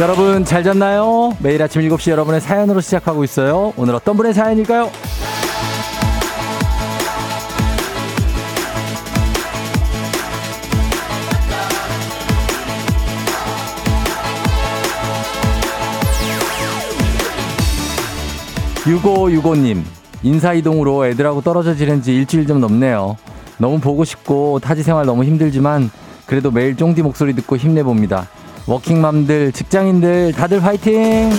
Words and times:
여러분 0.00 0.46
잘 0.46 0.64
잤나요? 0.64 1.36
매일 1.40 1.62
아침 1.62 1.82
7시 1.82 2.10
여러분의 2.10 2.40
사연으로 2.40 2.80
시작하고 2.80 3.22
있어요. 3.22 3.74
오늘 3.76 3.94
어떤 3.94 4.16
분의 4.16 4.32
사연일까요? 4.32 4.90
6565님, 18.84 19.82
인사이동으로 20.22 21.08
애들하고 21.08 21.42
떨어져 21.42 21.74
지낸 21.74 22.00
지 22.00 22.14
일주일 22.14 22.46
좀 22.46 22.58
넘네요. 22.62 23.18
너무 23.58 23.78
보고 23.78 24.04
싶고 24.06 24.60
타지 24.60 24.82
생활 24.82 25.04
너무 25.04 25.24
힘들지만 25.24 25.90
그래도 26.24 26.50
매일 26.50 26.74
쫑디 26.74 27.02
목소리 27.02 27.34
듣고 27.34 27.58
힘내봅니다. 27.58 28.39
워킹맘들, 28.70 29.50
직장인들 29.50 30.30
다들 30.30 30.64
화이팅! 30.64 31.30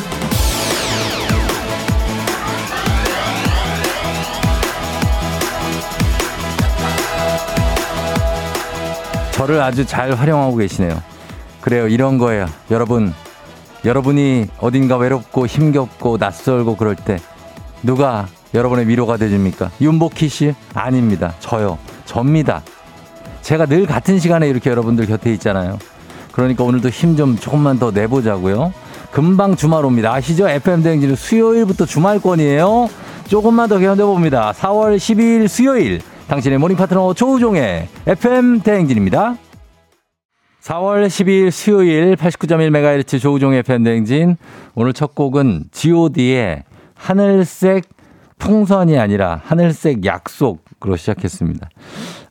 저를 9.31 9.61
아주 9.61 9.86
잘 9.86 10.14
활용하고 10.14 10.58
계시네요. 10.58 11.02
그래요. 11.61 11.88
이런 11.88 12.17
거예요. 12.17 12.47
여러분, 12.69 13.14
여러분이 13.86 14.47
어딘가 14.59 14.97
외롭고 14.97 15.47
힘겹고 15.47 16.17
낯설고 16.17 16.75
그럴 16.75 16.97
때 16.97 17.17
누가 17.81 18.28
여러분의 18.53 18.89
위로가 18.89 19.16
되줍니까? 19.16 19.72
윤복희 19.80 20.28
씨? 20.28 20.53
아닙니다. 20.73 21.34
저요. 21.39 21.80
접니다. 22.03 22.61
제가 23.41 23.67
늘 23.67 23.86
같은 23.86 24.19
시간에 24.19 24.50
이렇게 24.50 24.69
여러분들 24.69 25.06
곁에 25.06 25.31
있잖아요. 25.31 25.80
그러니까 26.32 26.64
오늘도 26.64 26.90
힘 26.90 27.16
좀 27.16 27.38
조금만 27.38 27.78
더 27.80 27.92
내보자고요. 27.92 28.74
금방 29.12 29.56
주말 29.56 29.84
옵니다. 29.86 30.14
아시죠? 30.14 30.48
FM대행진은 30.48 31.16
수요일부터 31.16 31.86
주말권이에요. 31.86 32.90
조금만 33.28 33.68
더 33.70 33.78
견뎌봅니다. 33.80 34.54
4월 34.54 34.98
12일 34.98 35.48
수요일 35.48 36.02
당신의 36.28 36.58
morning 36.59 36.78
파트너 36.78 37.14
조우종의 37.14 37.88
FM대행진입니다. 38.08 39.36
4월 40.64 41.08
12일 41.08 41.52
수요일 41.52 42.16
89.1MHz 42.16 43.20
조우종의 43.20 43.59
FM대행진 43.59 44.38
오늘 44.76 44.94
첫 44.94 45.16
곡은 45.16 45.66
god의 45.72 46.64
하늘색 46.96 47.84
풍선이 48.38 48.98
아니라 48.98 49.42
하늘색 49.44 50.06
약속 50.06 50.64
으로 50.84 50.96
시작했습니다. 50.96 51.70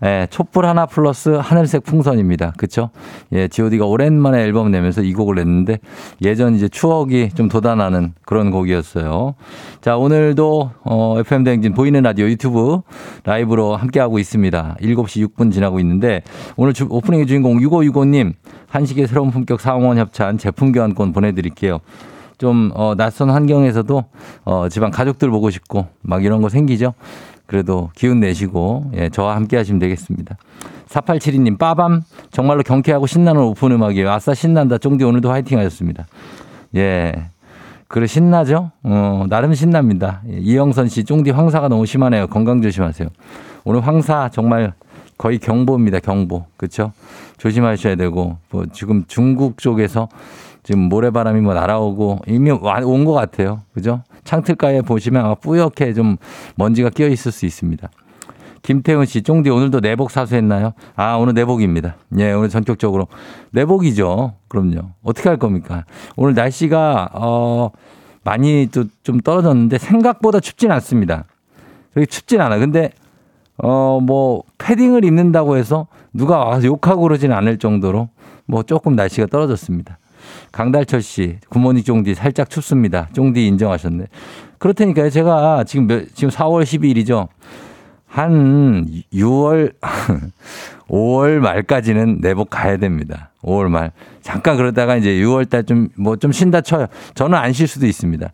예, 0.05 0.27
촛불 0.29 0.67
하나 0.67 0.85
플러스 0.85 1.29
하늘색 1.29 1.85
풍선입니다. 1.85 2.55
그쵸? 2.57 2.91
예, 3.33 3.47
GOD가 3.47 3.87
오랜만에 3.87 4.43
앨범 4.43 4.73
내면서 4.73 5.03
이 5.03 5.13
곡을 5.13 5.37
냈는데 5.37 5.79
예전 6.23 6.57
이제 6.57 6.69
추억이 6.69 7.29
좀 7.31 7.49
돋아나는 7.49 8.15
그런 8.25 8.51
곡이었어요. 8.51 9.37
자, 9.81 9.97
오늘도 9.97 10.71
어, 10.83 11.15
FM대행진 11.21 11.75
보이는 11.75 12.03
라디오 12.03 12.27
유튜브 12.27 12.81
라이브로 13.23 13.77
함께하고 13.77 14.19
있습니다. 14.19 14.79
7시 14.81 15.29
6분 15.29 15.53
지나고 15.53 15.79
있는데 15.79 16.23
오늘 16.57 16.73
주, 16.73 16.89
오프닝의 16.91 17.29
주인공 17.29 17.59
6565님 17.59 18.35
한식의 18.69 19.07
새로운 19.07 19.31
품격 19.31 19.61
사원원 19.61 19.97
협찬 19.99 20.39
제품 20.39 20.73
교환권 20.73 21.13
보내드릴게요. 21.13 21.79
좀, 22.41 22.71
어, 22.75 22.95
낯선 22.97 23.29
환경에서도, 23.29 24.05
어, 24.47 24.69
집안 24.71 24.91
가족들 24.91 25.29
보고 25.29 25.51
싶고, 25.51 25.89
막 26.01 26.25
이런 26.25 26.41
거 26.41 26.49
생기죠? 26.49 26.95
그래도 27.55 27.91
기운 27.97 28.21
내시고, 28.21 28.93
예, 28.95 29.09
저와 29.09 29.35
함께 29.35 29.57
하시면 29.57 29.81
되겠습니다. 29.81 30.37
4872님, 30.89 31.59
빠밤. 31.59 32.03
정말로 32.31 32.63
경쾌하고 32.63 33.09
신나는 33.09 33.43
오픈 33.43 33.73
음악이에요. 33.73 34.09
아싸, 34.09 34.35
신난다. 34.35 34.79
쫑디 34.79 35.03
오늘도 35.03 35.29
화이팅 35.29 35.59
하셨습니다. 35.59 36.07
예. 36.77 37.13
그래, 37.89 38.07
신나죠? 38.07 38.71
어, 38.85 39.25
나름 39.29 39.53
신납니다. 39.53 40.23
예, 40.31 40.37
이영선 40.39 40.87
씨, 40.87 41.03
쫑디 41.03 41.31
황사가 41.31 41.67
너무 41.67 41.87
심하네요. 41.87 42.29
건강 42.29 42.63
조심하세요. 42.63 43.09
오늘 43.65 43.85
황사 43.85 44.29
정말 44.33 44.73
거의 45.19 45.39
경보입니다. 45.41 45.99
경보. 45.99 46.45
그쵸? 46.57 46.93
조심하셔야 47.39 47.97
되고, 47.97 48.37
뭐, 48.51 48.65
지금 48.73 49.03
중국 49.09 49.59
쪽에서 49.59 50.09
지금 50.63 50.83
모래바람이 50.83 51.41
뭐 51.41 51.55
날아오고 51.55 52.21
이미 52.29 52.53
온 52.53 53.05
것 53.05 53.13
같아요. 53.13 53.63
그죠? 53.75 54.05
창틀가에 54.25 54.83
보시면 54.83 55.25
아마 55.25 55.35
뿌옇게 55.35 55.95
좀 55.95 56.17
먼지가 56.57 56.91
끼어 56.91 57.09
있을 57.09 57.33
수 57.33 57.47
있습니다. 57.47 57.91
김태훈 58.63 59.07
씨, 59.07 59.23
쫑디 59.23 59.49
오늘도 59.49 59.81
내복 59.81 60.11
사수했나요? 60.11 60.75
아, 60.95 61.15
오늘 61.15 61.33
내복입니다. 61.35 61.97
예, 62.19 62.33
오늘 62.33 62.51
전격적으로. 62.51 63.07
내복이죠. 63.53 64.35
그럼요. 64.49 64.91
어떻게 65.03 65.29
할 65.31 65.39
겁니까? 65.39 65.85
오늘 66.17 66.35
날씨가, 66.35 67.11
어, 67.15 67.71
많이 68.23 68.69
또 68.71 68.85
좀 69.03 69.19
떨어졌는데 69.21 69.79
생각보다 69.79 70.41
춥진 70.41 70.71
않습니다. 70.73 71.25
그렇게 71.95 72.05
춥진 72.07 72.41
않아. 72.43 72.59
근데, 72.59 72.91
어, 73.57 73.99
뭐, 74.03 74.43
패딩을 74.59 75.05
입는다고 75.07 75.57
해서 75.57 75.87
누가 76.13 76.45
와서 76.45 76.67
욕하고 76.67 77.03
그러진 77.03 77.33
않을 77.33 77.59
정도로 77.59 78.11
뭐 78.45 78.63
조금 78.63 78.95
날씨가 78.95 79.29
떨어졌습니다. 79.29 79.99
강달철 80.53 81.03
씨, 81.03 81.39
굿모닝 81.49 81.83
쫑디 81.85 82.15
살짝 82.15 82.51
춥습니다. 82.51 83.09
쫑디 83.13 83.47
인정하셨네. 83.47 84.07
그렇다니까요. 84.59 85.11
제가 85.11 85.65
지금 85.65 85.87
몇, 85.87 86.15
지금 86.15 86.31
4월 86.31 86.63
12일이죠. 86.65 87.29
한 88.07 88.87
6월, 89.13 89.73
5월 90.89 91.39
말까지는 91.41 92.19
내복 92.21 92.51
가야 92.51 92.77
됩니다. 92.77 93.31
5월 93.43 93.69
말. 93.69 93.93
잠깐 94.21 94.57
그러다가 94.57 94.97
이제 94.97 95.11
6월 95.11 95.49
달 95.49 95.65
좀, 95.65 95.89
뭐 95.97 96.17
좀 96.17 96.33
쉰다 96.33 96.61
쳐요. 96.63 96.87
저는 97.15 97.39
안 97.39 97.53
쉴 97.53 97.67
수도 97.69 97.87
있습니다. 97.87 98.29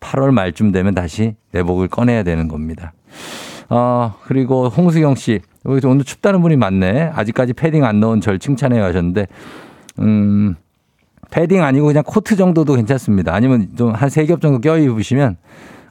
8월 0.00 0.30
말쯤 0.30 0.72
되면 0.72 0.94
다시 0.94 1.34
내복을 1.52 1.88
꺼내야 1.88 2.22
되는 2.22 2.48
겁니다. 2.48 2.92
어, 3.68 4.14
그리고 4.24 4.68
홍수경 4.68 5.14
씨. 5.16 5.40
오늘 5.64 6.04
춥다는 6.04 6.40
분이 6.40 6.56
많네. 6.56 7.10
아직까지 7.14 7.52
패딩 7.52 7.84
안 7.84 8.00
넣은 8.00 8.22
절 8.22 8.38
칭찬해 8.38 8.78
하셨는데, 8.80 9.26
음, 9.98 10.54
패딩 11.30 11.62
아니고 11.62 11.86
그냥 11.86 12.02
코트 12.06 12.36
정도도 12.36 12.74
괜찮습니다. 12.74 13.34
아니면 13.34 13.68
좀 13.76 13.92
한 13.94 14.08
세 14.08 14.26
겹 14.26 14.40
정도 14.40 14.60
껴 14.60 14.78
입으시면 14.78 15.36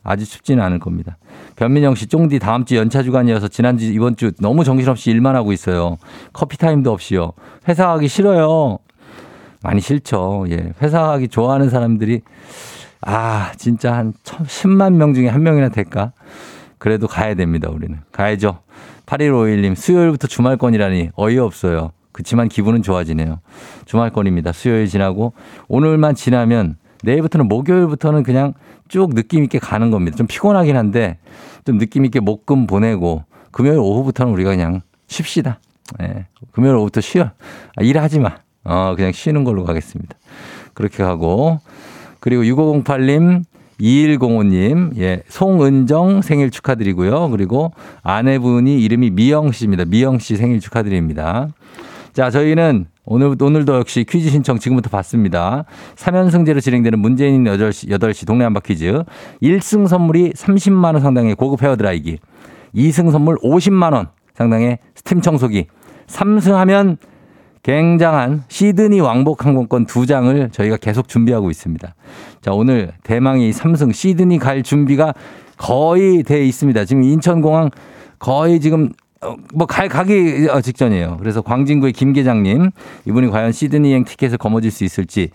아주 0.03 0.25
춥지는 0.25 0.63
않을 0.63 0.79
겁니다. 0.79 1.17
변민영 1.55 1.95
씨, 1.95 2.07
쫑디 2.07 2.39
다음 2.39 2.65
주 2.65 2.75
연차 2.77 3.03
주간이어서 3.03 3.47
지난주 3.49 3.85
이번 3.85 4.15
주 4.15 4.31
너무 4.39 4.63
정신없이 4.63 5.11
일만 5.11 5.35
하고 5.35 5.51
있어요. 5.53 5.97
커피 6.33 6.57
타임도 6.57 6.91
없이요. 6.91 7.33
회사 7.67 7.87
가기 7.87 8.07
싫어요. 8.07 8.79
많이 9.63 9.81
싫죠. 9.81 10.45
예. 10.49 10.71
회사 10.81 11.01
가기 11.01 11.27
좋아하는 11.27 11.69
사람들이 11.69 12.21
아, 13.01 13.51
진짜 13.57 13.93
한 13.93 14.13
10만 14.23 14.93
명 14.93 15.13
중에 15.13 15.27
한 15.27 15.43
명이나 15.43 15.69
될까? 15.69 16.13
그래도 16.77 17.07
가야 17.07 17.33
됩니다, 17.35 17.69
우리는. 17.71 17.99
가야죠. 18.11 18.59
8151님, 19.07 19.75
수요일부터 19.75 20.27
주말권이라니 20.27 21.09
어이없어요. 21.15 21.91
그렇지만 22.17 22.49
기분은 22.49 22.81
좋아지네요. 22.81 23.41
주말권입니다. 23.85 24.51
수요일 24.51 24.87
지나고 24.87 25.33
오늘만 25.67 26.15
지나면 26.15 26.77
내일부터는 27.03 27.47
목요일부터는 27.47 28.23
그냥 28.23 28.55
쭉 28.87 29.13
느낌 29.13 29.43
있게 29.43 29.59
가는 29.59 29.91
겁니다. 29.91 30.17
좀 30.17 30.25
피곤하긴 30.25 30.75
한데 30.75 31.19
좀 31.63 31.77
느낌 31.77 32.05
있게 32.05 32.19
목금 32.19 32.65
보내고 32.65 33.23
금요일 33.51 33.77
오후부터는 33.77 34.33
우리가 34.33 34.49
그냥 34.49 34.81
쉽시다. 35.05 35.59
예. 36.01 36.25
금요일 36.53 36.73
오후부터 36.77 37.01
쉬어. 37.01 37.29
아, 37.75 37.83
일하지 37.83 38.17
마. 38.17 38.37
어, 38.63 38.95
그냥 38.95 39.11
쉬는 39.11 39.43
걸로 39.43 39.63
가겠습니다. 39.63 40.17
그렇게 40.73 41.03
하고 41.03 41.59
그리고 42.19 42.41
6508님 42.41 43.43
2105님, 43.79 44.97
예, 44.97 45.21
송은정 45.29 46.23
생일 46.23 46.49
축하드리고요. 46.49 47.29
그리고 47.29 47.73
아내분이 48.01 48.81
이름이 48.81 49.11
미영 49.11 49.51
씨입니다. 49.51 49.85
미영 49.85 50.17
씨 50.17 50.35
생일 50.35 50.59
축하드립니다. 50.59 51.49
자, 52.17 52.31
저희는 52.31 52.87
오늘, 53.05 53.35
오늘도 53.39 53.75
역시 53.75 54.03
퀴즈 54.03 54.31
신청 54.31 54.57
지금부터 54.57 54.89
받습니다. 54.89 55.65
3연승제로 55.97 56.59
진행되는 56.59 56.97
문재인 56.97 57.43
8시, 57.43 57.91
8시 57.91 58.25
동네 58.25 58.43
한바 58.43 58.61
퀴즈. 58.61 59.03
1승 59.43 59.87
선물이 59.87 60.31
30만원 60.31 61.01
상당의 61.01 61.35
고급 61.35 61.61
헤어드라이기. 61.61 62.17
2승 62.73 63.11
선물 63.11 63.37
50만원 63.37 64.07
상당의 64.33 64.79
스팀 64.95 65.21
청소기. 65.21 65.67
3승 66.07 66.53
하면 66.53 66.97
굉장한 67.61 68.45
시드니 68.47 68.99
왕복 68.99 69.45
항공권 69.45 69.85
두 69.85 70.07
장을 70.07 70.49
저희가 70.49 70.77
계속 70.77 71.09
준비하고 71.09 71.51
있습니다. 71.51 71.93
자, 72.41 72.51
오늘 72.51 72.93
대망의 73.03 73.53
3승 73.53 73.93
시드니 73.93 74.39
갈 74.39 74.63
준비가 74.63 75.13
거의 75.55 76.23
돼 76.23 76.43
있습니다. 76.43 76.83
지금 76.85 77.03
인천공항 77.03 77.69
거의 78.17 78.59
지금 78.59 78.89
어, 78.89 79.06
뭐, 79.53 79.65
갈, 79.65 79.89
가기 79.89 80.47
어, 80.51 80.61
직전이에요. 80.61 81.17
그래서 81.19 81.41
광진구의 81.41 81.93
김 81.93 82.13
계장님, 82.13 82.71
이분이 83.05 83.29
과연 83.29 83.51
시드니행 83.51 84.05
티켓을 84.05 84.37
거머쥘 84.37 84.71
수 84.71 84.83
있을지, 84.83 85.29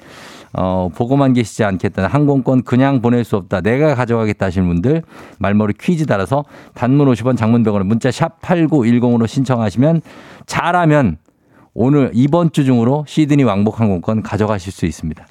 어, 0.53 0.89
보고만 0.95 1.33
계시지 1.33 1.65
않겠다. 1.65 2.07
항공권 2.07 2.63
그냥 2.63 3.01
보낼 3.01 3.25
수 3.25 3.37
없다. 3.37 3.61
내가 3.61 3.95
가져가겠다 3.95 4.47
하시는 4.47 4.67
분들, 4.69 5.03
말머리 5.39 5.75
퀴즈 5.81 6.07
따라서 6.07 6.45
단문 6.75 7.09
50원 7.09 7.37
장문 7.37 7.63
100원에 7.65 7.85
문자 7.85 8.11
샵 8.11 8.41
8910으로 8.41 9.27
신청하시면 9.27 10.03
잘하면 10.47 11.19
오늘 11.75 12.11
이번 12.13 12.53
주 12.53 12.65
중으로 12.65 13.05
시드니 13.09 13.45
왕복 13.45 13.81
항공권 13.81 14.23
가져가실 14.23 14.73
수 14.73 14.87
있습니다. 14.87 15.27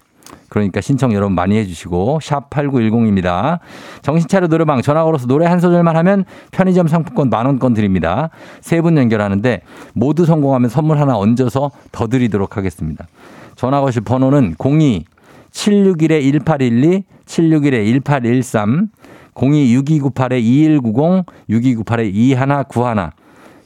그러니까 0.52 0.82
신청 0.82 1.14
여러분 1.14 1.34
많이 1.34 1.56
해주시고 1.56 2.20
샵 2.22 2.50
8910입니다. 2.50 3.60
정신차려 4.02 4.48
노래방 4.50 4.82
전화 4.82 5.06
걸어서 5.06 5.26
노래 5.26 5.46
한 5.46 5.62
소절만 5.62 5.96
하면 5.96 6.26
편의점 6.52 6.90
상품권 6.90 7.30
만원권 7.30 7.74
드립니다. 7.74 8.30
세 8.60 8.82
분 8.82 8.98
연결하는데 8.98 9.62
모두 9.94 10.26
성공하면 10.26 10.70
선물 10.70 11.00
하나 11.00 11.16
얹어서 11.18 11.72
더 11.94 12.08
드리도록 12.08 12.58
하겠습니다. 12.58 13.08
전화 13.56 13.80
거실 13.80 14.02
번호는 14.02 14.56
02 14.60 15.06
761-1812, 15.52 17.04
761-1813, 17.26 18.90
026298-2190, 19.34 21.26
6298-2191 21.50 23.12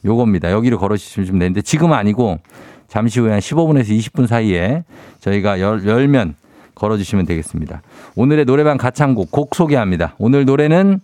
요겁니다. 0.04 0.52
여기로 0.52 0.78
걸어주시면 0.78 1.38
되는데 1.40 1.62
지금 1.62 1.92
아니고 1.92 2.38
잠시 2.86 3.18
후에 3.20 3.32
한 3.32 3.40
15분에서 3.40 3.88
20분 3.98 4.26
사이에 4.28 4.84
저희가 5.20 5.60
열, 5.60 5.84
열면 5.84 6.34
걸어주시면 6.76 7.26
되겠습니다. 7.26 7.82
오늘의 8.14 8.44
노래방 8.44 8.76
가창곡 8.76 9.32
곡 9.32 9.56
소개합니다. 9.56 10.14
오늘 10.18 10.44
노래는 10.44 11.00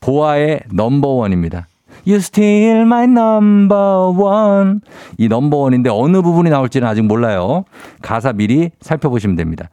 보아의 0.00 0.62
넘버원입니다. 0.72 1.68
You 2.06 2.16
still 2.18 2.82
my 2.82 3.04
number 3.04 4.10
one. 4.16 4.80
이 5.18 5.28
넘버 5.28 5.56
원인데 5.56 5.90
어느 5.90 6.22
부분이 6.22 6.50
나올지는 6.50 6.86
아직 6.86 7.02
몰라요. 7.02 7.64
가사 8.02 8.32
미리 8.32 8.70
살펴보시면 8.80 9.36
됩니다. 9.36 9.68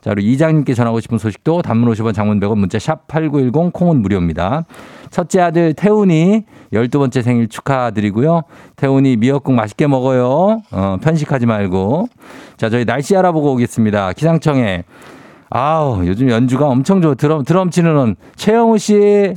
자, 0.00 0.10
그리고 0.10 0.28
이장님께 0.28 0.74
전하고 0.74 1.00
싶은 1.00 1.18
소식도 1.18 1.62
단문 1.62 1.92
50원 1.92 2.14
장문 2.14 2.40
100원 2.40 2.58
문자 2.58 2.78
샵 2.78 3.06
8910 3.08 3.72
콩은 3.72 4.02
무료입니다. 4.02 4.64
첫째 5.10 5.40
아들 5.40 5.74
태훈이 5.74 6.44
12번째 6.72 7.22
생일 7.22 7.48
축하드리고요. 7.48 8.42
태훈이 8.76 9.16
미역국 9.16 9.54
맛있게 9.54 9.86
먹어요. 9.86 10.62
어, 10.70 10.96
편식하지 11.02 11.46
말고. 11.46 12.08
자, 12.56 12.70
저희 12.70 12.84
날씨 12.84 13.16
알아보고 13.16 13.52
오겠습니다. 13.52 14.12
기상청에 14.12 14.84
아우, 15.50 16.06
요즘 16.06 16.30
연주가 16.30 16.68
엄청 16.68 17.02
좋아. 17.02 17.14
드럼, 17.14 17.44
드럼 17.44 17.70
치는 17.70 18.14
최영우 18.36 18.78
씨. 18.78 19.34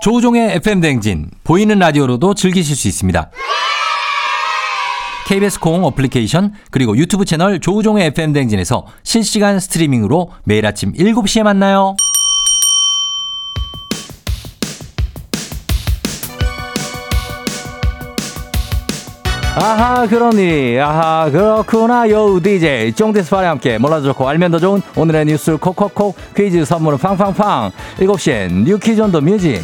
조우종의 0.00 0.56
FM 0.56 0.80
댕진 0.80 1.30
보이는 1.44 1.78
라디오로도 1.78 2.32
즐기실 2.32 2.74
수 2.74 2.88
있습니다. 2.88 3.30
KBS 5.26 5.60
콩 5.60 5.84
어플리케이션 5.84 6.54
그리고 6.70 6.96
유튜브 6.96 7.26
채널 7.26 7.60
조우종의 7.60 8.06
FM 8.06 8.32
댕진에서 8.32 8.86
실시간 9.02 9.60
스트리밍으로 9.60 10.32
매일 10.44 10.64
아침 10.64 10.92
7시에 10.94 11.42
만나요. 11.42 11.96
아하 19.56 20.06
그러니 20.06 20.78
아하 20.80 21.30
그렇구나. 21.30 22.08
요 22.08 22.40
DJ 22.42 22.94
쫑디스파와 22.94 23.50
함께 23.50 23.76
몰라도 23.76 24.06
좋고 24.06 24.26
알면 24.26 24.52
더 24.52 24.58
좋은 24.58 24.80
오늘의 24.96 25.26
뉴스 25.26 25.58
콕콕콕 25.58 26.16
퀴즈 26.34 26.64
선물은 26.64 26.96
팡팡팡. 26.96 27.70
7시엔 27.98 28.64
뉴 28.64 28.78
퀴즈 28.78 29.02
on 29.02 29.09
the 29.09 29.20
music 29.20 29.60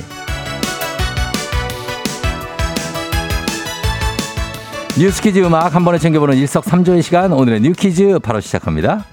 뉴스 4.99 5.21
퀴즈 5.21 5.39
음악 5.41 5.75
한 5.75 5.85
번에 5.85 5.99
챙겨보는 5.99 6.39
일석삼조의 6.39 7.03
시간 7.03 7.31
오늘의 7.31 7.61
뉴 7.61 7.73
퀴즈 7.73 8.19
바로 8.19 8.41
시작합니다. 8.41 9.05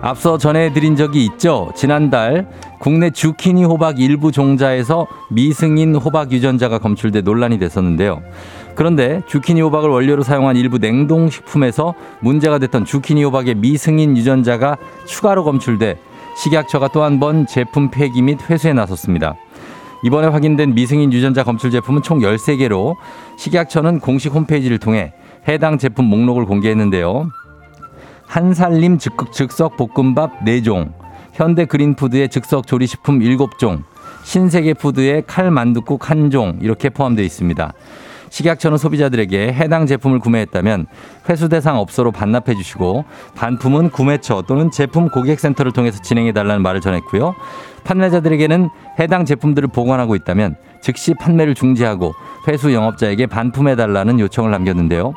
앞서 0.00 0.38
전해드린 0.38 0.96
적이 0.96 1.26
있죠. 1.26 1.70
지난달 1.76 2.48
국내 2.80 3.10
주키니 3.10 3.64
호박 3.64 4.00
일부 4.00 4.32
종자에서 4.32 5.06
미승인 5.28 5.96
호박 5.96 6.32
유전자가 6.32 6.78
검출돼 6.78 7.20
논란이 7.20 7.58
됐었는데요. 7.58 8.22
그런데 8.74 9.20
주키니 9.28 9.60
호박을 9.60 9.90
원료로 9.90 10.22
사용한 10.22 10.56
일부 10.56 10.78
냉동식품에서 10.78 11.92
문제가 12.20 12.58
됐던 12.58 12.86
주키니 12.86 13.22
호박의 13.24 13.56
미승인 13.56 14.16
유전자가 14.16 14.78
추가로 15.04 15.44
검출돼 15.44 15.98
식약처가 16.36 16.88
또 16.88 17.02
한 17.02 17.20
번 17.20 17.46
제품 17.46 17.90
폐기 17.90 18.22
및 18.22 18.38
회수에 18.48 18.72
나섰습니다. 18.72 19.36
이번에 20.04 20.28
확인된 20.28 20.74
미승인 20.74 21.12
유전자 21.12 21.44
검출 21.44 21.70
제품은 21.70 22.02
총 22.02 22.18
13개로 22.20 22.96
식약처는 23.36 24.00
공식 24.00 24.34
홈페이지를 24.34 24.78
통해 24.78 25.12
해당 25.46 25.78
제품 25.78 26.06
목록을 26.06 26.44
공개했는데요. 26.46 27.28
한살림 28.26 28.98
즉석 28.98 29.76
볶음밥 29.76 30.44
4종, 30.44 30.92
현대 31.34 31.66
그린푸드의 31.66 32.30
즉석 32.30 32.66
조리식품 32.66 33.20
7종, 33.20 33.82
신세계 34.24 34.74
푸드의 34.74 35.24
칼만둣국 35.26 36.00
1종 36.00 36.62
이렇게 36.62 36.88
포함되어 36.88 37.24
있습니다. 37.24 37.72
식약처는 38.32 38.78
소비자들에게 38.78 39.52
해당 39.52 39.86
제품을 39.86 40.18
구매했다면 40.18 40.86
회수 41.28 41.50
대상 41.50 41.76
업소로 41.76 42.12
반납해 42.12 42.54
주시고 42.54 43.04
반품은 43.36 43.90
구매처 43.90 44.44
또는 44.48 44.70
제품 44.70 45.10
고객센터를 45.10 45.72
통해서 45.72 46.00
진행해 46.00 46.32
달라는 46.32 46.62
말을 46.62 46.80
전했고요. 46.80 47.34
판매자들에게는 47.84 48.70
해당 48.98 49.26
제품들을 49.26 49.68
보관하고 49.68 50.14
있다면 50.16 50.56
즉시 50.80 51.12
판매를 51.12 51.54
중지하고 51.54 52.14
회수 52.48 52.72
영업자에게 52.72 53.26
반품해 53.26 53.76
달라는 53.76 54.18
요청을 54.18 54.50
남겼는데요. 54.50 55.12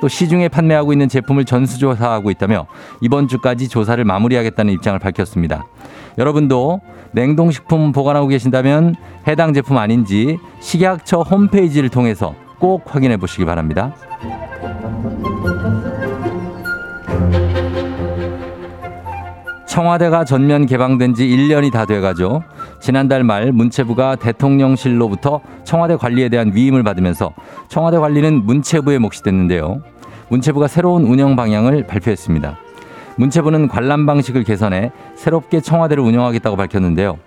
또 0.00 0.08
시중에 0.08 0.48
판매하고 0.48 0.92
있는 0.92 1.08
제품을 1.08 1.44
전수조사하고 1.44 2.32
있다며 2.32 2.66
이번 3.00 3.28
주까지 3.28 3.68
조사를 3.68 4.04
마무리하겠다는 4.04 4.72
입장을 4.74 4.98
밝혔습니다. 4.98 5.66
여러분도 6.18 6.80
냉동식품 7.12 7.92
보관하고 7.92 8.26
계신다면 8.26 8.96
해당 9.28 9.54
제품 9.54 9.78
아닌지 9.78 10.38
식약처 10.60 11.20
홈페이지를 11.20 11.90
통해서 11.90 12.34
꼭 12.58 12.82
확인해 12.86 13.16
보시기 13.16 13.44
바랍니다. 13.44 13.92
청와대가 19.66 20.24
전면 20.24 20.64
개방된 20.64 21.12
지 21.12 21.26
1년이 21.26 21.70
다 21.70 21.84
돼가죠. 21.84 22.42
지난달 22.80 23.24
말 23.24 23.52
문체부가 23.52 24.16
대통령실로부터 24.16 25.40
청와대 25.64 25.96
관리에 25.96 26.30
대한 26.30 26.52
위임을 26.54 26.82
받으면서 26.82 27.34
청와대 27.68 27.98
관리는 27.98 28.46
문체부에 28.46 28.98
몫이 28.98 29.22
됐는데요. 29.22 29.82
문체부가 30.28 30.66
새로운 30.66 31.04
운영 31.04 31.36
방향을 31.36 31.86
발표했습니다. 31.86 32.56
문체부는 33.16 33.68
관람 33.68 34.06
방식을 34.06 34.44
개선해 34.44 34.92
새롭게 35.14 35.60
청와대를 35.60 36.02
운영하겠다고 36.02 36.56
밝혔는데요. 36.56 37.18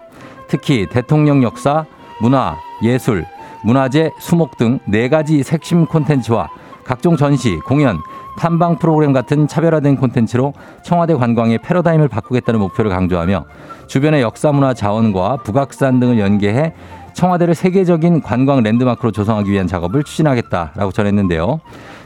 특히 0.48 0.88
대통령 0.90 1.44
역사, 1.44 1.86
문화, 2.20 2.58
예술, 2.82 3.26
문화재, 3.64 4.12
수목 4.20 4.58
등 4.58 4.80
네 4.88 5.10
가지 5.10 5.44
핵심 5.50 5.86
콘텐츠와 5.86 6.50
각종 6.84 7.16
전시, 7.18 7.58
공연, 7.66 8.00
탐방 8.38 8.80
프로그램 8.80 9.12
같은 9.14 9.48
차별화된 9.48 9.98
콘텐츠로 9.98 10.54
청와대 10.84 11.14
관광의 11.14 11.60
패러다임을 11.60 12.08
바꾸겠다는 12.08 12.60
목표를 12.60 12.90
강조하며 12.90 13.46
주변의 13.88 14.22
역사 14.22 14.52
문화 14.52 14.74
자원과 14.74 15.38
북악산 15.44 16.00
등을 16.00 16.20
연계해 16.20 16.74
청와대를 17.14 17.54
세계적인 17.54 18.22
관광 18.22 18.64
랜드마크로 18.64 19.12
조성하기 19.12 19.52
위한 19.52 19.68
작업을 19.68 20.04
추진하겠다라고 20.04 20.92
전했는데요. 20.92 21.60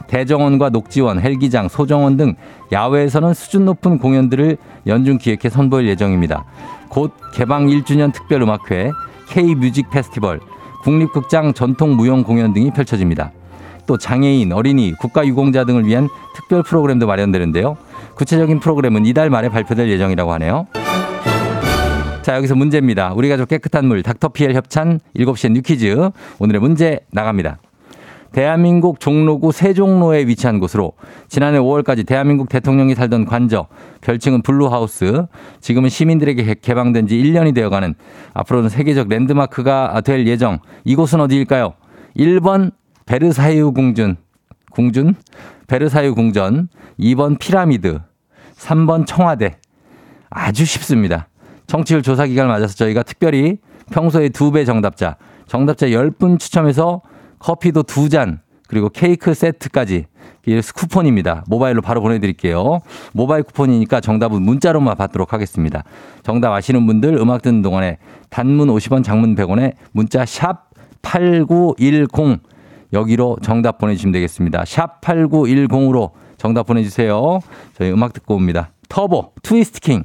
대정원과 0.08 0.70
녹지원, 0.70 1.20
헬기장, 1.20 1.68
소정원 1.68 2.16
등 2.16 2.34
야외에서는 2.72 3.32
수준 3.32 3.64
높은 3.64 3.98
공연들을 3.98 4.56
연중 4.86 5.18
기획해 5.18 5.48
선보일 5.48 5.88
예정입니다. 5.88 6.44
곧 6.88 7.12
개방 7.32 7.66
1주년 7.66 8.12
특별 8.12 8.42
음악회, 8.42 8.90
K뮤직 9.28 9.88
페스티벌, 9.90 10.40
국립극장 10.84 11.54
전통 11.54 11.96
무용 11.96 12.22
공연 12.22 12.52
등이 12.52 12.70
펼쳐집니다. 12.72 13.32
또 13.86 13.96
장애인, 13.98 14.52
어린이, 14.52 14.92
국가유공자 14.92 15.64
등을 15.64 15.86
위한 15.86 16.08
특별 16.34 16.62
프로그램도 16.62 17.06
마련되는데요. 17.06 17.76
구체적인 18.14 18.60
프로그램은 18.60 19.06
이달 19.06 19.30
말에 19.30 19.48
발표될 19.48 19.88
예정이라고 19.88 20.32
하네요. 20.34 20.66
자, 22.22 22.36
여기서 22.36 22.54
문제입니다. 22.54 23.12
우리 23.14 23.28
가족 23.28 23.48
깨끗한 23.48 23.86
물, 23.86 24.02
닥터피엘 24.02 24.54
협찬 24.54 25.00
7시에 25.16 25.52
뉴퀴즈. 25.52 26.10
오늘의 26.38 26.60
문제 26.60 27.00
나갑니다. 27.10 27.58
대한민국 28.34 28.98
종로구 28.98 29.52
세종로에 29.52 30.26
위치한 30.26 30.58
곳으로 30.58 30.94
지난해 31.28 31.58
5월까지 31.60 32.04
대한민국 32.04 32.48
대통령이 32.48 32.96
살던 32.96 33.26
관저, 33.26 33.68
별칭은 34.00 34.42
Blue 34.42 34.76
House, 34.76 35.26
지금은 35.60 35.88
시민들에게 35.88 36.56
개방된 36.60 37.06
지 37.06 37.16
1년이 37.16 37.54
되어가는 37.54 37.94
앞으로는 38.32 38.70
세계적 38.70 39.08
랜드마크가 39.08 40.00
될 40.00 40.26
예정. 40.26 40.58
이곳은 40.82 41.20
어디일까요? 41.20 41.74
1번 42.16 42.72
베르사유 43.06 43.70
궁전, 43.70 44.16
궁준, 44.72 45.14
베르사유 45.68 46.16
궁전, 46.16 46.68
2번 46.98 47.38
피라미드, 47.38 48.00
3번 48.56 49.06
청와대. 49.06 49.58
아주 50.28 50.64
쉽습니다. 50.64 51.28
청취율 51.68 52.02
조사 52.02 52.26
기간을 52.26 52.50
맞아서 52.50 52.74
저희가 52.74 53.04
특별히 53.04 53.58
평소에 53.92 54.30
두배 54.30 54.64
정답자, 54.64 55.18
정답자 55.46 55.86
10분 55.86 56.40
추첨해서 56.40 57.00
커피도 57.44 57.82
두 57.82 58.08
잔, 58.08 58.40
그리고 58.68 58.88
케이크 58.88 59.34
세트까지 59.34 60.06
쿠폰입니다. 60.74 61.44
모바일로 61.46 61.82
바로 61.82 62.00
보내드릴게요. 62.00 62.80
모바일 63.12 63.42
쿠폰이니까 63.42 64.00
정답은 64.00 64.40
문자로만 64.40 64.96
받도록 64.96 65.34
하겠습니다. 65.34 65.84
정답 66.22 66.54
아시는 66.54 66.86
분들 66.86 67.14
음악 67.16 67.42
듣는 67.42 67.60
동안에 67.60 67.98
단문 68.30 68.68
50원, 68.68 69.04
장문 69.04 69.34
100원에 69.34 69.74
문자 69.92 70.24
샵 70.24 70.70
8910 71.02 72.40
여기로 72.94 73.36
정답 73.42 73.76
보내주시면 73.76 74.12
되겠습니다. 74.12 74.64
샵 74.64 75.02
8910으로 75.02 76.12
정답 76.38 76.66
보내주세요. 76.66 77.40
저희 77.76 77.92
음악 77.92 78.14
듣고 78.14 78.36
옵니다. 78.36 78.70
터보, 78.88 79.32
트위스트 79.42 79.80
킹. 79.80 80.04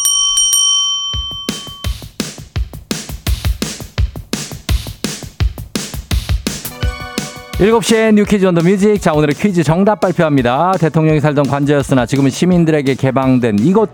7시에 7.61 8.13
뉴퀴즈 8.15 8.43
온 8.47 8.55
더 8.55 8.63
뮤직. 8.63 8.99
자, 8.99 9.13
오늘의 9.13 9.35
퀴즈 9.35 9.61
정답 9.61 9.99
발표합니다. 9.99 10.71
대통령이 10.79 11.19
살던 11.19 11.47
관저였으나 11.47 12.07
지금은 12.07 12.31
시민들에게 12.31 12.95
개방된 12.95 13.59
이곳. 13.59 13.91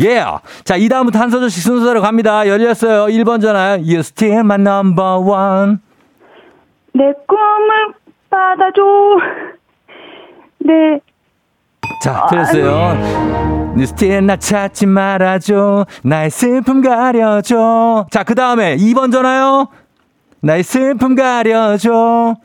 예. 0.00 0.08
Yeah. 0.08 0.42
자, 0.64 0.76
이 0.76 0.88
다음부터 0.88 1.18
한 1.18 1.30
소절씩 1.30 1.62
순서대로 1.62 2.00
갑니다. 2.00 2.46
열렸어요. 2.46 3.06
1번 3.06 3.40
전화. 3.40 3.72
You 3.78 3.98
still 4.00 4.40
my 4.40 4.58
number 4.60 5.18
one. 5.18 5.78
내 6.92 7.04
꿈을 7.26 7.94
받아줘. 8.30 8.82
네. 10.60 11.00
자, 12.02 12.26
들었어요. 12.30 12.66
You 13.74 13.82
still 13.82 14.24
나 14.26 14.36
찾지 14.36 14.86
말아줘. 14.86 15.86
나의 16.04 16.30
슬픔 16.30 16.80
가려줘. 16.80 18.06
자, 18.10 18.22
그 18.22 18.34
다음에 18.34 18.76
2번 18.76 19.10
전화요. 19.12 19.68
나의 20.40 20.62
슬픔 20.62 21.14
가려줘. 21.16 22.36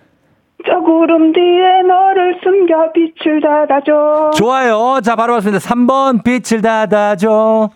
저 0.68 0.80
구름 0.82 1.32
뒤에 1.32 1.82
너를 1.88 2.39
숨겨 2.44 2.92
빛을 2.92 3.42
닫아줘. 3.42 4.32
좋아요. 4.38 5.00
자, 5.01 5.16
바로 5.16 5.34
왔습니다. 5.34 5.60
3번 5.60 6.24
빛을 6.24 6.62
닫아줘. 6.62 7.70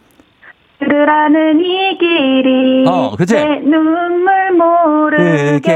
들으라는 0.79 1.59
이 1.61 1.97
길이 1.97 2.85
어, 2.87 3.15
그치? 3.15 3.35
내 3.35 3.59
눈물 3.59 4.51
모르게 4.51 5.71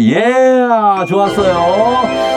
예 0.00 1.04
좋았어요. 1.06 2.28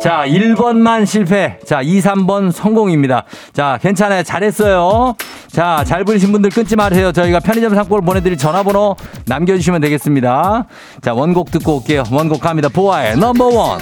자 0.00 0.24
1번만 0.26 1.06
실패. 1.06 1.58
자 1.64 1.80
2, 1.80 2.00
3번 2.00 2.52
성공입니다. 2.52 3.24
자 3.54 3.78
괜찮아요. 3.80 4.22
잘했어요. 4.22 5.14
자 5.48 5.82
잘 5.84 6.04
부르신 6.04 6.30
분들 6.32 6.50
끊지 6.50 6.76
마세요. 6.76 7.10
저희가 7.12 7.40
편의점 7.40 7.74
상품을 7.74 8.02
보내드릴 8.02 8.36
전화번호 8.36 8.96
남겨주시면 9.26 9.80
되겠습니다. 9.80 10.66
자 11.00 11.14
원곡 11.14 11.50
듣고 11.52 11.76
올게요. 11.78 12.02
원곡 12.12 12.40
갑니다. 12.42 12.68
보아의 12.68 13.16
넘버원. 13.16 13.80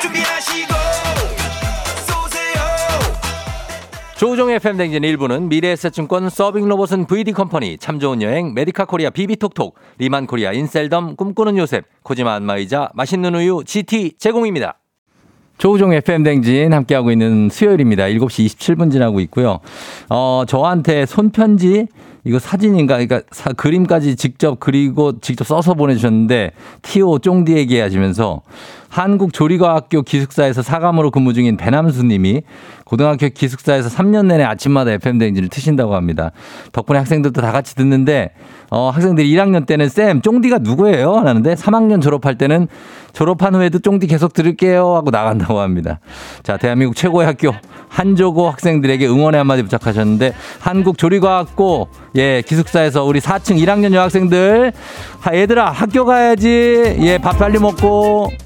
준비하시고 0.00 0.75
조우종의 4.16 4.60
FM 4.60 4.68
댕진 4.68 5.02
1부는 5.02 5.48
미래에셋증권 5.48 6.30
서빙로봇은 6.30 7.04
VD컴퍼니 7.06 7.76
참 7.78 8.00
좋은 8.00 8.22
여행 8.22 8.54
메디카 8.54 8.86
코리아 8.86 9.10
비비톡톡 9.10 9.74
리만 9.98 10.26
코리아 10.26 10.52
인셀덤 10.52 11.16
꿈꾸는 11.16 11.58
요셉 11.58 11.84
코지마 12.02 12.32
안마의자 12.34 12.88
맛있는 12.94 13.34
우유 13.34 13.62
GT 13.66 14.12
제공입니다. 14.18 14.78
조우종의 15.58 16.00
FM 16.02 16.16
댕진 16.16 16.72
함께하고 16.72 17.10
있는 17.10 17.48
수요일입니다. 17.50 18.04
7시 18.04 18.46
27분 18.46 18.90
지나고 18.90 19.20
있고요. 19.20 19.58
어, 20.08 20.44
저한테 20.46 21.04
손편지 21.06 21.86
이거 22.24 22.38
사진인가 22.38 22.94
그러니까 22.94 23.20
사- 23.30 23.52
그림까지 23.52 24.16
직접 24.16 24.58
그리고 24.60 25.18
직접 25.20 25.44
써서 25.46 25.74
보내주셨는데 25.74 26.52
티오 26.82 27.18
쫑디 27.18 27.52
얘기하시면서 27.56 28.42
한국조리과학교 28.96 30.00
기숙사에서 30.02 30.62
사감으로 30.62 31.10
근무 31.10 31.34
중인 31.34 31.58
배남수 31.58 32.02
님이 32.04 32.40
고등학교 32.86 33.28
기숙사에서 33.28 33.90
3년 33.90 34.26
내내 34.26 34.42
아침마다 34.42 34.92
FM대행진을 34.92 35.50
트신다고 35.50 35.94
합니다. 35.94 36.30
덕분에 36.72 36.98
학생들도 37.00 37.42
다 37.42 37.52
같이 37.52 37.74
듣는데, 37.74 38.30
어, 38.70 38.88
학생들이 38.88 39.30
1학년 39.34 39.66
때는 39.66 39.90
쌤, 39.90 40.22
쫑디가 40.22 40.60
누구예요? 40.60 41.14
하는데 41.14 41.54
3학년 41.54 42.00
졸업할 42.00 42.38
때는 42.38 42.68
졸업한 43.12 43.54
후에도 43.54 43.80
쫑디 43.80 44.06
계속 44.06 44.32
들을게요. 44.32 44.94
하고 44.94 45.10
나간다고 45.10 45.60
합니다. 45.60 46.00
자, 46.42 46.56
대한민국 46.56 46.96
최고의 46.96 47.26
학교 47.26 47.52
한조고 47.88 48.48
학생들에게 48.48 49.06
응원의 49.08 49.38
한마디 49.38 49.62
부탁하셨는데, 49.62 50.32
한국조리과학고, 50.60 51.88
예, 52.16 52.42
기숙사에서 52.46 53.04
우리 53.04 53.20
4층 53.20 53.58
1학년 53.62 53.92
여학생들, 53.92 54.72
하, 55.20 55.36
얘들아, 55.36 55.70
학교 55.70 56.06
가야지. 56.06 56.96
예, 57.00 57.18
밥 57.18 57.38
빨리 57.38 57.58
먹고. 57.58 58.45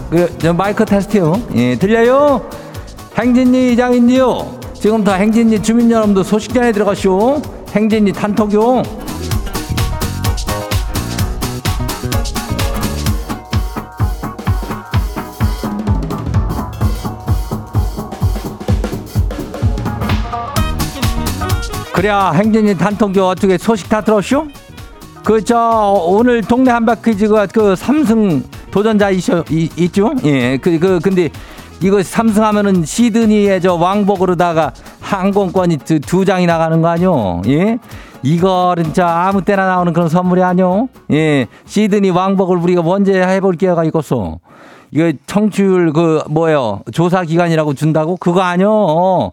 그, 0.11 0.37
저 0.39 0.51
마이크 0.51 0.83
테스트요. 0.83 1.41
예, 1.55 1.77
들려요? 1.77 2.41
행진리 3.17 3.71
이장인데요. 3.73 4.59
지금부터 4.73 5.13
행진리 5.13 5.61
주민 5.63 5.89
여러분들 5.89 6.25
소식 6.25 6.53
전해 6.53 6.73
들어가시오. 6.73 7.41
행진리 7.73 8.11
단톡요. 8.11 8.83
그래, 21.93 22.09
행진리 22.33 22.77
단톡요. 22.77 23.27
어떻게 23.27 23.57
소식 23.57 23.87
다 23.87 24.01
들었쇼? 24.01 24.47
그 25.23 25.41
저 25.43 25.93
오늘 26.05 26.41
동네 26.41 26.71
한바퀴즈가 26.71 27.45
그 27.47 27.75
삼승 27.75 28.43
도전자 28.71 29.09
이셔 29.09 29.43
이, 29.49 29.69
있죠? 29.77 30.13
예. 30.23 30.57
그 30.57 30.79
그 30.79 30.99
근데 31.03 31.29
이거 31.83 32.01
삼승하면은 32.01 32.85
시드니에 32.85 33.59
저 33.59 33.73
왕복으로다가 33.75 34.71
항공권이 34.99 35.77
두, 35.77 35.99
두 35.99 36.25
장이 36.25 36.45
나가는 36.45 36.81
거 36.81 36.87
아니요? 36.87 37.41
예. 37.47 37.77
이거는 38.23 38.93
저 38.93 39.03
아무 39.03 39.43
때나 39.43 39.65
나오는 39.65 39.91
그런 39.93 40.07
선물이 40.07 40.43
아니요? 40.43 40.89
예. 41.11 41.47
시드니 41.65 42.11
왕복을 42.11 42.57
우리가 42.57 42.81
언제 42.85 43.19
해볼 43.19 43.55
기회가 43.55 43.83
있겠어. 43.85 44.39
이거 44.91 45.11
청취율 45.25 45.91
그 45.93 46.21
뭐예요? 46.29 46.81
조사 46.91 47.23
기간이라고 47.23 47.73
준다고? 47.73 48.15
그거 48.17 48.41
아니요. 48.41 49.31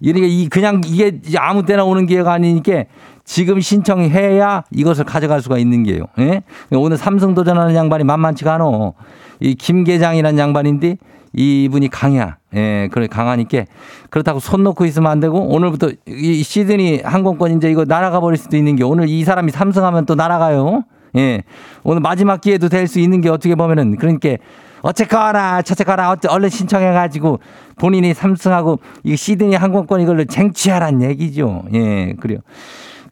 이게 0.00 0.26
이 0.26 0.48
그냥 0.48 0.80
이게 0.84 1.20
아무 1.38 1.64
때나 1.64 1.84
오는 1.84 2.06
기회가 2.06 2.32
아니니까 2.32 2.84
지금 3.24 3.60
신청해야 3.60 4.64
이것을 4.70 5.04
가져갈 5.04 5.40
수가 5.40 5.58
있는 5.58 5.82
게요. 5.82 6.04
예? 6.18 6.42
오늘 6.72 6.96
삼성 6.96 7.34
도전하는 7.34 7.74
양반이 7.74 8.04
만만치가 8.04 8.54
않어. 8.54 8.94
이 9.40 9.54
김계장이라는 9.54 10.38
양반인데 10.38 10.98
이분이 11.32 11.88
강이야. 11.88 12.36
예, 12.54 12.88
그래 12.92 13.08
강하니까 13.08 13.64
그렇다고 14.10 14.38
손 14.38 14.62
놓고 14.62 14.84
있으면 14.84 15.10
안 15.10 15.18
되고 15.20 15.40
오늘부터 15.48 15.90
이 16.06 16.42
시드니 16.42 17.00
항공권 17.02 17.56
이제 17.56 17.70
이거 17.70 17.84
날아가 17.84 18.20
버릴 18.20 18.38
수도 18.38 18.56
있는 18.56 18.76
게 18.76 18.84
오늘 18.84 19.08
이 19.08 19.24
사람이 19.24 19.50
삼승하면 19.50 20.06
또 20.06 20.14
날아가요. 20.14 20.84
예, 21.16 21.42
오늘 21.82 22.00
마지막 22.00 22.40
기회도 22.40 22.68
될 22.68 22.86
수 22.86 23.00
있는 23.00 23.20
게 23.20 23.28
어떻게 23.30 23.54
보면은 23.54 23.96
그러니까 23.96 24.36
어쨌거나 24.82 25.62
저쨌거나 25.62 26.10
어째 26.10 26.28
얼른 26.28 26.50
신청해 26.50 26.92
가지고 26.92 27.40
본인이 27.76 28.12
삼승하고 28.14 28.78
이 29.02 29.16
시드니 29.16 29.56
항공권 29.56 30.02
이걸로 30.02 30.24
쟁취하란 30.24 31.02
얘기죠. 31.02 31.64
예, 31.74 32.12
그래요. 32.20 32.38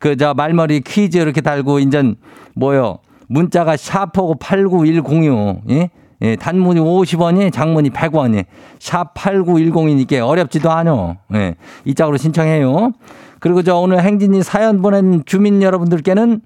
그 0.03 0.17
저 0.17 0.35
말머리 0.35 0.81
퀴즈 0.81 1.17
이렇게 1.17 1.41
달고 1.41 1.79
인전 1.79 2.17
뭐요? 2.57 2.99
문자가 3.29 3.77
샤프고 3.77 4.35
89106. 4.35 5.63
예? 5.71 5.91
예, 6.23 6.37
단문이 6.37 6.81
50원이 6.81 7.53
장문이 7.53 7.91
100원이 7.91 8.45
샵 8.81 9.15
8910이니까 9.15 10.27
어렵지도 10.27 10.71
않어. 10.71 11.17
예. 11.35 11.55
이 11.85 11.95
짝으로 11.95 12.17
신청해요. 12.17 12.93
그리고 13.39 13.63
저 13.63 13.77
오늘 13.77 14.03
행진이 14.03 14.43
사연 14.43 14.83
보낸 14.83 15.23
주민 15.25 15.63
여러분들께는 15.63 16.41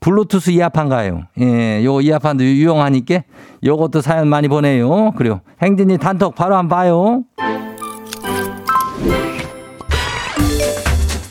블루투스 0.00 0.50
이어판 0.50 0.88
가요. 0.88 1.22
예, 1.38 1.84
요 1.84 2.00
이어판도 2.00 2.44
유용하니까 2.44 3.22
요것도 3.62 4.00
사연 4.00 4.28
많이 4.28 4.48
보내요. 4.48 5.12
그래요. 5.12 5.42
행진이 5.62 5.98
단톡 5.98 6.34
바로 6.34 6.56
한번 6.56 6.78
봐요. 6.78 7.22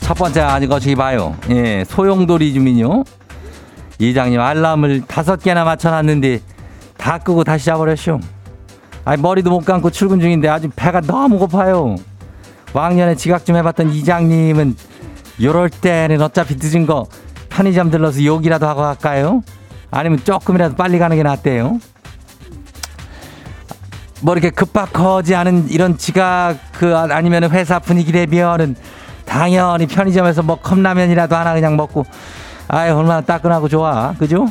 첫 0.06 0.14
번째 0.14 0.42
아니 0.42 0.68
거시기 0.68 0.94
봐요. 0.94 1.36
예, 1.50 1.84
소용돌이 1.84 2.54
주민요. 2.54 3.04
이장님 3.98 4.40
알람을 4.40 5.02
다섯 5.08 5.42
개나 5.42 5.64
맞춰놨는데 5.64 6.42
다 6.96 7.18
끄고 7.18 7.44
다시 7.44 7.66
자버렸쇼. 7.66 8.20
아니 9.04 9.20
머리도 9.20 9.50
못 9.50 9.66
감고 9.66 9.90
출근 9.90 10.20
중인데 10.20 10.48
아주 10.48 10.70
배가 10.76 11.02
너무 11.02 11.40
고파요. 11.40 11.96
왕년에 12.74 13.16
지각 13.16 13.48
좀 13.48 13.56
해봤던 13.56 13.94
이장님은 13.94 14.76
요럴 15.42 15.72
때는 15.72 16.22
어차피 16.22 16.56
늦은 16.62 16.86
거 16.86 17.08
편의점 17.50 17.90
들러서 17.90 18.24
욕이라도 18.24 18.68
하고 18.68 18.82
갈까요? 18.82 19.42
아니면 19.90 20.24
조금이라도 20.24 20.76
빨리 20.76 21.00
가는 21.00 21.18
게 21.18 21.24
낫대요. 21.24 21.80
뭐 24.22 24.36
이렇게 24.36 24.52
급박하지 24.52 25.34
않은 25.34 25.70
이런 25.72 25.98
지각 25.98 26.58
그 26.74 26.96
아니면 26.96 27.50
회사 27.50 27.80
분위기 27.80 28.12
대비하는 28.12 28.76
당연히 29.26 29.88
편의점에서 29.88 30.44
뭐 30.44 30.56
컵라면이라도 30.58 31.36
하나 31.36 31.54
그냥 31.54 31.76
먹고. 31.76 32.06
아유 32.68 32.96
얼마나 32.96 33.22
따끈하고 33.22 33.68
좋아. 33.68 34.14
그죠? 34.18 34.48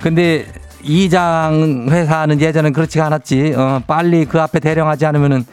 근데 0.00 0.46
이장 0.82 1.86
회사는 1.90 2.40
예전엔 2.40 2.72
그렇지가 2.72 3.06
않았지. 3.06 3.54
어, 3.56 3.80
빨리 3.86 4.24
그 4.24 4.40
앞에 4.40 4.60
대령하지 4.60 5.06
않으면은 5.06 5.44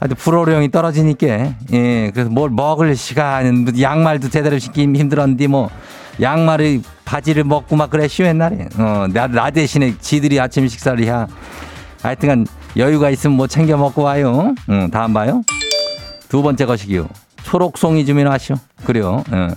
아주 0.00 0.14
불호령이 0.14 0.70
떨어지니까. 0.70 1.26
예 1.72 2.10
그래서 2.12 2.30
뭘 2.30 2.50
먹을 2.50 2.96
시간 2.96 3.66
양말도 3.80 4.30
제대로 4.30 4.58
신기 4.58 4.82
힘들었는데 4.82 5.46
뭐 5.46 5.70
양말을 6.20 6.82
바지를 7.04 7.44
먹고 7.44 7.76
막 7.76 7.90
그랬쇼 7.90 8.24
옛날에 8.24 8.68
어나 8.78 9.26
나 9.28 9.50
대신에 9.50 9.94
지들이 10.00 10.40
아침 10.40 10.68
식사를 10.68 11.02
해야 11.04 11.26
하여튼간 12.02 12.46
여유가 12.76 13.10
있으면 13.10 13.36
뭐 13.36 13.46
챙겨 13.46 13.76
먹고 13.76 14.02
와요. 14.02 14.54
응 14.68 14.90
다음 14.90 15.12
봐요. 15.12 15.42
두 16.28 16.42
번째 16.42 16.64
것이기요 16.64 17.08
초록송이 17.52 18.06
주민 18.06 18.28
하시오 18.28 18.56
그래요 18.86 19.22
어. 19.30 19.48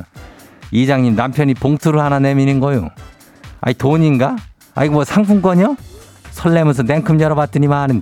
이장님 0.71 1.15
남편이 1.15 1.53
봉투를 1.53 2.01
하나 2.01 2.19
내미는 2.19 2.59
거요 2.59 2.89
아니 3.61 3.73
돈인가 3.73 4.35
아이고 4.73 4.95
뭐 4.95 5.05
상품권이요? 5.05 5.77
설레면서 6.31 6.83
냉큼 6.83 7.21
열어봤더니만은 7.21 8.01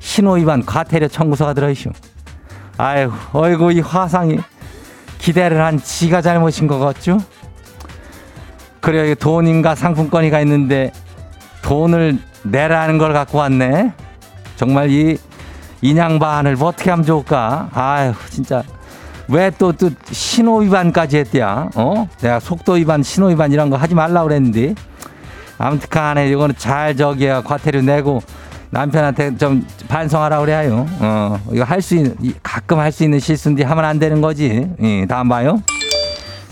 신호위반 0.00 0.64
과태료 0.64 1.08
청구서가 1.08 1.52
들어있슈. 1.52 1.90
아이고 2.78 3.12
어이구 3.34 3.72
이 3.72 3.80
화상이 3.80 4.38
기대를 5.18 5.62
한 5.62 5.78
지가 5.78 6.22
잘못인 6.22 6.66
것 6.66 6.78
같죠? 6.78 7.18
그래요 8.80 9.10
이 9.10 9.14
돈인가 9.14 9.74
상품권이가 9.74 10.40
있는데 10.40 10.90
돈을 11.60 12.18
내라는 12.44 12.96
걸 12.96 13.12
갖고 13.12 13.36
왔네. 13.36 13.92
정말 14.56 14.88
이 14.88 15.18
인양반을 15.82 16.56
뭐 16.56 16.68
어떻게 16.68 16.88
하면 16.88 17.04
좋을까? 17.04 17.68
아유 17.74 18.14
진짜 18.30 18.62
왜또또 19.28 19.90
신호 20.10 20.58
위반까지 20.58 21.18
했대야? 21.18 21.70
어? 21.74 22.08
내가 22.20 22.40
속도 22.40 22.72
위반, 22.72 23.02
신호 23.02 23.26
위반 23.28 23.52
이런 23.52 23.68
거 23.70 23.76
하지 23.76 23.94
말라 23.94 24.22
그랬는데 24.22 24.74
아무튼간에 25.58 26.28
이거는 26.30 26.54
잘 26.56 26.96
저기야 26.96 27.42
과태료 27.42 27.82
내고 27.82 28.22
남편한테 28.70 29.36
좀 29.36 29.66
반성하라 29.88 30.40
그래요. 30.40 30.86
어 31.00 31.38
이거 31.52 31.64
할 31.64 31.80
수 31.82 31.96
있는 31.96 32.14
이- 32.22 32.34
가끔 32.42 32.78
할 32.78 32.92
수 32.92 33.02
있는 33.04 33.18
실수인데 33.18 33.64
하면 33.64 33.84
안 33.84 33.98
되는 33.98 34.20
거지. 34.20 34.68
예, 34.82 35.06
다음 35.06 35.28
봐요. 35.28 35.62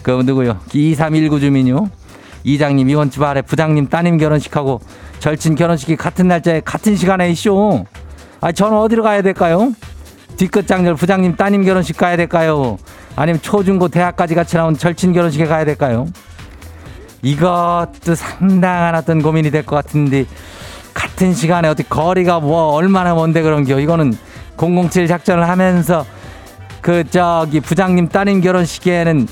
그 0.03 0.11
누구요? 0.25 0.59
2319 0.73 1.41
주민요. 1.41 1.89
이장님 2.45 2.89
이번 2.89 3.11
주 3.11 3.21
말에 3.21 3.43
부장님 3.43 3.89
따님 3.89 4.17
결혼식하고 4.19 4.81
절친 5.19 5.57
결혼식이 5.57 5.97
같은 5.97 6.29
날짜에 6.29 6.61
같은 6.65 6.97
시간에 6.97 7.29
있쇼. 7.31 7.85
아 8.41 8.53
저는 8.53 8.77
어디로 8.79 9.03
가야 9.03 9.21
될까요? 9.23 9.73
뒤끝 10.37 10.67
장렬 10.67 10.95
부장님 10.95 11.37
따님 11.37 11.65
결혼식 11.65 11.97
가야 11.97 12.17
될까요? 12.17 12.77
아니면 13.15 13.41
초중고 13.41 13.89
대학까지 13.89 14.35
같이 14.35 14.57
나온 14.57 14.77
절친 14.77 15.13
결혼식에 15.13 15.47
가야 15.47 15.65
될까요? 15.65 16.07
이것도 17.23 18.15
상당한 18.15 18.95
어떤 18.95 19.23
고민이 19.23 19.51
될 19.51 19.65
것 19.65 19.77
같은데 19.77 20.27
같은 20.95 21.35
시간에 21.35 21.69
어떻게 21.69 21.89
거리가 21.89 22.41
뭐 22.41 22.73
얼마나 22.73 23.15
먼데 23.15 23.43
그런겨 23.43 23.81
이거는 23.81 24.17
007 24.57 25.07
작전을 25.07 25.49
하면서 25.49 26.05
그 26.81 27.05
저기 27.11 27.61
부장님 27.61 28.09
따님 28.09 28.41
결혼식에는 28.41 29.27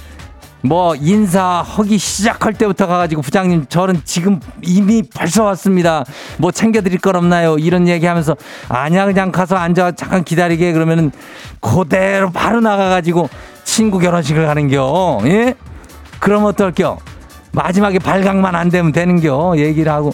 뭐 0.65 0.97
인사하기 0.97 1.99
시작할 1.99 2.55
때부터 2.55 2.87
가가지고 2.87 3.21
부장님 3.21 3.67
저는 3.69 4.01
지금 4.05 4.41
이미 4.63 5.03
벌써 5.03 5.45
왔습니다. 5.45 6.05
뭐 6.39 6.51
챙겨드릴 6.51 7.01
건 7.01 7.17
없나요? 7.17 7.59
이런 7.59 7.87
얘기하면서 7.87 8.35
아니야 8.71 9.05
그냥 9.05 9.31
가서 9.31 9.57
앉아 9.57 9.93
잠깐 9.93 10.25
기다리게 10.25 10.73
그러면은 10.73 11.13
그대로 11.61 12.31
바로 12.31 12.61
나가가지고 12.61 13.29
친구 13.65 13.99
결혼식을 13.99 14.47
가는겨. 14.47 15.21
예? 15.27 15.55
그럼 16.19 16.45
어떨겨? 16.47 16.97
마지막에 17.53 17.99
발각만 17.99 18.55
안 18.55 18.71
되면 18.71 18.91
되는겨. 18.91 19.57
얘기를 19.59 19.93
하고 19.93 20.13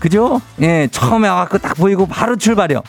그죠? 0.00 0.40
예 0.60 0.88
처음에 0.90 1.28
와갖고 1.28 1.58
딱 1.58 1.76
보이고 1.76 2.06
바로 2.06 2.34
출발이요. 2.34 2.82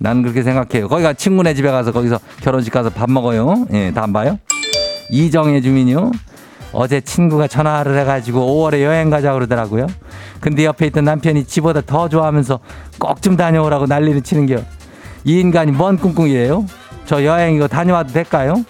나는 0.00 0.22
그렇게 0.22 0.42
생각해요. 0.42 0.88
거기가 0.88 1.12
친구네 1.12 1.54
집에 1.54 1.70
가서 1.70 1.92
거기서 1.92 2.18
결혼식 2.40 2.72
가서 2.72 2.90
밥 2.90 3.08
먹어요. 3.08 3.66
예, 3.72 3.92
다음 3.92 4.12
봐요. 4.12 4.40
이정혜 5.10 5.60
주민요. 5.60 6.10
어제 6.72 7.00
친구가 7.00 7.48
전화를 7.48 7.98
해가지고 7.98 8.40
5월에 8.40 8.82
여행 8.82 9.10
가자 9.10 9.32
그러더라고요. 9.32 9.86
근데 10.40 10.64
옆에 10.64 10.86
있던 10.86 11.04
남편이 11.04 11.44
지보다 11.44 11.80
더 11.80 12.08
좋아하면서 12.08 12.60
꼭 12.98 13.20
좀 13.22 13.36
다녀오라고 13.36 13.86
난리를 13.86 14.22
치는겨. 14.22 14.58
이 15.24 15.40
인간이 15.40 15.72
뭔 15.72 15.98
꿍꿍이에요? 15.98 16.64
저 17.06 17.24
여행 17.24 17.54
이거 17.54 17.66
다녀와도 17.68 18.12
될까요? 18.12 18.64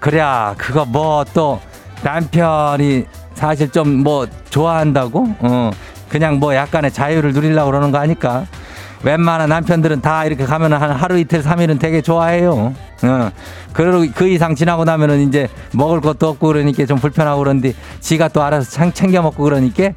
그래야 0.00 0.54
그거 0.58 0.84
뭐 0.84 1.24
또 1.34 1.60
남편이 2.02 3.04
사실 3.34 3.70
좀 3.70 4.02
뭐 4.02 4.26
좋아한다고? 4.50 5.26
어 5.40 5.70
그냥 6.08 6.38
뭐 6.38 6.54
약간의 6.54 6.90
자유를 6.92 7.32
누리려고 7.32 7.70
그러는 7.70 7.90
거 7.92 7.98
아니까. 7.98 8.46
웬만한 9.02 9.48
남편들은 9.48 10.00
다 10.00 10.24
이렇게 10.24 10.44
가면 10.44 10.72
한 10.72 10.90
하루 10.90 11.18
이틀 11.18 11.42
삼일은 11.42 11.78
되게 11.78 12.02
좋아해요. 12.02 12.74
어. 13.02 13.30
그리고 13.72 14.12
그 14.14 14.28
이상 14.28 14.54
지나고 14.54 14.84
나면은 14.84 15.20
이제 15.20 15.48
먹을 15.72 16.00
것도 16.00 16.28
없고 16.28 16.48
그러니까 16.48 16.84
좀 16.84 16.98
불편하고 16.98 17.38
그런데 17.38 17.74
지가 18.00 18.28
또 18.28 18.42
알아서 18.42 18.70
창 18.70 18.92
챙겨 18.92 19.22
먹고 19.22 19.44
그러니까 19.44 19.90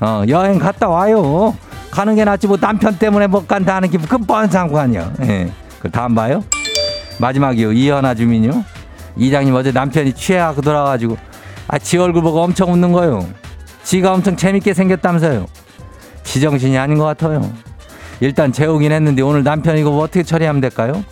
어, 0.00 0.22
여행 0.28 0.58
갔다 0.58 0.88
와요. 0.88 1.54
가는 1.90 2.14
게 2.14 2.24
낫지 2.24 2.46
뭐 2.46 2.56
남편 2.56 2.98
때문에 2.98 3.26
못 3.26 3.46
간다 3.46 3.76
하는 3.76 3.90
게 3.90 3.98
근본 3.98 4.48
상관이야. 4.48 5.12
예. 5.22 5.50
그 5.80 5.90
다음 5.90 6.14
봐요. 6.14 6.42
마지막이요. 7.18 7.72
이현아 7.72 8.14
주민요. 8.14 8.64
이장님 9.16 9.54
어제 9.54 9.72
남편이 9.72 10.12
취해갖고 10.12 10.60
돌아가지고 10.62 11.16
아, 11.68 11.78
지 11.78 11.98
얼굴 11.98 12.22
보고 12.22 12.42
엄청 12.42 12.72
웃는 12.72 12.92
거요. 12.92 13.26
지가 13.82 14.12
엄청 14.12 14.36
재밌게 14.36 14.74
생겼다면서요. 14.74 15.46
지정신이 16.22 16.76
아닌 16.76 16.98
것 16.98 17.04
같아요. 17.04 17.50
일단 18.20 18.52
재우긴 18.52 18.92
했는데 18.92 19.22
오늘 19.22 19.42
남편 19.42 19.76
이거 19.76 19.90
뭐 19.90 20.02
어떻게 20.02 20.22
처리하면 20.22 20.60
될까요? 20.60 21.04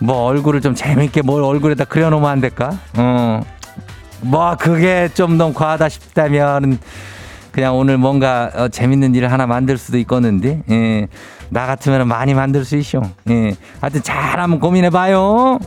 뭐 0.00 0.24
얼굴을 0.24 0.60
좀 0.60 0.74
재밌게 0.74 1.22
뭘 1.22 1.42
얼굴에다 1.42 1.84
그려놓으면 1.84 2.28
안 2.28 2.40
될까? 2.40 2.78
어, 2.96 3.40
뭐 4.20 4.56
그게 4.56 5.08
좀 5.14 5.36
너무 5.36 5.54
과하다 5.54 5.88
싶다면 5.88 6.78
그냥 7.50 7.76
오늘 7.76 7.98
뭔가 7.98 8.50
어, 8.54 8.68
재밌는 8.68 9.14
일을 9.14 9.32
하나 9.32 9.46
만들 9.46 9.78
수도 9.78 9.98
있겠는데 9.98 10.62
예, 10.70 11.08
나 11.48 11.66
같으면 11.66 12.06
많이 12.06 12.34
만들 12.34 12.64
수 12.64 12.76
있쇼. 12.76 13.02
예, 13.30 13.56
하여튼 13.80 14.02
잘 14.02 14.38
한번 14.38 14.60
고민해봐요. 14.60 15.58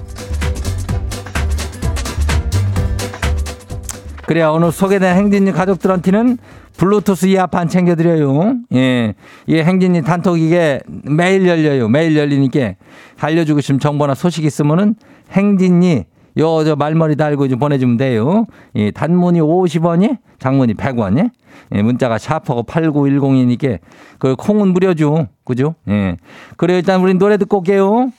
그래야 4.25 4.49
오늘 4.49 4.71
소개된 4.71 5.17
행진님 5.17 5.53
가족들한테는 5.53 6.37
블루투스 6.77 7.27
이어판 7.27 7.67
챙겨드려요. 7.67 8.55
예. 8.73 9.13
이 9.47 9.55
행진님 9.55 10.03
단톡 10.03 10.39
이게 10.39 10.79
매일 10.87 11.47
열려요. 11.47 11.87
매일 11.89 12.17
열리니까 12.17 12.73
알려주고 13.19 13.61
싶은 13.61 13.79
정보나 13.79 14.15
소식 14.15 14.45
있으면은 14.45 14.95
행진이 15.31 16.05
요, 16.37 16.63
저 16.63 16.75
말머리 16.75 17.17
달고 17.17 17.49
좀 17.49 17.59
보내주면 17.59 17.97
돼요. 17.97 18.45
예, 18.75 18.91
단문이 18.91 19.41
50원이, 19.41 20.17
장문이 20.39 20.75
100원이. 20.75 21.29
예, 21.73 21.81
문자가 21.81 22.17
샤퍼고 22.17 22.63
8910이니까 22.63 23.79
그 24.17 24.35
콩은 24.35 24.69
무료죠. 24.69 25.27
그죠? 25.43 25.75
예. 25.89 26.17
그래 26.57 26.77
일단 26.77 27.01
우리 27.01 27.13
노래 27.13 27.37
듣고 27.37 27.57
올게요. 27.57 28.11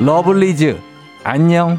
러블리즈 0.00 0.76
안녕. 1.22 1.78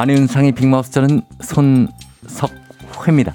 안윤상의 0.00 0.52
빅마우스는 0.52 1.20
손석회입니다. 1.42 3.34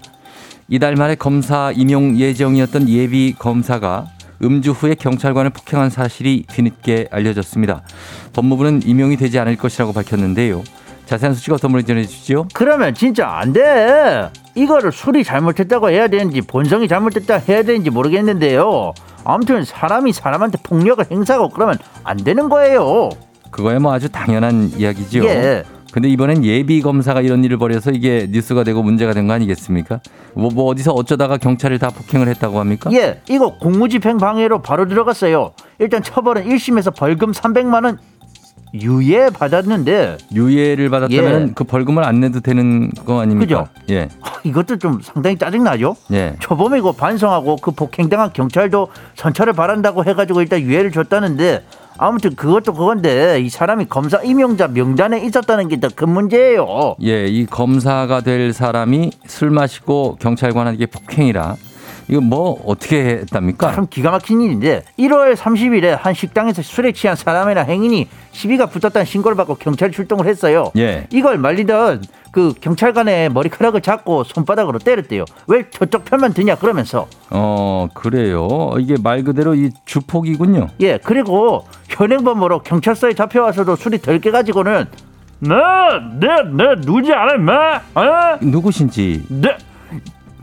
이달 0.67 0.95
말에 0.95 1.13
검사 1.13 1.71
임용 1.71 2.17
예정이었던 2.17 2.89
예비 2.89 3.35
검사가 3.37 4.07
음주 4.41 4.71
후에 4.71 4.95
경찰관을 4.95 5.51
폭행한 5.51 5.91
사실이 5.91 6.45
뒤늦게 6.49 7.09
알려졌습니다. 7.11 7.83
법무부는 8.33 8.81
임용이 8.83 9.15
되지 9.15 9.37
않을 9.37 9.57
것이라고 9.57 9.93
밝혔는데요. 9.93 10.63
자세한 11.05 11.35
소식 11.35 11.53
어떤 11.53 11.71
분이 11.71 11.83
전해주시죠? 11.83 12.47
그러면 12.55 12.95
진짜 12.95 13.29
안 13.29 13.53
돼. 13.53 14.31
이거를 14.55 14.91
술이 14.91 15.23
잘못했다고 15.23 15.91
해야 15.91 16.07
되는지 16.07 16.41
본성이 16.41 16.87
잘못했다 16.87 17.35
해야 17.47 17.61
되는지 17.61 17.91
모르겠는데요. 17.91 18.91
아무튼 19.23 19.63
사람이 19.63 20.13
사람한테 20.13 20.57
폭력을 20.63 21.05
행사하고 21.11 21.49
그러면 21.49 21.77
안 22.03 22.17
되는 22.17 22.49
거예요. 22.49 23.09
그거야 23.51 23.77
뭐 23.77 23.93
아주 23.93 24.09
당연한 24.09 24.71
이야기죠. 24.75 25.23
예. 25.25 25.63
근데 25.95 26.09
이번엔 26.09 26.43
예비 26.43 26.81
검사가 26.81 27.21
이런 27.21 27.45
일을 27.45 27.55
벌여서 27.57 27.91
이게 27.91 28.27
뉴스가 28.29 28.65
되고 28.65 28.83
문제가 28.83 29.13
된 29.13 29.27
거 29.27 29.33
아니겠습니까? 29.33 30.01
뭐, 30.33 30.49
뭐 30.53 30.65
어디서 30.65 30.91
어쩌다가 30.91 31.37
경찰을 31.37 31.79
다 31.79 31.89
폭행을 31.89 32.27
했다고 32.27 32.59
합니까? 32.59 32.89
예, 32.91 33.21
이거 33.29 33.57
공무집행 33.57 34.17
방해로 34.17 34.61
바로 34.61 34.89
들어갔어요. 34.89 35.53
일단 35.79 36.03
처벌은 36.03 36.49
1심에서 36.49 36.93
벌금 36.93 37.31
300만 37.31 37.85
원 37.85 37.97
유예 38.73 39.29
받았는데 39.29 40.17
유예를 40.33 40.89
받았다면 40.89 41.47
예. 41.47 41.51
그 41.55 41.63
벌금을 41.63 42.03
안 42.03 42.19
내도 42.19 42.41
되는 42.41 42.91
거 42.91 43.21
아닙니까? 43.21 43.69
예. 43.89 44.09
이것도 44.43 44.79
좀 44.79 44.99
상당히 45.01 45.37
짜증 45.37 45.63
나죠? 45.63 45.95
예. 46.11 46.35
초범이고 46.39 46.91
반성하고 46.91 47.55
그 47.61 47.71
폭행당한 47.71 48.33
경찰도 48.33 48.89
선처를 49.15 49.53
바란다고 49.53 50.03
해가지고 50.03 50.41
일단 50.41 50.59
유예를 50.59 50.91
줬다는데 50.91 51.63
아무튼 51.97 52.35
그것도 52.35 52.73
그건데 52.73 53.39
이 53.41 53.49
사람이 53.49 53.85
검사 53.85 54.21
임용자 54.21 54.67
명단에 54.69 55.19
있었다는 55.25 55.67
게 55.69 55.77
더 55.77 55.89
큰 55.95 56.09
문제예요. 56.09 56.95
예, 57.03 57.25
이 57.27 57.45
검사가 57.45 58.21
될 58.21 58.51
사람이 58.53 59.11
술 59.27 59.49
마시고 59.49 60.17
경찰관에게 60.19 60.87
폭행이라 60.87 61.55
이거 62.07 62.21
뭐 62.21 62.61
어떻게 62.65 62.99
했답니까? 63.21 63.73
참 63.73 63.87
기가 63.89 64.11
막힌 64.11 64.41
일인데 64.41 64.83
1월 64.99 65.35
30일에 65.35 65.97
한 65.99 66.13
식당에서 66.13 66.61
술에 66.61 66.91
취한 66.91 67.15
사람이나 67.15 67.61
행인이 67.61 68.07
시비가 68.31 68.67
붙었다는 68.67 69.05
신고를 69.05 69.35
받고 69.37 69.55
경찰 69.55 69.91
출동을 69.91 70.27
했어요. 70.27 70.71
예. 70.77 71.07
이걸 71.11 71.37
말리던 71.37 72.03
그 72.35 72.53
경찰관의 72.59 73.29
머리카락을 73.29 73.79
잡고 73.79 74.25
손바닥으로 74.25 74.79
때렸대요. 74.79 75.23
왜 75.47 75.69
저쪽 75.69 76.03
편만 76.03 76.33
드냐 76.33 76.55
그러면서 76.55 77.07
어, 77.29 77.87
그래요. 77.93 78.71
이게 78.77 78.97
말 79.01 79.23
그대로 79.23 79.55
이 79.55 79.69
주폭이군요. 79.85 80.67
예 80.81 80.97
그리고 80.97 81.65
현행범으로 81.87 82.59
경찰서에 82.59 83.13
잡혀와서도 83.13 83.77
술이 83.77 83.99
덜 84.01 84.19
깨가지고는 84.19 84.83
나내내 85.39 86.75
누구지 86.85 87.13
알아 87.13 87.35
임마 87.35 87.75
어? 87.95 88.37
누구신지 88.41 89.23
내 89.29 89.55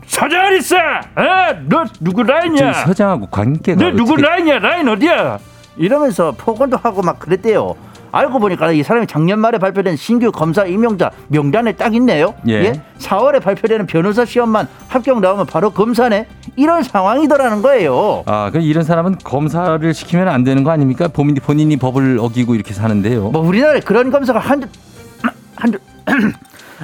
사장 0.07 0.51
있어 0.55 0.75
어? 0.77 1.53
너 1.69 1.83
누구 2.01 2.25
저 2.25 2.33
라인이야 2.33 2.73
서장하고 2.73 3.27
관계가 3.27 3.79
너 3.83 3.91
누구 3.91 4.13
어떻게- 4.13 4.27
라인이야 4.27 4.57
라인 4.59 4.87
어디야 4.89 5.37
이러면서 5.77 6.31
폭언도 6.31 6.77
하고 6.77 7.03
막 7.03 7.19
그랬대요 7.19 7.75
알고 8.13 8.39
보니까 8.39 8.71
이 8.71 8.83
사람이 8.83 9.07
작년 9.07 9.39
말에 9.39 9.57
발표된 9.57 9.95
신규 9.95 10.31
검사 10.31 10.65
임용자 10.65 11.09
명단에 11.29 11.71
딱 11.73 11.95
있네요 11.95 12.35
예. 12.47 12.73
4월에 12.99 13.41
발표되는 13.41 13.87
변호사 13.87 14.23
시험만 14.23 14.67
합격 14.87 15.19
나오면 15.19 15.47
바로 15.47 15.71
검사네 15.71 16.27
이런 16.55 16.83
상황이더라는 16.83 17.63
거예요 17.63 18.23
아, 18.27 18.51
그 18.51 18.59
이런 18.59 18.83
사람은 18.83 19.17
검사를 19.23 19.93
시키면 19.93 20.27
안 20.27 20.43
되는 20.43 20.63
거 20.63 20.69
아닙니까? 20.69 21.07
본인이, 21.07 21.39
본인이 21.39 21.75
법을 21.75 22.19
어기고 22.19 22.53
이렇게 22.53 22.73
사는데요. 22.73 23.29
뭐 23.31 23.41
우리나라에 23.41 23.79
그런 23.79 24.11
검사가 24.11 24.39
한두 24.39 24.67
한두 25.55 25.79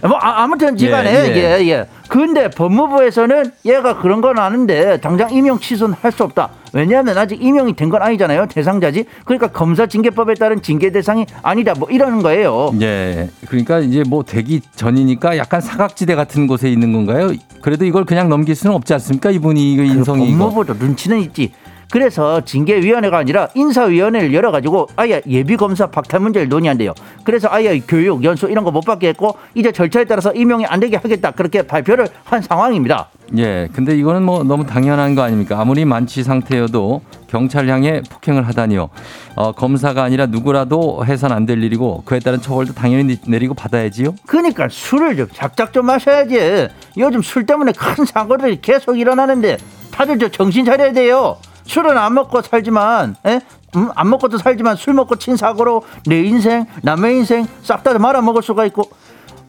뭐 0.08 0.18
아, 0.22 0.44
아무튼 0.44 0.78
지간에 0.78 1.12
예, 1.12 1.36
예. 1.36 1.60
예, 1.62 1.70
예. 1.70 1.86
근데 2.08 2.50
법무부에서는 2.50 3.52
얘가 3.66 4.00
그런 4.00 4.22
건 4.22 4.40
아는데 4.40 5.00
당장 5.00 5.32
임용 5.32 5.60
취소는 5.60 5.96
할 6.02 6.12
수 6.12 6.24
없다. 6.24 6.50
왜냐하면 6.74 7.18
아직 7.18 7.42
임용이 7.42 7.74
된 7.74 7.90
건 7.90 8.02
아니잖아요. 8.04 8.46
대상자지. 8.48 9.06
그러니까 9.26 9.48
검사 9.48 9.86
징계법에 9.88 10.36
따른 10.36 10.62
징계 10.62 10.92
대상이 10.92 11.26
아니다. 11.42 11.74
뭐 11.78 11.90
이러는 11.90 12.22
거예요. 12.22 12.72
예. 12.82 13.30
그러니까 13.48 13.80
이제 13.80 14.04
뭐 14.08 14.24
되기 14.24 14.62
전이니까 14.76 15.38
약간 15.38 15.60
사각지대 15.62 16.16
같은 16.16 16.46
곳에 16.48 16.70
있는 16.70 16.94
건가요? 16.94 17.32
그래도 17.62 17.86
이걸 17.86 18.06
그냥 18.06 18.30
넘길 18.30 18.56
수는 18.56 18.76
없지 18.76 18.94
않습니까? 18.94 19.32
이분이 19.32 19.74
이거 19.74 19.84
인성이 19.84 20.30
이거. 20.30 20.38
법무부도 20.50 20.74
눈치는 20.84 21.20
있지. 21.22 21.52
그래서 21.92 22.42
징계위원회가 22.46 23.18
아니라 23.18 23.48
인사위원회를 23.56 24.34
열어가지고 24.34 24.90
아예 24.96 25.22
예비검사 25.28 25.88
박탈 25.88 26.20
문제를 26.20 26.48
논의한대요. 26.48 26.94
그래서 27.24 27.48
아예 27.52 27.80
교육, 27.80 28.24
연수 28.24 28.48
이런 28.48 28.64
거 28.64 28.70
못 28.70 28.82
받게 28.82 29.08
했고 29.10 29.36
이제 29.56 29.72
절차에 29.72 30.06
따라서 30.06 30.32
임용이 30.32 30.64
안 30.68 30.80
되게 30.80 30.96
하겠다. 30.96 31.32
그렇게 31.32 31.64
발표를 31.64 32.08
한 32.24 32.40
상황입니다. 32.44 33.10
예. 33.38 33.68
근데 33.74 33.98
이거는 33.98 34.22
뭐 34.24 34.44
너무 34.44 34.66
당연한 34.68 35.16
거 35.16 35.24
아닙니까? 35.24 35.60
아무리 35.60 35.86
만취 35.86 36.24
상태여도 36.24 37.02
경찰 37.28 37.68
향해 37.68 38.02
폭행을 38.12 38.48
하다니요. 38.48 38.90
어, 39.36 39.52
검사가 39.54 40.04
아니라 40.04 40.28
누구라도 40.28 41.04
해선 41.06 41.32
안 41.32 41.48
될 41.48 41.64
일이고 41.64 42.04
그에 42.06 42.20
따른 42.20 42.40
처벌도 42.40 42.74
당연히 42.74 43.18
내리고 43.26 43.56
받아야지요. 43.56 44.14
그러니까 44.28 44.68
술을 44.70 45.18
좀 45.18 45.28
작작 45.34 45.74
좀 45.74 45.88
마셔야지. 45.88 46.68
요즘 46.98 47.24
술 47.24 47.48
때문에 47.48 47.72
큰 47.72 48.06
사고들이 48.06 48.60
계속 48.62 49.00
일어나는데 49.00 49.58
다들 49.92 50.20
저 50.20 50.30
정신 50.30 50.64
차려야 50.66 50.94
돼요. 50.94 51.38
술은 51.70 51.96
안 52.00 52.16
먹고 52.16 52.42
살지만, 52.42 53.16
에? 53.28 53.40
음, 53.76 53.90
안 53.94 54.10
먹고도 54.10 54.40
살지만 54.40 54.76
술 54.76 54.94
먹고 54.96 55.18
친 55.18 55.38
사고로 55.38 55.84
내 56.08 56.24
인생, 56.24 56.66
남의 56.82 57.18
인생 57.18 57.46
싹 57.62 57.84
다 57.84 57.96
말아 57.98 58.22
먹을 58.22 58.42
수가 58.42 58.66
있고 58.66 58.90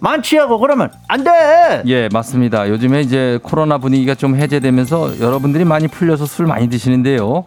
만취하고 0.01 0.59
그러면 0.59 0.91
안 1.09 1.25
돼. 1.25 1.83
예, 1.87 2.11
맞습니다. 2.13 2.69
요즘에 2.69 3.01
이제 3.01 3.39
코로나 3.43 3.79
분위기가 3.79 4.15
좀 4.15 4.37
해제되면서 4.37 5.19
여러분들이 5.21 5.65
많이 5.65 5.89
풀려서 5.89 6.27
술 6.27 6.45
많이 6.47 6.69
드시는데요. 6.69 7.45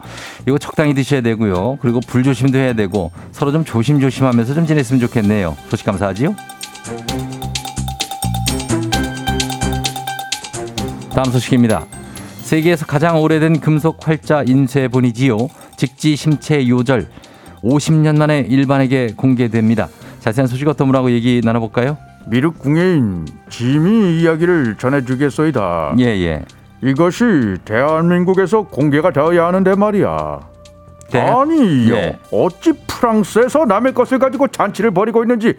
이거 0.47 0.57
적당히 0.57 0.95
드셔야 0.95 1.21
되고요. 1.21 1.77
그리고 1.79 1.99
불 2.07 2.23
조심도 2.23 2.57
해야 2.57 2.73
되고 2.73 3.11
서로 3.31 3.51
좀 3.51 3.63
조심조심하면서 3.63 4.55
좀 4.55 4.65
지냈으면 4.65 4.99
좋겠네요. 5.01 5.55
소식 5.69 5.85
감사하지요. 5.85 6.35
다음 11.13 11.25
소식입니다. 11.31 11.85
세계에서 12.53 12.85
가장 12.85 13.19
오래된 13.19 13.61
금속 13.61 14.07
활자 14.07 14.43
인쇄본이지요. 14.45 15.37
직지 15.75 16.15
심체 16.15 16.67
요절 16.67 17.07
50년 17.63 18.17
만에 18.17 18.41
일반에게 18.47 19.13
공개됩니다. 19.17 19.87
자세한 20.19 20.45
소식 20.45 20.67
어떤 20.67 20.85
분하고 20.85 21.09
얘기 21.09 21.41
나눠볼까요? 21.43 21.97
미륵 22.27 22.59
궁예인 22.59 23.25
지미 23.49 24.21
이야기를 24.21 24.75
전해주겠소이다. 24.77 25.95
예, 25.97 26.03
예. 26.05 26.45
이것이 26.83 27.23
대한민국에서 27.65 28.61
공개가 28.67 29.09
되어야 29.09 29.47
하는데 29.47 29.73
말이야. 29.73 30.39
대- 31.09 31.21
아니요. 31.21 31.95
예. 31.95 32.19
어찌 32.31 32.73
프랑스에서 32.85 33.65
남의 33.65 33.95
것을 33.95 34.19
가지고 34.19 34.47
잔치를 34.47 34.91
벌이고 34.91 35.23
있는지 35.23 35.55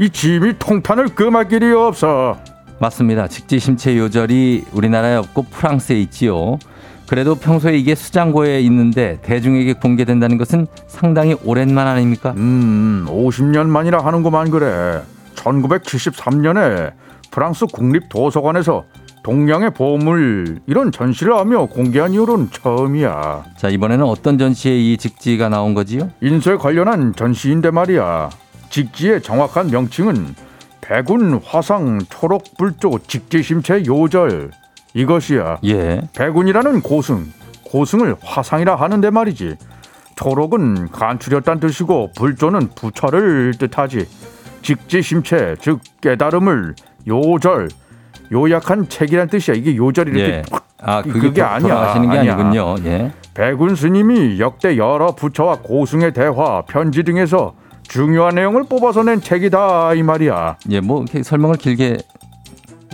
이 0.00 0.10
지미 0.10 0.58
통탄을 0.58 1.10
금할 1.14 1.46
길이 1.46 1.70
없어. 1.72 2.36
맞습니다. 2.78 3.28
직지 3.28 3.58
심체 3.58 3.96
요절이 3.96 4.66
우리나라에 4.72 5.16
없고 5.16 5.44
프랑스에 5.50 5.98
있지요. 6.02 6.58
그래도 7.08 7.36
평소에 7.36 7.76
이게 7.78 7.94
수장고에 7.94 8.60
있는데 8.62 9.18
대중에게 9.22 9.74
공개된다는 9.74 10.38
것은 10.38 10.66
상당히 10.88 11.36
오랜만 11.44 11.86
아닙니까? 11.86 12.34
음, 12.36 13.06
50년 13.08 13.66
만이라 13.66 14.04
하는구만 14.04 14.50
그래. 14.50 15.02
1973년에 15.36 16.92
프랑스 17.30 17.66
국립 17.66 18.08
도서관에서 18.08 18.84
동양의 19.22 19.70
보물 19.74 20.60
이런 20.66 20.92
전시를 20.92 21.36
하며 21.36 21.66
공개한 21.66 22.12
이후로는 22.12 22.50
처음이야. 22.52 23.44
자, 23.56 23.68
이번에는 23.68 24.04
어떤 24.04 24.38
전시에 24.38 24.76
이 24.76 24.96
직지가 24.96 25.48
나온 25.48 25.74
거지요? 25.74 26.10
인쇄 26.20 26.56
관련한 26.56 27.14
전시인데 27.14 27.70
말이야. 27.70 28.30
직지의 28.70 29.22
정확한 29.22 29.70
명칭은 29.70 30.34
백운 30.88 31.40
화상 31.44 31.98
초록 32.08 32.44
불조 32.56 33.00
직지심체 33.06 33.84
요절 33.86 34.50
이것이야. 34.94 35.58
예. 35.64 36.00
백운이라는 36.16 36.80
고승, 36.80 37.26
고승을 37.64 38.16
화상이라 38.22 38.76
하는데 38.76 39.10
말이지. 39.10 39.56
초록은 40.14 40.88
간추렸단 40.92 41.58
뜻이고 41.60 42.12
불조는 42.16 42.70
부처를 42.76 43.54
뜻하지. 43.58 44.06
직지심체 44.62 45.56
즉 45.60 45.80
깨달음을 46.00 46.74
요절 47.06 47.68
요약한 48.32 48.88
책이란 48.88 49.28
뜻이야. 49.28 49.56
이게 49.56 49.76
요절이 49.76 50.10
이렇게 50.12 50.32
예. 50.34 50.42
아, 50.80 51.02
그게, 51.02 51.18
그게 51.18 51.40
도- 51.42 51.46
아니야. 51.46 51.60
돌아가시는 51.74 52.10
게 52.10 52.18
아니야. 52.18 52.34
아니군요. 52.34 52.74
예. 52.84 53.12
백운 53.34 53.74
스님이 53.74 54.38
역대 54.40 54.76
여러 54.76 55.08
부처와 55.14 55.58
고승의 55.62 56.12
대화, 56.14 56.62
편지 56.62 57.02
등에서 57.02 57.54
중요한 57.88 58.34
내용을 58.34 58.64
뽑아서 58.64 59.02
낸 59.02 59.20
책이다 59.20 59.94
이 59.94 60.02
말이야. 60.02 60.56
예, 60.70 60.80
뭐 60.80 61.02
이렇게 61.02 61.22
설명을 61.22 61.56
길게 61.56 61.98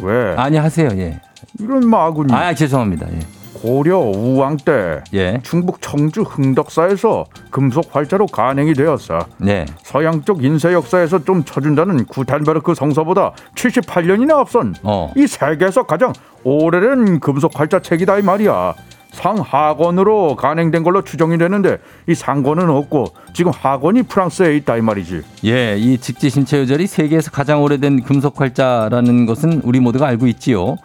왜 0.03 0.35
아니 0.37 0.57
하세요. 0.57 0.89
예. 0.97 1.21
이런 1.59 1.89
마군이 1.89 2.33
아, 2.33 2.55
죄송합니다. 2.55 3.07
예. 3.13 3.21
고려 3.55 3.99
우왕 3.99 4.57
때 4.57 5.03
예. 5.15 5.39
충북 5.45 5.81
청주 5.81 6.23
흥덕사에서 6.23 7.27
금속 7.51 7.95
활자로 7.95 8.27
간행이 8.27 8.75
되었어. 8.75 9.21
네. 9.39 9.67
서양 9.83 10.23
쪽 10.23 10.43
인쇄 10.43 10.73
역사에서 10.73 11.25
좀 11.25 11.45
쳐준다는 11.45 12.05
구텐베르크 12.07 12.75
성서보다 12.75 13.33
78년이나 13.55 14.39
앞선 14.39 14.75
어. 14.83 15.13
이 15.17 15.29
세계에서 15.29 15.85
가장 15.85 16.13
오래된 16.43 17.21
금속 17.21 17.53
활자 17.59 17.81
책이다 17.81 18.19
이 18.19 18.23
말이야. 18.23 18.75
상하권으로 19.13 20.37
간행된 20.37 20.83
걸로 20.83 21.03
추정이 21.03 21.39
되는데 21.39 21.79
이 22.09 22.15
상권은 22.15 22.69
없고 22.69 23.07
지금 23.35 23.53
하권이 23.55 24.05
프랑스에 24.05 24.57
있다 24.57 24.77
이 24.77 24.81
말이지. 24.81 25.23
예, 25.45 25.77
이 25.79 25.99
직지 25.99 26.31
신체 26.31 26.59
요절이 26.59 26.87
세계에서 26.87 27.31
가장 27.31 27.63
오래된 27.63 28.03
금속 28.03 28.41
활자라는 28.41 29.27
것은 29.27 29.63
우리 29.65 29.81
모두가 29.81 30.07
알고 30.07 30.27
있지요. 30.29 30.77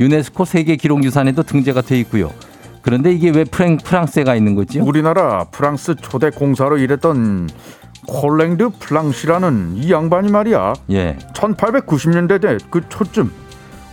유네스코 0.00 0.44
세계 0.44 0.76
기록 0.76 1.04
유산에도 1.04 1.42
등재가 1.42 1.82
돼 1.82 1.98
있고요. 2.00 2.30
그런데 2.82 3.12
이게 3.12 3.30
왜 3.30 3.44
프랭 3.44 3.78
프랑스에 3.78 4.22
가 4.22 4.36
있는 4.36 4.54
거지요? 4.54 4.84
우리나라 4.84 5.44
프랑스 5.44 5.96
초대 5.96 6.30
공사로 6.30 6.78
일했던 6.78 7.48
콜랭드 8.06 8.70
플랑시라는 8.78 9.72
이 9.76 9.90
양반이 9.90 10.30
말이야. 10.30 10.74
예. 10.92 11.16
1890년대 11.34 12.60
그 12.70 12.88
초쯤 12.88 13.32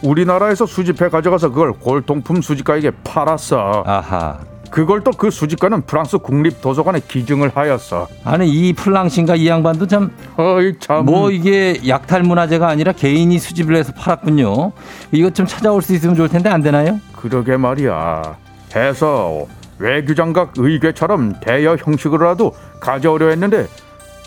우리나라에서 0.04 0.66
수집해 0.66 1.10
가져가서 1.10 1.50
그걸 1.50 1.74
골동품 1.74 2.42
수집가에게 2.42 2.92
팔았어. 3.04 3.84
아하. 3.86 4.38
그걸 4.70 5.02
또 5.04 5.12
그 5.12 5.30
수집가는 5.30 5.84
프랑스 5.84 6.18
국립 6.18 6.60
도서관에 6.60 7.00
기증을 7.08 7.52
하였어. 7.54 8.08
아니 8.26 8.50
이 8.50 8.74
플랑신가 8.74 9.36
이 9.36 9.48
양반도 9.48 9.86
참뭐 9.88 10.10
어이 10.38 10.80
참. 10.80 11.06
이게 11.32 11.80
약탈 11.88 12.24
문화재가 12.24 12.68
아니라 12.68 12.92
개인이 12.92 13.38
수집을 13.38 13.76
해서 13.76 13.94
팔았군요. 13.96 14.72
이것 15.12 15.36
좀 15.36 15.46
찾아올 15.46 15.82
수 15.84 15.94
있으면 15.94 16.16
좋을 16.16 16.28
텐데 16.28 16.50
안 16.50 16.62
되나요? 16.62 17.00
그러게 17.16 17.56
말이야. 17.56 18.36
해서 18.76 19.46
외교장각 19.78 20.54
의궤처럼 20.58 21.36
대여 21.40 21.76
형식으로라도 21.76 22.54
가져오려 22.80 23.30
했는데 23.30 23.68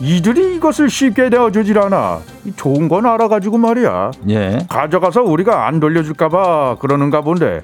이들이 0.01 0.57
이것을 0.57 0.91
쉽게 0.91 1.29
내어주질 1.31 1.79
않아. 1.79 2.21
이 2.45 2.53
좋은 2.55 2.89
건 2.89 3.07
알아가지고 3.07 3.59
말이야. 3.59 4.11
예. 4.29 4.59
가져가서 4.69 5.23
우리가 5.23 5.67
안 5.67 5.81
돌려줄까봐 5.81 6.77
그러는가 6.81 7.23
본데. 7.23 7.63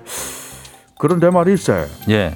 그런데 0.99 1.31
말일세. 1.31 1.87
예. 2.11 2.35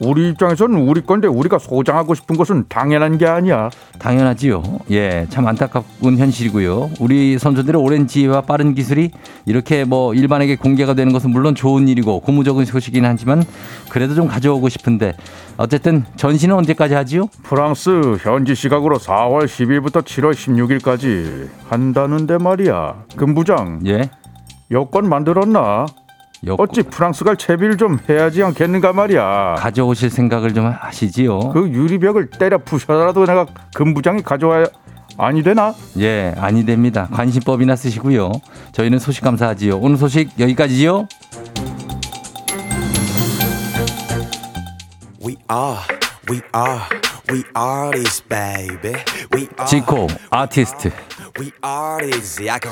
우리 0.00 0.30
입장에서는 0.30 0.76
우리 0.78 1.02
건데 1.02 1.28
우리가 1.28 1.58
소장하고 1.58 2.14
싶은 2.14 2.36
것은 2.36 2.64
당연한 2.68 3.18
게 3.18 3.26
아니야. 3.26 3.68
당연하지요. 3.98 4.62
예, 4.90 5.26
참 5.28 5.46
안타까운 5.46 6.16
현실이고요. 6.16 6.92
우리 7.00 7.38
선수들의 7.38 7.80
오랜 7.80 8.06
지혜와 8.06 8.40
빠른 8.40 8.74
기술이 8.74 9.10
이렇게 9.44 9.84
뭐 9.84 10.14
일반에게 10.14 10.56
공개가 10.56 10.94
되는 10.94 11.12
것은 11.12 11.30
물론 11.30 11.54
좋은 11.54 11.86
일이고 11.86 12.20
고무적인 12.20 12.64
소식이긴 12.64 13.04
하지만 13.04 13.44
그래도 13.90 14.14
좀 14.14 14.26
가져오고 14.26 14.70
싶은데 14.70 15.14
어쨌든 15.58 16.04
전시는 16.16 16.56
언제까지 16.56 16.94
하지요? 16.94 17.26
프랑스 17.42 18.16
현지 18.22 18.54
시각으로 18.54 18.96
4월 18.96 19.44
10일부터 19.44 20.02
7월 20.02 20.32
16일까지 20.32 21.50
한다는데 21.68 22.38
말이야. 22.38 23.04
금부장 23.16 23.80
예. 23.86 24.08
여권 24.70 25.08
만들었나? 25.10 25.84
여권 26.46 26.66
어찌 26.68 26.82
프랑스 26.82 27.22
갈 27.24 27.36
채비를 27.36 27.76
좀 27.76 27.98
해야지 28.08 28.42
않겠는가 28.42 28.92
말이야. 28.92 29.56
가져오실 29.58 30.08
생각을 30.10 30.54
좀 30.54 30.66
하시지요. 30.66 31.50
그 31.50 31.68
유리벽을 31.68 32.30
때려 32.30 32.58
부셔라도 32.58 33.26
내가 33.26 33.46
금부장이 33.74 34.22
가져와야 34.22 34.64
아니 35.18 35.42
되나? 35.42 35.74
예, 35.98 36.34
아니 36.38 36.64
됩니다. 36.64 37.08
관심법이나 37.12 37.76
쓰시고요. 37.76 38.32
저희는 38.72 38.98
소식 38.98 39.22
감사하지요. 39.22 39.78
오늘 39.78 39.98
소식 39.98 40.30
여기까지요. 40.40 41.06
We 45.22 45.36
are, 45.52 45.78
we 46.30 46.40
are, 46.56 46.80
we 47.30 47.42
are 47.54 47.90
this 47.90 48.22
baby. 48.26 48.94
We 49.34 49.46
are, 49.58 49.66
지코 49.68 50.06
아티스트. 50.30 50.90
we 51.38 51.50
are 51.62 52.10
this. 52.10 52.40
Go. 52.40 52.70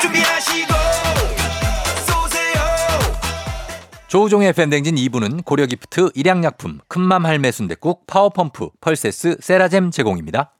준비하시고 0.00 0.72
쏘세요. 2.06 2.54
조우종의 4.08 4.52
FM 4.54 4.62
댕진 4.62 4.94
2부는 4.94 5.44
고려기프트, 5.44 6.10
일양약품, 6.14 6.80
큰맘 6.88 7.26
할매 7.26 7.52
순댓국, 7.52 8.06
파워펌프, 8.06 8.70
펄세스, 8.80 9.38
세라젬 9.40 9.90
제공입니다. 9.90 10.52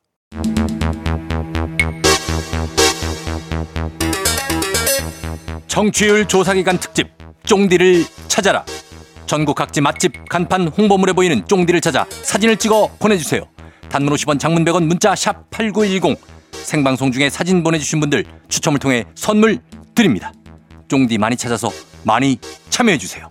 청취율 5.66 6.28
조사기간 6.28 6.78
특집 6.78 7.08
쫑디를 7.44 8.04
찾아라. 8.28 8.64
전국 9.26 9.54
각지 9.54 9.80
맛집 9.80 10.28
간판 10.28 10.68
홍보물에 10.68 11.14
보이는 11.14 11.44
쫑디를 11.46 11.80
찾아 11.80 12.04
사진을 12.08 12.58
찍어 12.58 12.90
보내주세요. 13.00 13.42
단문 13.88 14.14
50원 14.14 14.38
장문 14.38 14.64
100원 14.64 14.84
문자 14.84 15.14
샵 15.14 15.50
8910 15.50 16.16
생방송 16.64 17.12
중에 17.12 17.30
사진 17.30 17.62
보내주신 17.62 18.00
분들 18.00 18.24
추첨을 18.48 18.78
통해 18.78 19.04
선물 19.14 19.58
드립니다. 19.94 20.32
쫑디 20.88 21.18
많이 21.18 21.36
찾아서 21.36 21.70
많이 22.04 22.38
참여해주세요. 22.70 23.30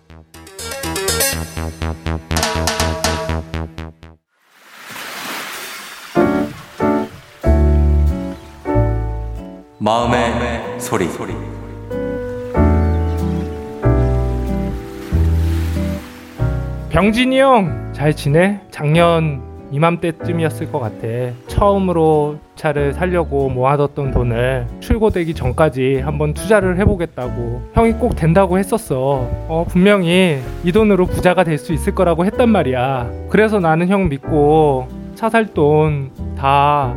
마음의 9.79 10.79
소리. 10.79 11.07
병진이 16.89 17.39
형 17.39 17.83
잘 17.93 18.15
지내? 18.15 18.59
작년 18.71 19.41
이맘때쯤이었을 19.71 20.71
것 20.71 20.79
같아. 20.79 21.07
처음으로 21.47 22.37
차를 22.55 22.93
살려고 22.93 23.49
모아뒀던 23.49 24.11
돈을 24.11 24.67
출고되기 24.79 25.33
전까지 25.33 25.99
한번 25.99 26.33
투자를 26.33 26.77
해보겠다고. 26.79 27.61
형이 27.73 27.93
꼭 27.93 28.15
된다고 28.15 28.57
했었어. 28.59 29.27
어, 29.47 29.65
분명히 29.67 30.39
이 30.63 30.71
돈으로 30.71 31.05
부자가 31.07 31.43
될 31.43 31.57
수 31.57 31.73
있을 31.73 31.95
거라고 31.95 32.25
했단 32.25 32.49
말이야. 32.49 33.09
그래서 33.29 33.59
나는 33.59 33.87
형 33.87 34.09
믿고 34.09 34.87
차 35.15 35.29
살 35.29 35.47
돈 35.53 36.11
다 36.37 36.93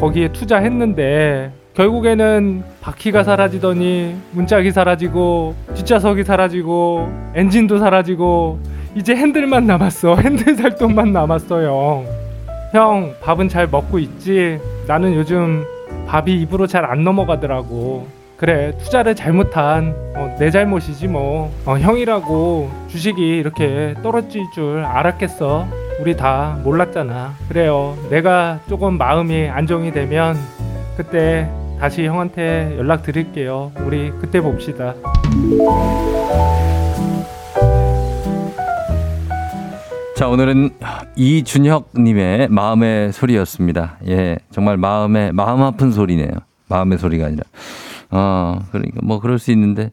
거기에 0.00 0.32
투자했는데 0.32 1.50
결국에는 1.74 2.62
바퀴가 2.82 3.24
사라지더니 3.24 4.14
문짝이 4.32 4.70
사라지고 4.72 5.54
뒷좌석이 5.74 6.24
사라지고 6.24 7.08
엔진도 7.34 7.78
사라지고 7.78 8.58
이제 8.94 9.14
핸들만 9.16 9.66
남았어 9.66 10.16
핸들 10.20 10.54
살 10.56 10.76
돈만 10.76 11.12
남았어 11.12 11.62
형. 11.62 12.21
형 12.72 13.14
밥은 13.20 13.48
잘 13.48 13.66
먹고 13.68 13.98
있지? 13.98 14.58
나는 14.86 15.14
요즘 15.14 15.64
밥이 16.06 16.32
입으로 16.42 16.66
잘 16.66 16.84
안 16.84 17.04
넘어가더라고. 17.04 18.06
그래 18.36 18.72
투자를 18.78 19.14
잘못한 19.14 19.94
어, 20.16 20.34
내 20.38 20.50
잘못이지 20.50 21.06
뭐. 21.08 21.52
어, 21.64 21.78
형이라고 21.78 22.70
주식이 22.88 23.20
이렇게 23.38 23.94
떨어질 24.02 24.42
줄 24.54 24.82
알았겠어. 24.84 25.66
우리 26.00 26.16
다 26.16 26.58
몰랐잖아. 26.64 27.34
그래요. 27.48 27.96
내가 28.10 28.58
조금 28.68 28.98
마음이 28.98 29.48
안정이 29.48 29.92
되면 29.92 30.36
그때 30.96 31.48
다시 31.78 32.04
형한테 32.06 32.74
연락 32.78 33.02
드릴게요. 33.02 33.70
우리 33.84 34.10
그때 34.20 34.40
봅시다. 34.40 34.94
자, 40.22 40.28
오늘은 40.28 40.70
이준혁님의 41.16 42.46
마음의 42.48 43.12
소리였습니다. 43.12 43.96
예, 44.06 44.38
정말 44.52 44.76
마음에, 44.76 45.32
마음 45.32 45.62
아픈 45.62 45.90
소리네요. 45.90 46.30
마음의 46.68 46.98
소리가 46.98 47.26
아니라. 47.26 47.42
어, 48.08 48.60
그러니까 48.70 49.00
뭐 49.02 49.18
그럴 49.18 49.40
수 49.40 49.50
있는데. 49.50 49.90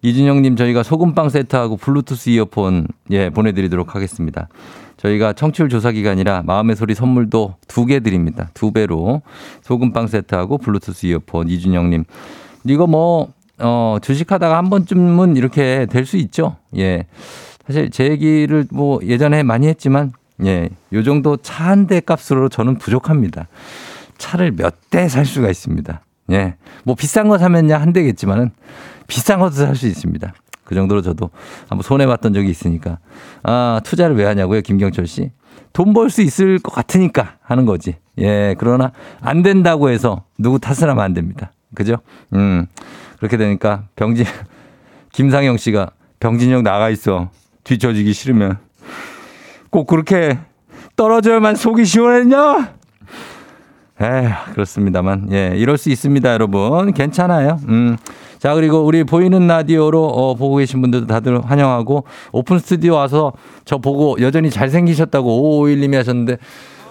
이준혁님 0.00 0.54
저희가 0.54 0.84
소금빵 0.84 1.28
세트하고 1.28 1.76
블루투스 1.76 2.30
이어폰 2.30 2.86
예, 3.10 3.30
보내드리도록 3.30 3.96
하겠습니다. 3.96 4.46
저희가 4.96 5.32
청취율 5.32 5.68
조사 5.68 5.90
기간이라 5.90 6.44
마음의 6.46 6.76
소리 6.76 6.94
선물도 6.94 7.56
두 7.66 7.86
개 7.86 7.98
드립니다. 7.98 8.50
두 8.54 8.70
배로 8.70 9.22
소금빵 9.62 10.06
세트하고 10.06 10.58
블루투스 10.58 11.06
이어폰 11.06 11.48
이준영님 11.48 12.04
이거 12.68 12.86
뭐 12.86 13.32
어, 13.58 13.96
주식하다가 14.00 14.56
한 14.56 14.70
번쯤은 14.70 15.36
이렇게 15.36 15.86
될 15.90 16.06
수 16.06 16.16
있죠. 16.18 16.58
예. 16.76 17.06
사실 17.66 17.90
제 17.90 18.08
얘기를 18.10 18.66
뭐 18.70 19.00
예전에 19.02 19.42
많이 19.42 19.66
했지만 19.68 20.12
예, 20.44 20.68
요 20.92 21.02
정도 21.02 21.36
차 21.36 21.68
한 21.70 21.86
대 21.86 22.00
값으로 22.00 22.48
저는 22.48 22.78
부족합니다. 22.78 23.48
차를 24.18 24.52
몇 24.52 24.74
대 24.90 25.08
살 25.08 25.24
수가 25.24 25.48
있습니다. 25.50 26.00
예. 26.32 26.54
뭐 26.84 26.94
비싼 26.94 27.28
거 27.28 27.38
사면야 27.38 27.80
한 27.80 27.92
대겠지만은 27.92 28.50
비싼 29.06 29.38
것도 29.38 29.52
살 29.52 29.76
수 29.76 29.86
있습니다. 29.86 30.32
그 30.64 30.74
정도로 30.74 31.02
저도 31.02 31.30
한번 31.68 31.82
손해 31.82 32.06
봤던 32.06 32.32
적이 32.32 32.48
있으니까. 32.50 32.98
아, 33.42 33.80
투자를 33.84 34.16
왜 34.16 34.24
하냐고요, 34.24 34.62
김경철 34.62 35.06
씨? 35.06 35.30
돈 35.74 35.92
벌 35.92 36.08
수 36.10 36.22
있을 36.22 36.58
것 36.58 36.72
같으니까 36.72 37.36
하는 37.42 37.66
거지. 37.66 37.96
예, 38.18 38.54
그러나 38.58 38.92
안 39.20 39.42
된다고 39.42 39.90
해서 39.90 40.24
누구 40.38 40.58
탓을 40.58 40.88
하면 40.88 41.00
안 41.04 41.12
됩니다. 41.12 41.52
그죠? 41.74 41.96
음. 42.32 42.66
그렇게 43.18 43.36
되니까 43.36 43.84
병진 43.96 44.24
김상영 45.12 45.56
씨가 45.58 45.90
병진이 46.20 46.52
형 46.52 46.62
나가 46.62 46.88
있어. 46.90 47.30
뒤처지기 47.64 48.12
싫으면 48.12 48.58
꼭 49.70 49.86
그렇게 49.86 50.38
떨어져야만 50.96 51.56
속이 51.56 51.84
시원했냐? 51.84 52.74
에휴, 54.00 54.52
그렇습니다만. 54.52 55.28
예, 55.32 55.52
이럴 55.56 55.78
수 55.78 55.90
있습니다, 55.90 56.32
여러분. 56.32 56.92
괜찮아요. 56.92 57.58
음. 57.68 57.96
자, 58.38 58.54
그리고 58.54 58.84
우리 58.84 59.04
보이는 59.04 59.46
라디오로 59.46 60.04
어, 60.04 60.34
보고 60.34 60.56
계신 60.56 60.80
분들도 60.80 61.06
다들 61.06 61.42
환영하고 61.44 62.04
오픈 62.32 62.58
스튜디오 62.58 62.94
와서 62.94 63.32
저 63.64 63.78
보고 63.78 64.16
여전히 64.20 64.50
잘생기셨다고 64.50 65.64
5551님이 65.64 65.94
하셨는데 65.94 66.36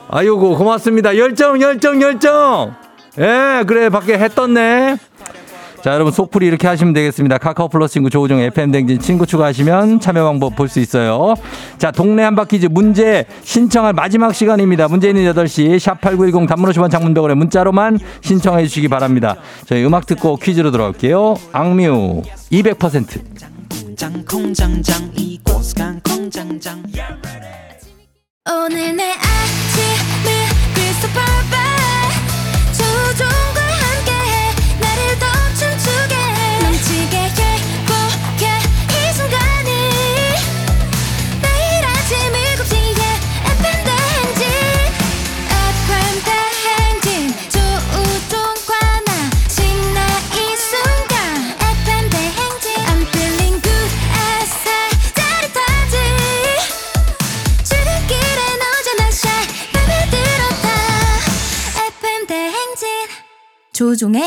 아이고, 0.09 0.57
고맙습니다. 0.57 1.15
열정, 1.17 1.61
열정, 1.61 2.01
열정! 2.01 2.73
예, 3.19 3.63
그래, 3.67 3.89
밖에 3.89 4.17
해 4.17 4.27
떴네. 4.27 4.97
자, 5.83 5.91
여러분 5.93 6.13
속풀이 6.13 6.47
이렇게 6.47 6.65
하시면 6.65 6.93
되겠습니다. 6.93 7.37
카카오 7.39 7.67
플러스 7.67 7.95
친구 7.95 8.09
조우종 8.09 8.39
FM 8.39 8.71
댕진 8.71 8.99
친구 8.99 9.25
추가하시면 9.25 9.99
참여 9.99 10.23
방법 10.23 10.55
볼 10.55 10.69
수 10.69 10.79
있어요. 10.79 11.33
자, 11.77 11.91
동네 11.91 12.23
한바퀴즈 12.23 12.67
문제 12.71 13.25
신청할 13.43 13.91
마지막 13.91 14.33
시간입니다. 14.33 14.87
문제 14.87 15.09
있는 15.09 15.29
8시 15.33 15.75
샵8910 15.75 16.47
단문 16.47 16.71
50원 16.71 16.89
장문병원에 16.89 17.33
문자로만 17.33 17.99
신청해 18.21 18.63
주시기 18.65 18.87
바랍니다. 18.87 19.35
저희 19.65 19.83
음악 19.85 20.05
듣고 20.05 20.37
퀴즈로 20.37 20.71
돌아올게요. 20.71 21.35
악뮤 21.51 22.21
200%장 22.49 24.23
콩장장 24.25 25.11
이곳 25.17 25.75
간 25.75 25.99
콩장장 25.99 26.81
오늘 28.49 28.95
내 28.95 29.11
아침을 29.11 30.31
perfect 30.75 31.42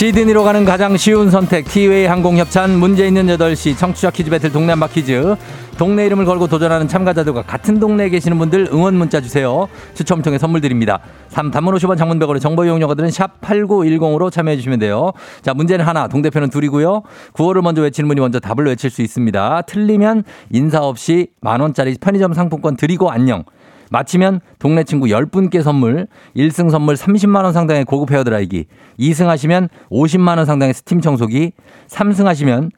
시드니로 0.00 0.44
가는 0.44 0.64
가장 0.64 0.96
쉬운 0.96 1.30
선택 1.30 1.66
티웨이 1.66 2.06
항공 2.06 2.38
협찬 2.38 2.78
문제 2.78 3.06
있는 3.06 3.26
8시 3.26 3.76
청취자 3.76 4.08
퀴즈 4.08 4.30
배틀 4.30 4.50
동네 4.50 4.70
한바 4.70 4.86
퀴즈. 4.86 5.36
동네 5.76 6.06
이름을 6.06 6.24
걸고 6.24 6.46
도전하는 6.46 6.88
참가자들과 6.88 7.42
같은 7.42 7.78
동네에 7.78 8.08
계시는 8.08 8.38
분들 8.38 8.70
응원 8.72 8.94
문자 8.94 9.20
주세요. 9.20 9.68
추첨 9.92 10.22
통해 10.22 10.38
선물 10.38 10.62
드립니다. 10.62 11.00
3 11.28 11.50
단문 11.50 11.74
50원 11.74 11.98
장문 11.98 12.18
100원의 12.18 12.40
정보 12.40 12.64
이용료가들은 12.64 13.10
샵 13.10 13.42
8910으로 13.42 14.32
참여해 14.32 14.56
주시면 14.56 14.78
돼요. 14.78 15.12
자 15.42 15.52
문제는 15.52 15.84
하나 15.84 16.08
동대표는 16.08 16.48
둘이고요. 16.48 17.02
구호를 17.32 17.60
먼저 17.60 17.82
외치는 17.82 18.08
분이 18.08 18.22
먼저 18.22 18.40
답을 18.40 18.68
외칠 18.68 18.88
수 18.88 19.02
있습니다. 19.02 19.62
틀리면 19.66 20.24
인사 20.50 20.80
없이 20.80 21.28
만원짜리 21.42 21.98
편의점 22.00 22.32
상품권 22.32 22.76
드리고 22.76 23.10
안녕 23.10 23.44
마치면 23.90 24.40
동네 24.58 24.84
친구 24.84 25.06
10분께 25.06 25.62
선물, 25.62 26.06
1승 26.36 26.70
선물 26.70 26.94
30만원 26.94 27.52
상당의 27.52 27.84
고급 27.84 28.12
헤어 28.12 28.24
드라이기, 28.24 28.66
2승 28.98 29.26
하시면 29.26 29.68
50만원 29.90 30.46
상당의 30.46 30.72
스팀 30.74 31.00
청소기, 31.00 31.52
3승 31.88 32.24
하시면 32.24 32.70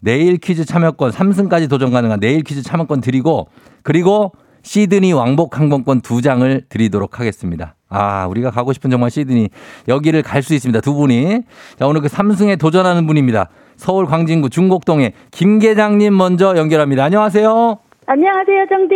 내일 0.00 0.38
퀴즈 0.38 0.64
참여권 0.64 1.10
3승까지 1.10 1.68
도전 1.68 1.90
가능한 1.90 2.20
내일 2.20 2.42
퀴즈 2.42 2.62
참여권 2.62 3.00
드리고, 3.00 3.48
그리고 3.82 4.32
시드니 4.62 5.12
왕복 5.12 5.58
항공권 5.58 6.00
두 6.00 6.22
장을 6.22 6.62
드리도록 6.68 7.20
하겠습니다. 7.20 7.76
아, 7.88 8.26
우리가 8.26 8.50
가고 8.50 8.72
싶은 8.72 8.90
정말 8.90 9.10
시드니. 9.10 9.50
여기를 9.88 10.22
갈 10.22 10.42
수 10.42 10.54
있습니다. 10.54 10.80
두 10.80 10.94
분이. 10.94 11.42
자, 11.78 11.86
오늘 11.86 12.00
그 12.00 12.08
3승에 12.08 12.58
도전하는 12.58 13.06
분입니다. 13.06 13.50
서울 13.76 14.06
광진구 14.06 14.50
중곡동의 14.50 15.12
김 15.30 15.58
계장님 15.58 16.16
먼저 16.16 16.56
연결합니다. 16.56 17.04
안녕하세요. 17.04 17.78
안녕하세요, 18.06 18.66
정디. 18.68 18.94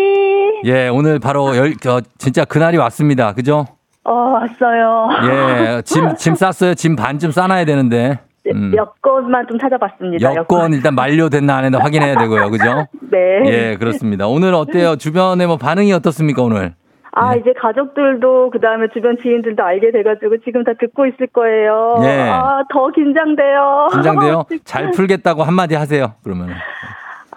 예, 0.64 0.88
오늘 0.88 1.18
바로 1.18 1.56
열, 1.56 1.74
저, 1.76 2.00
진짜 2.18 2.44
그날이 2.44 2.76
왔습니다. 2.76 3.32
그죠? 3.32 3.64
어, 4.04 4.12
왔어요. 4.12 5.08
예, 5.24 5.82
짐, 5.82 6.14
짐 6.16 6.34
쌌어요. 6.34 6.74
짐 6.74 6.94
반쯤 6.94 7.30
싸놔야 7.30 7.64
되는데. 7.64 8.18
음. 8.52 8.72
여권만 8.74 9.46
좀 9.46 9.58
찾아봤습니다. 9.58 10.34
여권 10.34 10.72
일단 10.72 10.94
만료됐나 10.94 11.56
안 11.56 11.64
했나 11.64 11.78
확인해야 11.80 12.16
되고요. 12.16 12.50
그죠? 12.50 12.86
네. 13.10 13.42
예, 13.46 13.76
그렇습니다. 13.76 14.26
오늘 14.26 14.54
어때요? 14.54 14.96
주변에 14.96 15.46
뭐 15.46 15.56
반응이 15.56 15.92
어떻습니까, 15.92 16.42
오늘? 16.42 16.74
아, 17.12 17.34
예. 17.34 17.40
이제 17.40 17.52
가족들도, 17.60 18.50
그 18.50 18.60
다음에 18.60 18.86
주변 18.92 19.16
지인들도 19.20 19.62
알게 19.62 19.90
돼가지고 19.90 20.36
지금 20.44 20.64
다 20.64 20.72
듣고 20.78 21.06
있을 21.06 21.26
거예요. 21.28 21.96
예. 22.02 22.28
아, 22.30 22.62
더 22.72 22.88
긴장돼요. 22.90 23.88
긴장돼요? 23.92 24.44
잘 24.64 24.90
풀겠다고 24.92 25.42
한마디 25.42 25.74
하세요. 25.74 26.14
그러면. 26.22 26.50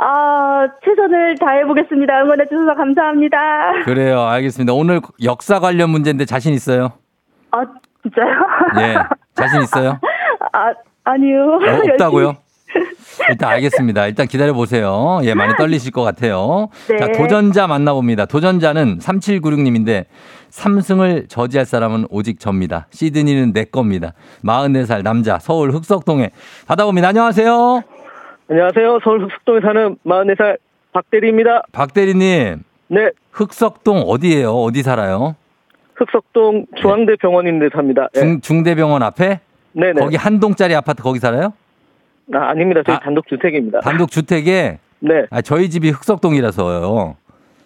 아, 0.03 0.67
최선을 0.83 1.35
다해보겠습니다. 1.37 2.23
응원해주셔서 2.23 2.73
감사합니다. 2.75 3.37
그래요. 3.85 4.21
알겠습니다. 4.21 4.73
오늘 4.73 4.99
역사 5.23 5.59
관련 5.59 5.91
문제인데 5.91 6.25
자신 6.25 6.53
있어요? 6.53 6.93
아, 7.51 7.63
진짜요? 8.01 8.87
예. 8.87 8.95
자신 9.35 9.61
있어요? 9.61 9.99
아, 10.53 10.73
아니요. 11.03 11.59
어, 11.63 11.91
없다고요? 11.91 12.35
일단 13.29 13.49
알겠습니다. 13.51 14.07
일단 14.07 14.25
기다려 14.25 14.53
보세요. 14.53 15.19
예, 15.23 15.35
많이 15.35 15.53
떨리실 15.55 15.91
것 15.91 16.01
같아요. 16.01 16.69
네. 16.87 16.97
자, 16.97 17.07
도전자 17.11 17.67
만나봅니다. 17.67 18.25
도전자는 18.25 18.97
3796님인데 18.99 20.05
3승을 20.49 21.29
저지할 21.29 21.65
사람은 21.65 22.07
오직 22.09 22.39
접니다. 22.39 22.87
시드니는 22.89 23.53
내 23.53 23.65
겁니다. 23.65 24.13
44살 24.43 25.03
남자 25.03 25.37
서울 25.37 25.71
흑석동에 25.71 26.31
받아봅니다. 26.67 27.09
안녕하세요. 27.09 27.83
안녕하세요. 28.51 28.99
서울 29.01 29.23
흑석동에 29.23 29.61
사는 29.61 29.95
44살 30.05 30.57
박대리입니다. 30.91 31.63
박 31.71 31.93
대리님. 31.93 32.63
네, 32.89 33.09
흑석동 33.31 33.99
어디예요? 33.99 34.51
어디 34.51 34.83
살아요? 34.83 35.37
흑석동 35.95 36.65
중앙대 36.75 37.15
병원인데 37.15 37.69
삽니다. 37.73 38.09
네, 38.13 38.19
중, 38.19 38.41
중대병원 38.41 39.03
앞에? 39.03 39.39
네네. 39.71 40.01
거기 40.01 40.17
한 40.17 40.41
동짜리 40.41 40.75
아파트 40.75 41.01
거기 41.01 41.19
살아요? 41.19 41.53
아, 42.33 42.49
아닙니다. 42.49 42.81
저희 42.85 42.97
아. 42.97 42.99
단독 42.99 43.25
주택입니다. 43.29 43.79
단독 43.79 44.11
주택에 44.11 44.79
네. 44.99 45.25
아, 45.29 45.41
저희 45.41 45.69
집이 45.69 45.89
흑석동이라서요. 45.91 47.15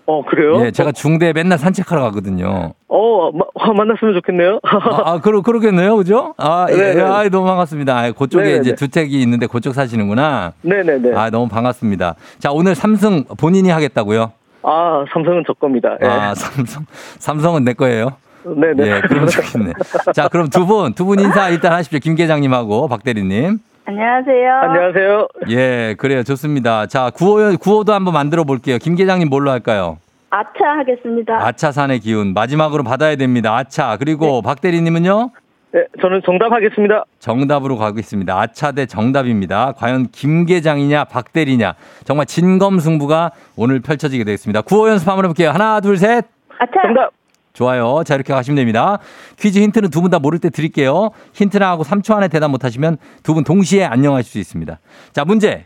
어, 0.08 0.24
그래요? 0.24 0.64
예, 0.66 0.72
제가 0.72 0.91
중대 0.91 1.34
맨날 1.34 1.58
산책하러 1.58 2.01
가거든요. 2.03 2.74
어, 2.88 3.32
마, 3.32 3.45
아, 3.60 3.74
만났으면 3.74 4.14
좋겠네요. 4.14 4.60
아, 4.64 5.01
아 5.14 5.20
그러, 5.22 5.41
그러겠네요. 5.41 5.95
그죠? 5.97 6.36
아, 6.38 6.68
예, 6.70 6.76
네네. 6.76 7.01
아, 7.01 7.28
너무 7.30 7.45
반갑습니다. 7.47 7.97
아, 7.97 8.12
그쪽에 8.12 8.43
네네. 8.43 8.60
이제 8.60 8.76
주택이 8.76 9.20
있는데 9.24 9.47
그쪽 9.47 9.74
사시는구나. 9.74 10.53
네네네. 10.62 11.16
아, 11.18 11.30
너무 11.32 11.47
반갑습니다. 11.47 12.16
자, 12.38 12.51
오늘 12.51 12.76
삼성 12.76 13.24
본인이 13.24 13.70
하겠다고요? 13.70 14.32
아, 14.62 15.06
삼성은 15.12 15.43
저 15.47 15.53
겁니다. 15.53 15.97
예. 16.03 16.08
아, 16.08 16.36
삼성, 16.36 16.86
삼성은 17.18 17.64
내 17.64 17.74
거예요. 17.74 18.10
네네. 18.43 18.88
예, 18.88 19.01
그러면 19.08 19.28
좋겠네. 19.30 19.74
자, 20.14 20.28
그럼 20.28 20.49
두 20.49 20.68
분, 20.68 20.93
두 20.93 21.06
분 21.06 21.20
인사 21.20 21.49
일단 21.49 21.72
하십시오. 21.74 21.97
김 21.99 22.14
계장님하고 22.14 22.88
박 22.88 23.03
대리님. 23.03 23.58
안녕하세요. 23.88 24.53
안녕하세요. 24.63 25.27
예, 25.49 25.95
그래요. 25.97 26.23
좋습니다. 26.23 26.88
자, 26.88 27.11
구호, 27.13 27.55
구호도 27.57 27.93
한번 27.93 28.13
만들어 28.13 28.43
볼게요. 28.43 28.77
김 28.81 28.95
계장님 28.95 29.29
뭘로 29.29 29.51
할까요? 29.51 29.99
아차 30.31 30.79
하겠습니다. 30.79 31.36
아차산의 31.47 31.99
기운. 31.99 32.33
마지막으로 32.33 32.83
받아야 32.83 33.15
됩니다. 33.15 33.55
아차. 33.55 33.97
그리고 33.97 34.41
박 34.41 34.59
대리님은요? 34.59 35.29
네, 35.71 35.83
저는 36.01 36.21
정답하겠습니다. 36.25 37.03
정답으로 37.19 37.77
가고 37.77 37.99
있습니다. 37.99 38.39
아차 38.39 38.71
대 38.71 38.86
정답입니다. 38.86 39.73
과연 39.73 40.07
김계장이냐 40.11 41.03
박 41.05 41.31
대리냐 41.33 41.75
정말 42.05 42.25
진검승부가 42.25 43.31
오늘 43.55 43.81
펼쳐지게 43.81 44.23
되겠습니다. 44.23 44.61
구호 44.61 44.89
연습 44.89 45.07
한번 45.09 45.25
해볼게요. 45.25 45.51
하나 45.51 45.79
둘 45.79 45.97
셋. 45.97 46.25
아차. 46.57 46.81
정답. 46.81 47.11
좋아요. 47.60 48.03
자 48.06 48.14
이렇게 48.16 48.34
가시면 48.34 48.58
됩니다. 48.58 48.99
퀴즈 49.39 49.58
힌트는 49.60 49.89
두 49.89 50.01
분 50.01 50.12
다 50.12 50.20
모를 50.20 50.38
때 50.39 50.49
드릴게요. 50.51 51.10
힌트 51.34 51.58
나 51.58 51.70
하고 51.72 51.84
3초 51.84 52.14
안에 52.16 52.28
대답 52.28 52.51
못 52.51 52.64
하시면 52.64 52.97
두 53.24 53.34
분 53.34 53.43
동시에 53.43 53.84
안녕하실 53.86 54.32
수 54.32 54.38
있습니다. 54.39 54.80
자 55.14 55.26
문제 55.26 55.66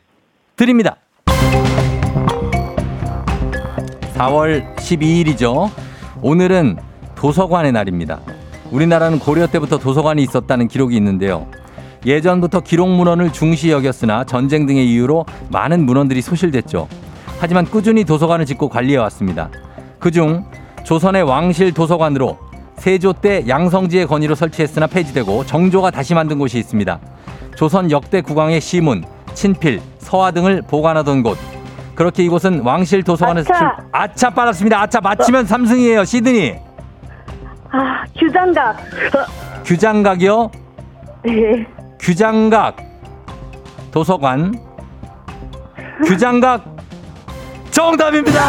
드립니다. 0.55 0.95
4월 4.15 4.75
12일이죠. 4.77 5.69
오늘은 6.21 6.77
도서관의 7.15 7.71
날입니다. 7.71 8.19
우리나라는 8.71 9.19
고려 9.19 9.47
때부터 9.47 9.77
도서관이 9.77 10.21
있었다는 10.23 10.67
기록이 10.67 10.95
있는데요. 10.97 11.47
예전부터 12.05 12.61
기록 12.61 12.89
문헌을 12.89 13.33
중시 13.33 13.71
여겼으나 13.71 14.23
전쟁 14.23 14.65
등의 14.65 14.89
이유로 14.89 15.25
많은 15.51 15.85
문헌들이 15.85 16.21
소실됐죠. 16.21 16.87
하지만 17.39 17.65
꾸준히 17.65 18.03
도서관을 18.03 18.45
짓고 18.45 18.69
관리해 18.69 18.97
왔습니다. 18.97 19.49
그중 19.99 20.45
조선의 20.83 21.23
왕실 21.23 21.73
도서관으로 21.73 22.37
세조 22.77 23.13
때 23.13 23.43
양성지의 23.47 24.07
건의로 24.07 24.35
설치했으나 24.35 24.87
폐지되고 24.87 25.45
정조가 25.45 25.91
다시 25.91 26.13
만든 26.13 26.39
곳이 26.39 26.57
있습니다. 26.59 26.99
조선 27.55 27.91
역대 27.91 28.21
국왕의 28.21 28.61
시문, 28.61 29.03
친필, 29.33 29.81
서화 29.99 30.31
등을 30.31 30.61
보관하던 30.67 31.23
곳. 31.23 31.37
그렇게 31.93 32.23
이곳은 32.23 32.61
왕실 32.61 33.03
도서관에서 33.03 33.53
아차. 33.53 33.59
출- 33.59 33.85
아차 33.91 34.29
빨았습니다. 34.29 34.81
아차 34.81 35.01
맞히면 35.01 35.45
삼승이에요 35.45 36.05
시드니. 36.05 36.55
아, 37.71 38.03
규장각. 38.17 38.77
규장각이요. 39.65 40.51
네. 41.25 41.67
규장각 41.99 42.77
도서관 43.91 44.53
규장각 46.05 46.63
정답입니다. 47.71 48.39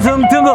삼승 0.00 0.28
등극. 0.28 0.54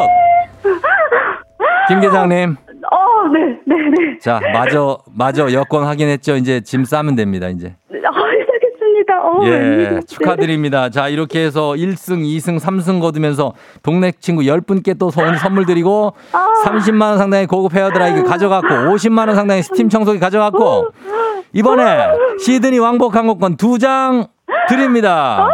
김 1.87 1.99
계장님 1.99 2.55
어, 2.91 3.27
네, 3.33 3.39
네, 3.65 3.75
네. 3.75 4.19
자 4.19 4.39
마저 4.53 4.99
마저 5.13 5.51
여권 5.53 5.83
확인했죠. 5.85 6.35
이제 6.35 6.61
짐 6.61 6.85
싸면 6.85 7.15
됩니다. 7.15 7.47
이제. 7.49 7.75
아, 7.89 7.93
시작했습니다. 7.93 9.21
어, 9.23 9.39
예, 9.45 9.49
웬일이야. 9.49 9.99
축하드립니다. 10.07 10.89
자, 10.89 11.07
이렇게 11.07 11.43
해서 11.45 11.71
1승, 11.71 12.19
2승, 12.23 12.59
3승 12.59 12.99
거두면서 13.01 13.53
동네 13.83 14.11
친구 14.19 14.41
10분께 14.43 14.97
또 14.99 15.09
선- 15.11 15.35
선물 15.37 15.65
드리고 15.65 16.13
30만 16.65 17.01
원 17.01 17.17
상당의 17.17 17.47
고급 17.47 17.73
헤어드라이기 17.75 18.23
가져갔고 18.23 18.67
50만 18.67 19.27
원 19.27 19.35
상당의 19.35 19.63
스팀 19.63 19.89
청소기 19.89 20.19
가져갔고 20.19 20.89
이번에 21.53 22.09
시드니 22.39 22.79
왕복 22.79 23.15
항공권 23.15 23.57
두장 23.57 24.27
드립니다. 24.69 25.47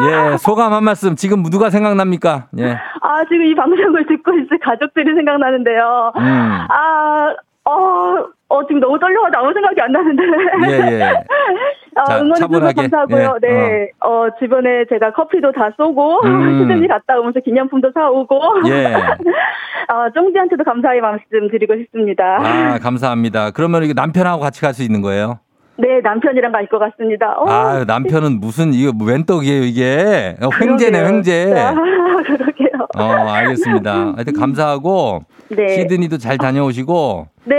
예, 0.00 0.36
소감 0.38 0.72
한 0.72 0.84
말씀. 0.84 1.14
지금 1.16 1.42
누가 1.44 1.70
생각납니까? 1.70 2.48
예. 2.58 2.72
아, 2.72 2.78
아, 3.02 3.24
지금 3.24 3.44
이 3.46 3.54
방송을 3.54 4.06
듣고 4.06 4.32
있을 4.38 4.58
가족들이 4.58 5.14
생각나는데요. 5.14 6.12
음. 6.16 6.20
아, 6.68 7.34
어, 7.64 8.24
어, 8.48 8.66
지금 8.66 8.80
너무 8.80 8.98
떨려가지고 8.98 9.42
아무 9.42 9.52
생각이 9.54 9.80
안 9.80 9.92
나는데. 9.92 10.22
예, 10.68 10.98
예. 10.98 11.02
아, 11.94 12.04
자, 12.06 12.20
응원해주셔서. 12.20 12.72
감사하고요. 12.74 13.36
예, 13.44 13.46
네. 13.48 13.90
어. 14.00 14.26
주변에 14.38 14.84
제가 14.88 15.12
커피도 15.12 15.52
다 15.52 15.70
쏘고, 15.76 16.22
음. 16.24 16.58
시드니 16.66 16.88
갔다 16.88 17.18
오면서 17.18 17.40
기념품도 17.40 17.92
사오고. 17.94 18.40
예. 18.68 18.94
아, 19.88 20.10
쫑지한테도 20.14 20.64
감사의 20.64 21.00
말씀 21.00 21.48
드리고 21.50 21.74
싶습니다. 21.76 22.38
아, 22.42 22.78
감사합니다. 22.78 23.50
그러면 23.52 23.82
이게 23.84 23.92
남편하고 23.94 24.40
같이 24.40 24.60
갈 24.60 24.72
수 24.72 24.82
있는 24.82 25.02
거예요? 25.02 25.38
네, 25.82 26.00
남편이랑 26.00 26.52
갈 26.52 26.66
것 26.68 26.78
같습니다. 26.78 27.34
어, 27.38 27.44
아, 27.50 27.84
남편은 27.84 28.38
무슨 28.40 28.72
이거 28.72 28.92
웬 29.04 29.26
떡이에요, 29.26 29.64
이게? 29.64 30.36
어, 30.40 30.48
횡재네, 30.60 30.92
그러게요. 30.92 31.06
횡재. 31.16 31.52
아, 31.58 31.74
그러게요. 32.22 32.86
어, 32.96 33.02
알겠습니다. 33.02 33.92
하여튼 34.14 34.32
감사하고 34.38 35.20
네. 35.48 35.68
시드니도 35.68 36.18
잘 36.18 36.38
다녀오시고 36.38 37.26
네. 37.44 37.56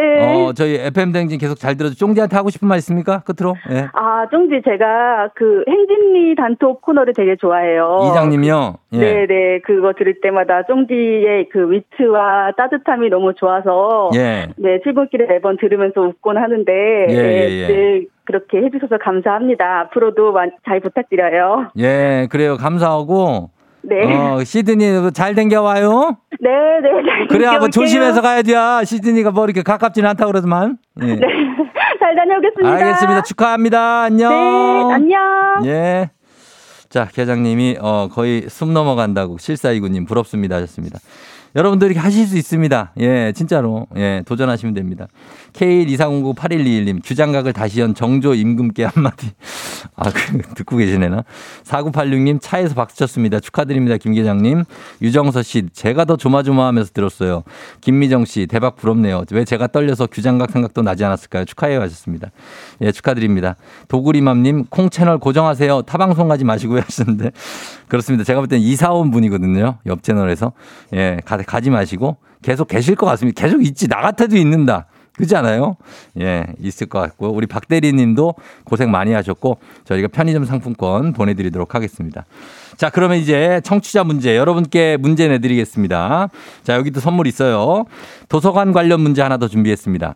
어, 0.47 0.53
저희 0.53 0.75
FM 0.75 1.11
댕진 1.11 1.37
계속 1.37 1.55
잘 1.59 1.75
들어줘. 1.75 1.95
쫑디한테 1.95 2.35
하고 2.37 2.49
싶은 2.49 2.67
말 2.67 2.77
있습니까? 2.77 3.19
끝으로. 3.23 3.55
예. 3.71 3.87
아, 3.93 4.27
쫑지 4.31 4.61
제가 4.63 5.29
그 5.35 5.63
행진리 5.67 6.35
단톡 6.35 6.81
코너를 6.81 7.13
되게 7.13 7.35
좋아해요. 7.35 7.99
이장님이요. 8.11 8.75
예. 8.93 8.97
네 8.99 9.27
네, 9.27 9.59
그거 9.65 9.91
들을 9.97 10.21
때마다 10.21 10.63
쫑디의 10.63 11.49
그 11.51 11.69
위트와 11.71 12.53
따뜻함이 12.57 13.09
너무 13.09 13.33
좋아서. 13.35 14.11
예. 14.15 14.47
네, 14.55 14.79
출근길에 14.83 15.25
매번 15.25 15.57
들으면서 15.57 16.01
웃곤 16.01 16.37
하는데. 16.37 16.71
예, 17.09 17.13
네, 17.13 17.49
예, 17.49 17.61
예. 17.63 17.67
늘 17.67 18.07
그렇게 18.25 18.57
해주셔서 18.57 18.97
감사합니다. 19.03 19.81
앞으로도 19.81 20.31
많이 20.31 20.51
잘 20.67 20.79
부탁드려요. 20.79 21.71
예, 21.77 22.27
그래요. 22.29 22.57
감사하고 22.57 23.49
네. 23.83 24.01
어, 24.15 24.43
시드니 24.43 25.11
잘 25.13 25.35
댕겨와요. 25.35 26.17
네, 26.39 26.49
네, 26.81 26.89
잘 27.09 27.27
그래, 27.27 27.45
다녀올게요. 27.45 27.69
조심해서 27.69 28.21
가야지야. 28.21 28.83
시드니가 28.85 29.31
뭐 29.31 29.43
이렇게 29.45 29.61
가깝진 29.61 30.05
않다 30.05 30.25
그러더만. 30.25 30.77
예. 31.01 31.05
네, 31.15 31.19
잘 31.99 32.15
다녀오겠습니다. 32.15 32.71
알겠습니다. 32.71 33.21
축하합니다. 33.23 34.03
안녕. 34.03 34.29
네, 34.31 34.93
안녕. 34.93 35.65
예. 35.65 36.09
자, 36.89 37.07
계장님이 37.11 37.77
어, 37.81 38.07
거의 38.09 38.43
숨 38.43 38.73
넘어간다고 38.73 39.37
실사이구님 39.37 40.05
부럽습니다 40.05 40.55
하셨습니다. 40.57 40.99
여러분들 41.55 41.87
이렇게 41.87 41.99
하실 41.99 42.25
수 42.25 42.37
있습니다. 42.37 42.93
예, 42.99 43.31
진짜로. 43.35 43.87
예, 43.95 44.23
도전하시면 44.25 44.73
됩니다. 44.73 45.07
K124098121님, 45.53 47.01
규장각을 47.03 47.53
다시 47.53 47.79
연 47.79 47.93
정조 47.93 48.33
임금께 48.33 48.85
한마디. 48.85 49.29
아, 49.95 50.09
그, 50.09 50.41
듣고 50.55 50.77
계시네나. 50.77 51.23
4986님, 51.63 52.39
차에서 52.41 52.73
박수 52.73 52.97
쳤습니다. 52.97 53.39
축하드립니다. 53.39 53.97
김 53.97 54.13
계장님. 54.13 54.63
유정서 55.01 55.43
씨, 55.43 55.67
제가 55.71 56.05
더 56.05 56.17
조마조마하면서 56.17 56.91
들었어요. 56.93 57.43
김미정 57.81 58.25
씨, 58.25 58.47
대박 58.47 58.75
부럽네요. 58.75 59.23
왜 59.31 59.45
제가 59.45 59.67
떨려서 59.67 60.07
규장각 60.07 60.51
생각도 60.51 60.81
나지 60.81 61.05
않았을까요? 61.05 61.45
축하해요 61.45 61.81
하셨습니다. 61.81 62.29
예, 62.81 62.91
축하드립니다. 62.91 63.55
도구리맘님, 63.89 64.65
콩 64.69 64.89
채널 64.89 65.19
고정하세요. 65.19 65.83
타방송 65.83 66.27
가지 66.27 66.43
마시고요 66.43 66.81
하셨는데. 66.81 67.31
그렇습니다. 67.93 68.23
제가 68.23 68.39
볼 68.39 68.47
땐 68.47 68.59
이사 68.59 68.91
온 68.91 69.11
분이거든요. 69.11 69.77
옆 69.85 70.01
채널에서. 70.01 70.53
예, 70.95 71.19
가, 71.25 71.37
가지 71.37 71.69
마시고 71.69 72.17
계속 72.41 72.67
계실 72.67 72.95
것 72.95 73.05
같습니다. 73.05 73.39
계속 73.39 73.63
있지. 73.63 73.87
나 73.87 74.01
같아도 74.01 74.35
있는다. 74.35 74.87
그렇지 75.15 75.35
않아요? 75.35 75.75
예, 76.19 76.47
있을 76.59 76.87
것 76.87 76.97
같고. 76.99 77.31
우리 77.31 77.45
박 77.45 77.67
대리 77.67 77.93
님도 77.93 78.33
고생 78.63 78.89
많이 78.89 79.13
하셨고, 79.13 79.59
저희가 79.83 80.07
편의점 80.07 80.43
상품권 80.45 81.13
보내드리도록 81.13 81.75
하겠습니다. 81.75 82.25
자, 82.77 82.89
그러면 82.89 83.19
이제 83.19 83.61
청취자 83.63 84.03
문제, 84.03 84.35
여러분께 84.37 84.97
문제 84.97 85.27
내드리겠습니다. 85.27 86.29
자, 86.63 86.73
여기도 86.73 86.99
선물 86.99 87.27
있어요. 87.27 87.85
도서관 88.27 88.71
관련 88.73 89.01
문제 89.01 89.21
하나 89.21 89.37
더 89.37 89.47
준비했습니다. 89.47 90.15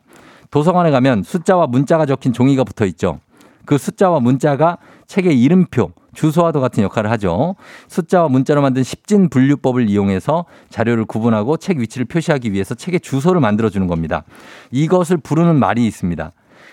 도서관에 0.50 0.90
가면 0.90 1.22
숫자와 1.22 1.68
문자가 1.68 2.08
적힌 2.08 2.34
종이가 2.34 2.64
붙어 2.64 2.88
있죠. 2.88 3.20
그 3.66 3.78
숫자와 3.78 4.20
문자가 4.20 4.80
책의 5.06 5.40
이름표, 5.40 5.92
주소와도 6.18 6.60
같은 6.62 6.84
역할을 6.84 7.12
하죠. 7.12 7.56
숫자와 7.88 8.28
문자로 8.28 8.62
만든 8.62 8.82
십진 8.82 9.30
분류법을 9.30 9.88
이용해서 9.88 10.46
자료를 10.70 11.06
구분하고 11.06 11.58
책 11.58 11.78
위치를 11.78 12.06
표시하기 12.06 12.54
위해서 12.54 12.74
책의 12.74 13.02
주소를 13.02 13.40
만들어주는 13.40 13.86
겁니다. 13.86 14.24
이것을 14.72 15.18
부르는 15.18 15.60
말이 15.60 15.86
있습니다. 15.86 16.32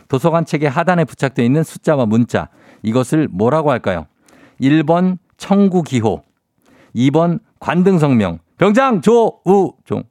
도서관 0.09 0.47
책의 0.47 0.70
하단에 0.70 1.05
부착되어 1.05 1.45
있는 1.45 1.62
숫자와 1.62 2.07
문자. 2.07 2.49
이것을 2.82 3.28
뭐라고 3.30 3.70
할까요? 3.70 4.07
1번 4.61 5.18
청구기호, 5.36 6.22
2번 6.97 7.40
관등성명, 7.61 8.38
병장 8.57 9.03
조우종, 9.03 10.05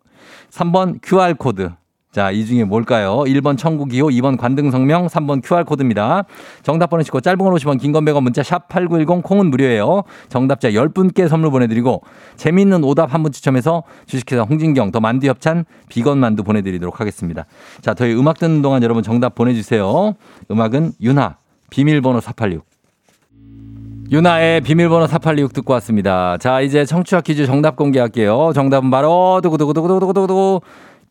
3번 0.52 1.00
QR코드. 1.02 1.72
자, 2.14 2.30
이 2.30 2.46
중에 2.46 2.64
뭘까요? 2.64 3.24
1번 3.26 3.58
청구기호, 3.58 4.10
2번 4.10 4.38
관등성명, 4.38 5.08
3번 5.08 5.42
QR코드입니다. 5.44 6.26
정답 6.62 6.92
보내시고 6.92 7.22
짧은 7.22 7.40
걸 7.40 7.52
50원, 7.54 7.80
긴 7.82 7.92
건 7.92 8.06
100원 8.06 8.22
문자 8.22 8.44
샵 8.44 8.68
8910 8.70 9.24
콩은 9.24 9.48
무료예요. 9.50 10.04
정답자 10.30 10.70
10분께 10.70 11.28
선물 11.28 11.50
보내드리고 11.50 12.04
재미있는 12.36 12.84
오답 12.84 13.12
한 13.16 13.24
분 13.24 13.32
추첨해서 13.32 13.82
주식회사 14.06 14.44
홍진경 14.44 14.92
더 14.92 15.00
만두 15.00 15.26
협찬 15.28 15.66
비건 15.90 16.20
만두 16.20 16.44
보내드리도록 16.44 17.00
하겠습니다. 17.00 17.46
자, 17.82 17.96
저희 17.96 18.14
음악 18.14 18.38
듣는 18.38 18.62
동안 18.62 18.84
여러분 18.84 19.02
정답 19.02 19.34
보내주세요. 19.34 20.14
음악은 20.52 20.92
윤하, 21.02 21.38
비밀번호 21.72 22.20
486. 22.20 22.64
유나의 24.12 24.62
비밀번호 24.62 25.08
4826 25.08 25.54
듣고 25.54 25.74
왔습니다. 25.74 26.38
자, 26.38 26.62
이제 26.62 26.86
청취자 26.86 27.22
퀴즈 27.22 27.48
정답 27.48 27.76
공개할게요. 27.76 28.52
정답은 28.54 28.92
바로 28.92 29.40
두구두구두구두구두구두구 29.42 30.62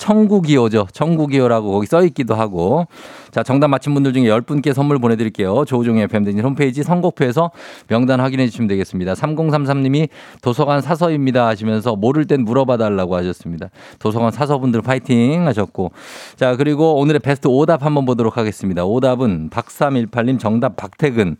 청구기호죠. 0.02 0.88
청구기호라고 0.92 1.70
거기 1.70 1.86
써 1.86 2.04
있기도 2.06 2.34
하고. 2.34 2.88
자, 3.30 3.44
정답 3.44 3.68
맞힌 3.68 3.94
분들 3.94 4.12
중에 4.12 4.24
10분께 4.24 4.72
선물 4.72 4.98
보내드릴게요. 4.98 5.64
조우종의 5.64 6.08
팬데진 6.08 6.42
홈페이지 6.42 6.82
선곡표에서 6.82 7.52
명단 7.86 8.18
확인해 8.18 8.48
주시면 8.48 8.66
되겠습니다. 8.66 9.14
3033님이 9.14 10.08
도서관 10.42 10.80
사서입니다 10.80 11.46
하시면서 11.46 11.94
모를 11.94 12.26
땐 12.26 12.44
물어봐 12.44 12.78
달라고 12.78 13.14
하셨습니다. 13.14 13.70
도서관 14.00 14.32
사서분들 14.32 14.82
파이팅 14.82 15.46
하셨고. 15.46 15.92
자, 16.34 16.56
그리고 16.56 16.96
오늘의 16.98 17.20
베스트 17.20 17.46
오답 17.46 17.84
한번 17.84 18.04
보도록 18.04 18.36
하겠습니다. 18.36 18.84
오답은 18.84 19.50
박삼일팔님 19.50 20.38
정답 20.38 20.74
박태근. 20.76 21.36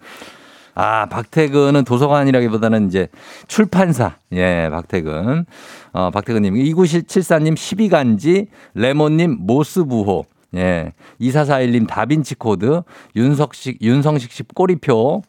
아, 0.75 1.07
박태근은 1.07 1.85
도서관이라기보다는 1.85 2.89
이제 2.89 3.09
출판사. 3.47 4.17
예, 4.33 4.69
박태근. 4.71 5.45
어, 5.93 6.11
박태근님. 6.11 6.55
2974님 6.55 7.55
12간지, 7.55 8.47
레몬님 8.75 9.39
모스부호. 9.41 10.25
예. 10.55 10.93
2441님 11.21 11.87
다빈치 11.87 12.35
코드, 12.37 12.83
윤석식, 13.17 13.83
윤성식 13.83 14.33
씨 14.33 14.43
꼬리표. 14.43 15.23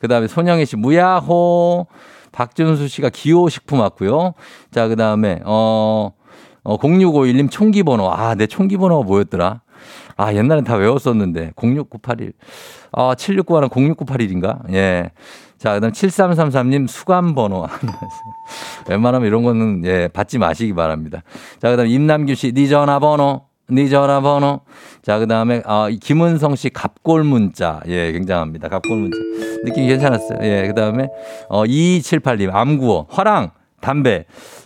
그 0.00 0.08
다음에 0.08 0.26
손영애 0.26 0.64
씨 0.64 0.76
무야호. 0.76 1.86
박준수 2.32 2.88
씨가 2.88 3.10
기호식품 3.10 3.80
왔고요. 3.80 4.34
자, 4.70 4.86
그 4.86 4.96
다음에, 4.96 5.40
어, 5.44 6.12
어, 6.62 6.76
0651님 6.78 7.50
총기번호. 7.50 8.10
아, 8.10 8.34
내 8.34 8.46
총기번호가 8.46 9.04
뭐였더라? 9.04 9.62
아, 10.20 10.34
옛날엔 10.34 10.64
다 10.64 10.74
외웠었는데. 10.74 11.52
06981. 11.56 12.34
아, 12.92 13.14
7691은 13.14 13.70
06981인가? 13.70 14.70
예. 14.70 15.12
자, 15.56 15.72
그 15.74 15.80
다음 15.80 15.92
7333님 15.92 16.86
수감 16.88 17.34
번호. 17.34 17.66
웬만하면 18.88 19.26
이런 19.26 19.42
거는, 19.42 19.82
예, 19.86 20.08
받지 20.08 20.36
마시기 20.36 20.74
바랍니다. 20.74 21.22
자, 21.58 21.70
그 21.70 21.76
다음 21.78 21.88
임남규 21.88 22.34
씨, 22.34 22.52
네 22.52 22.66
전화번호. 22.66 23.46
네 23.70 23.88
전화번호. 23.88 24.60
자, 25.02 25.18
그 25.18 25.26
다음에, 25.26 25.62
아, 25.64 25.88
김은성 25.88 26.54
씨 26.54 26.68
갑골 26.68 27.24
문자. 27.24 27.80
예, 27.86 28.12
굉장합니다. 28.12 28.68
갑골 28.68 28.94
문자. 28.94 29.16
느낌이 29.64 29.86
괜찮았어요. 29.86 30.38
예, 30.42 30.66
그 30.66 30.74
다음에, 30.74 31.08
어, 31.48 31.64
2278님, 31.64 32.54
암구어. 32.54 33.06
화랑. 33.08 33.52
담배. 33.80 34.24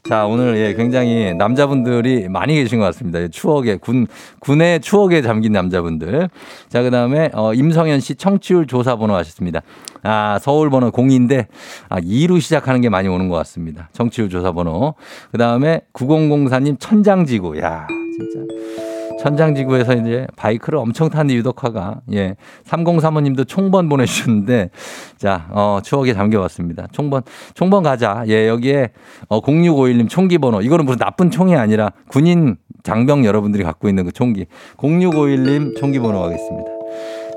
자, 0.08 0.26
오늘 0.26 0.56
예, 0.56 0.74
굉장히 0.74 1.34
남자분들이 1.34 2.28
많이 2.28 2.54
계신 2.54 2.78
것 2.78 2.84
같습니다. 2.86 3.20
예, 3.20 3.28
추억에, 3.28 3.76
군, 3.76 4.06
군의 4.40 4.80
추억에 4.80 5.22
잠긴 5.22 5.52
남자분들. 5.52 6.28
자, 6.68 6.82
그 6.82 6.90
다음에, 6.90 7.30
어, 7.32 7.54
임성현 7.54 8.00
씨 8.00 8.14
청취율 8.14 8.66
조사 8.66 8.96
번호 8.96 9.14
하셨습니다. 9.14 9.62
아, 10.02 10.38
서울 10.40 10.70
번호 10.70 10.90
0인데, 10.90 11.46
아, 11.88 12.00
2로 12.00 12.40
시작하는 12.40 12.80
게 12.80 12.88
많이 12.88 13.08
오는 13.08 13.28
것 13.28 13.36
같습니다. 13.36 13.88
청취율 13.92 14.28
조사 14.28 14.52
번호. 14.52 14.94
그 15.30 15.38
다음에 15.38 15.80
9004님 15.92 16.78
천장지구. 16.78 17.58
야 17.60 17.86
진짜. 18.16 18.83
천장지구에서 19.24 19.94
이제 19.94 20.26
바이크를 20.36 20.78
엄청 20.78 21.08
타는데 21.08 21.34
유독화가, 21.36 22.02
예. 22.12 22.36
3035님도 22.66 23.48
총번 23.48 23.88
보내주셨는데, 23.88 24.68
자, 25.16 25.46
어, 25.50 25.78
추억에 25.82 26.12
잠겨봤습니다. 26.12 26.88
총번, 26.92 27.22
총번 27.54 27.82
가자. 27.82 28.24
예, 28.28 28.48
여기에, 28.48 28.90
어, 29.28 29.40
0651님 29.40 30.10
총기 30.10 30.36
번호. 30.36 30.60
이거는 30.60 30.84
무슨 30.84 30.98
나쁜 30.98 31.30
총이 31.30 31.56
아니라 31.56 31.90
군인 32.08 32.56
장병 32.82 33.24
여러분들이 33.24 33.64
갖고 33.64 33.88
있는 33.88 34.04
그 34.04 34.12
총기. 34.12 34.44
0651님 34.76 35.78
총기 35.78 35.98
번호 35.98 36.20
가겠습니다. 36.20 36.70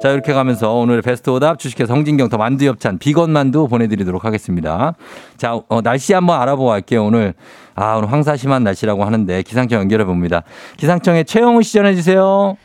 자, 0.01 0.11
이렇게 0.11 0.33
가면서 0.33 0.73
오늘의 0.73 1.01
베스트 1.01 1.29
오답 1.29 1.57
주식회사 1.57 1.93
성진경 1.93 2.29
더 2.29 2.37
만두 2.37 2.65
협찬 2.67 2.99
비건 2.99 3.31
만두 3.31 3.67
보내드리도록 3.67 4.25
하겠습니다. 4.25 4.93
자, 5.37 5.59
어, 5.69 5.81
날씨 5.81 6.13
한번 6.13 6.39
알아보고 6.41 6.69
갈게요. 6.69 7.05
오늘, 7.05 7.33
아, 7.77 7.93
오늘 7.95 8.11
황사심한 8.11 8.63
날씨라고 8.63 9.05
하는데 9.05 9.43
기상청 9.43 9.79
연결해 9.79 10.03
봅니다. 10.03 10.41
기상청에 10.77 11.23
최영우 11.23 11.61
씨 11.61 11.73
전해 11.73 11.93
주세요. 11.93 12.57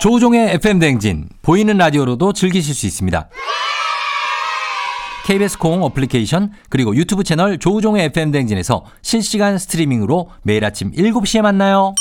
조우종의 0.00 0.54
FM 0.54 0.78
댕진 0.78 1.28
보이는 1.42 1.76
라디오로도 1.76 2.32
즐기실 2.32 2.74
수 2.74 2.86
있습니다. 2.86 3.28
KBS 5.26 5.58
콩 5.58 5.82
어플리케이션 5.82 6.52
그리고 6.70 6.96
유튜브 6.96 7.24
채널 7.24 7.58
조우종의 7.58 8.06
FM 8.06 8.30
댕진에서 8.30 8.84
실시간 9.02 9.58
스트리밍으로 9.58 10.30
매일 10.42 10.64
아침 10.64 10.92
7시에 10.92 11.42
만나요. 11.42 11.94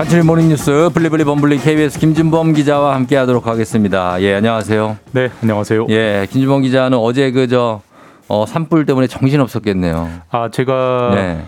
간추린 0.00 0.24
모닝뉴스 0.24 0.88
블리블리 0.94 1.24
범블리 1.24 1.58
KBS 1.58 1.98
김준범 1.98 2.54
기자와 2.54 2.94
함께하도록 2.94 3.46
하겠습니다. 3.46 4.18
예 4.22 4.36
안녕하세요. 4.36 4.96
네, 5.12 5.28
안녕하세요. 5.42 5.88
예 5.90 6.26
김준범 6.30 6.62
기자는 6.62 6.96
어제 6.96 7.30
그저 7.30 7.82
어, 8.26 8.46
산불 8.46 8.86
때문에 8.86 9.08
정신 9.08 9.42
없었겠네요. 9.42 10.10
아, 10.30 10.48
제가 10.48 11.12
네. 11.14 11.44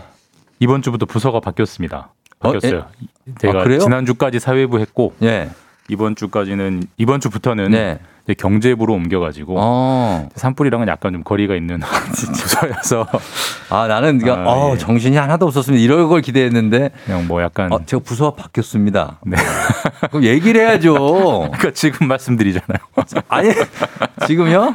이번 0.58 0.82
주부터 0.82 1.06
부서가 1.06 1.40
바뀌었습니다. 1.40 2.10
어? 2.40 2.52
바뀌었어요. 2.52 2.84
제가 3.38 3.60
아, 3.60 3.64
그래요? 3.64 3.78
지난 3.78 4.04
주까지 4.04 4.38
사회부 4.38 4.80
했고 4.80 5.14
예. 5.22 5.48
이번 5.88 6.14
주까지는 6.14 6.82
이번 6.98 7.20
주부터는 7.20 7.70
네. 7.70 8.00
경제부로 8.38 8.94
옮겨가지고 8.94 9.56
어. 9.58 10.28
산불이랑은 10.36 10.88
약간 10.88 11.12
좀 11.12 11.24
거리가 11.24 11.54
있는 11.56 11.80
부서여서 12.14 13.06
아 13.68 13.86
나는 13.88 14.18
그러 14.18 14.34
아, 14.34 14.44
어, 14.46 14.72
예. 14.74 14.78
정신이 14.78 15.16
하나도 15.16 15.46
없었습니다. 15.46 15.82
이럴 15.82 16.08
걸 16.08 16.20
기대했는데 16.20 16.90
그냥 17.04 17.26
뭐 17.26 17.42
약간 17.42 17.72
어, 17.72 17.84
제가 17.84 18.02
부서가 18.02 18.36
바뀌었습니다. 18.42 19.18
네. 19.26 19.36
그럼 20.10 20.24
얘기를 20.24 20.60
해야죠. 20.60 20.94
그러니까 21.52 21.70
지금 21.72 22.06
말씀드리잖아요. 22.06 22.78
아니 23.28 23.50
지금요? 24.26 24.74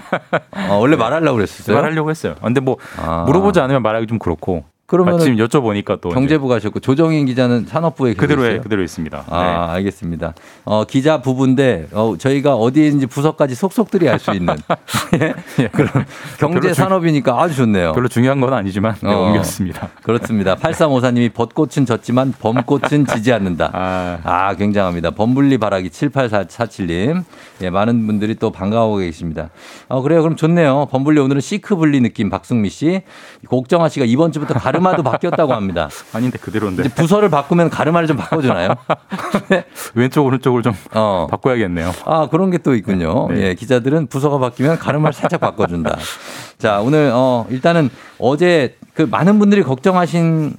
어, 0.69 0.75
원래 0.75 0.97
말하려고 0.97 1.35
그랬었어요. 1.37 1.75
말하려고 1.75 2.09
했어요. 2.09 2.35
근데 2.43 2.59
뭐 2.59 2.77
아. 2.97 3.23
물어보지 3.27 3.59
않으면 3.59 3.81
말하기 3.81 4.07
좀 4.07 4.19
그렇고 4.19 4.65
그러면은 4.87 5.19
마침 5.19 5.35
여쭤보니까 5.35 5.99
또 5.99 6.07
경제부 6.09 6.47
가셨고 6.47 6.79
조정인 6.79 7.25
기자는 7.25 7.65
산업부에 7.65 8.13
그대로? 8.13 8.45
해, 8.45 8.59
그대로 8.59 8.81
있습니다. 8.83 9.25
아, 9.27 9.71
알겠습니다. 9.73 10.33
어, 10.63 10.85
기자 10.85 11.21
부부인데, 11.21 11.89
어, 11.91 12.15
저희가 12.17 12.55
어디인지 12.55 13.07
부서까지 13.07 13.53
속속들이 13.53 14.07
알 14.07 14.17
수 14.17 14.31
있는. 14.31 14.55
예? 15.19 15.67
그런 15.73 16.05
경제 16.39 16.73
산업이니까 16.73 17.37
아주 17.37 17.55
좋네요. 17.55 17.89
네. 17.89 17.93
별로 17.93 18.07
중요한 18.07 18.39
건 18.39 18.53
아니지만 18.53 18.95
네, 19.03 19.13
어. 19.13 19.23
옮겼습니다. 19.23 19.89
그렇습니다. 20.03 20.55
8354님이 20.55 21.33
벚꽃은 21.33 21.85
졌지만 21.85 22.33
범꽃은 22.39 23.07
지지 23.07 23.33
않는다. 23.33 23.71
아, 23.75 24.19
아, 24.23 24.55
굉장합니다. 24.55 25.11
범블리 25.11 25.57
바라기 25.57 25.89
78447님. 25.89 27.25
예, 27.61 27.69
많은 27.69 28.07
분들이 28.07 28.35
또 28.35 28.51
반가워하고 28.51 28.97
계십니다. 28.97 29.49
어, 29.89 30.01
그래요. 30.01 30.21
그럼 30.21 30.37
좋네요. 30.37 30.87
범블리 30.91 31.19
오늘은 31.19 31.41
시크블리 31.41 31.99
느낌 31.99 32.29
박승미 32.29 32.69
씨. 32.69 33.01
곡정아 33.49 33.89
씨가 33.89 34.05
이번 34.05 34.31
주부터 34.31 34.53
가르 34.53 34.76
마도 34.81 35.03
바뀌었다고 35.03 35.53
합니다. 35.53 35.89
아닌데 36.13 36.37
그대로인데 36.39 36.83
이제 36.83 36.93
부서를 36.93 37.29
바꾸면 37.29 37.69
가르마를 37.69 38.07
좀 38.07 38.17
바꿔주나요? 38.17 38.75
네. 39.49 39.63
왼쪽 39.95 40.25
오른쪽을 40.25 40.61
좀 40.63 40.73
어. 40.93 41.27
바꿔야겠네요. 41.29 41.91
아, 42.05 42.27
그런 42.29 42.51
게 42.51 42.57
또 42.67 42.75
있군요. 42.75 43.27
네. 43.29 43.41
예, 43.41 43.53
기자들은 43.53 44.07
부서가 44.07 44.39
바뀌면 44.39 44.79
가르마를 44.79 45.13
살짝 45.13 45.39
바꿔준다. 45.39 45.95
자, 46.57 46.81
오늘, 46.81 47.11
어, 47.13 47.45
일단은 47.49 47.89
어제 48.19 48.75
그 48.93 49.03
많은 49.03 49.39
분들이 49.39 49.63
걱정하신 49.63 50.53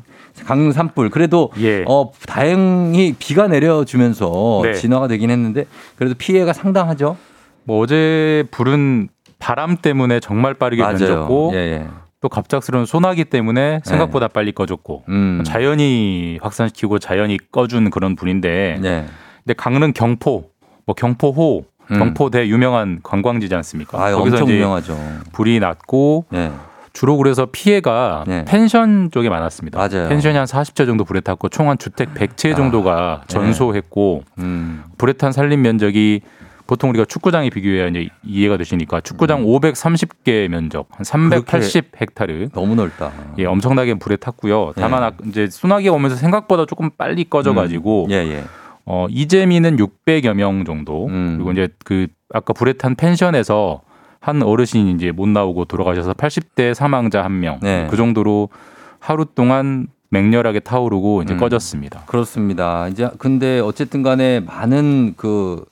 강릉 0.46 0.72
산불. 0.72 1.10
그래도, 1.10 1.50
예. 1.58 1.84
어, 1.88 2.12
다행히 2.26 3.14
비가 3.18 3.48
내려주면서 3.48 4.60
네. 4.62 4.74
진화가 4.74 5.08
되긴 5.08 5.30
했는데 5.30 5.66
그래도 5.96 6.14
피해가 6.16 6.52
상당하죠. 6.52 7.16
뭐 7.64 7.82
어제 7.82 8.44
불은 8.52 9.08
바람 9.38 9.76
때문에 9.76 10.20
정말 10.20 10.54
빠르게 10.54 10.82
번졌고 10.82 11.50
예, 11.54 11.58
예. 11.58 11.86
또 12.20 12.28
갑작스러운 12.28 12.84
소나기 12.84 13.24
때문에 13.24 13.80
생각보다 13.84 14.26
빨리 14.28 14.52
꺼졌고 14.52 15.04
음. 15.08 15.42
자연이 15.46 16.38
확산시키고 16.42 16.98
자연이 16.98 17.38
꺼준 17.52 17.90
그런 17.90 18.16
불인데 18.16 18.78
네. 18.82 19.06
근데 19.44 19.54
강릉 19.56 19.92
경포 19.92 20.50
뭐 20.84 20.94
경포호 20.96 21.64
음. 21.90 21.98
경포대 21.98 22.48
유명한 22.48 22.98
관광지지 23.02 23.54
않습니까? 23.54 23.98
아, 24.04 24.12
거기서 24.12 24.36
엄청 24.38 24.48
유명하죠. 24.50 24.98
불이 25.32 25.60
났고 25.60 26.24
네. 26.30 26.50
주로 26.92 27.16
그래서 27.16 27.46
피해가 27.52 28.24
네. 28.26 28.44
펜션 28.46 29.10
쪽에 29.12 29.28
많았습니다. 29.28 29.78
맞아요. 29.78 30.08
펜션이 30.08 30.36
한 30.36 30.46
40채 30.46 30.86
정도 30.86 31.04
불에 31.04 31.20
탔고 31.20 31.48
총 31.50 31.68
한 31.68 31.78
주택 31.78 32.12
100채 32.14 32.56
정도가 32.56 33.20
네. 33.28 33.32
전소했고 33.32 34.24
음. 34.40 34.82
불에 34.98 35.12
탄 35.12 35.30
산림 35.30 35.62
면적이 35.62 36.22
보통 36.68 36.90
우리가 36.90 37.06
축구장에 37.06 37.48
비교해야 37.48 37.88
이제 37.88 38.10
이해가 38.22 38.58
되시니까 38.58 39.00
축구장 39.00 39.42
530개 39.44 40.48
면적 40.48 40.86
한 40.90 41.02
380 41.02 41.92
헥타르 41.98 42.50
너무 42.50 42.74
넓다. 42.74 43.10
예 43.38 43.46
엄청나게 43.46 43.94
불에 43.94 44.16
탔고요. 44.16 44.74
다만 44.76 45.00
네. 45.00 45.06
아- 45.06 45.28
이제 45.28 45.48
소나기가 45.48 45.94
오면서 45.94 46.16
생각보다 46.16 46.66
조금 46.66 46.90
빨리 46.90 47.24
꺼져 47.24 47.54
가지고 47.54 48.06
예, 48.10 48.16
예. 48.16 48.44
어 48.84 49.06
이재민은 49.08 49.78
600여 49.78 50.34
명 50.34 50.66
정도 50.66 51.06
음. 51.06 51.36
그리고 51.38 51.52
이제 51.52 51.68
그 51.84 52.06
아까 52.34 52.52
불에 52.52 52.74
탄 52.74 52.94
펜션에서 52.94 53.80
한 54.20 54.42
어르신이 54.42 54.92
이제 54.92 55.10
못 55.10 55.26
나오고 55.26 55.64
돌아가셔서 55.64 56.12
80대 56.12 56.74
사망자 56.74 57.24
한명그 57.24 57.64
네. 57.64 57.88
정도로 57.96 58.50
하루 58.98 59.24
동안 59.24 59.86
맹렬하게 60.10 60.60
타오르고 60.60 61.22
이제 61.22 61.34
음. 61.34 61.38
꺼졌습니다. 61.38 62.04
그렇습니다. 62.06 62.88
이제 62.88 63.10
근데 63.18 63.60
어쨌든 63.60 64.02
간에 64.02 64.40
많은 64.40 65.14
그 65.16 65.64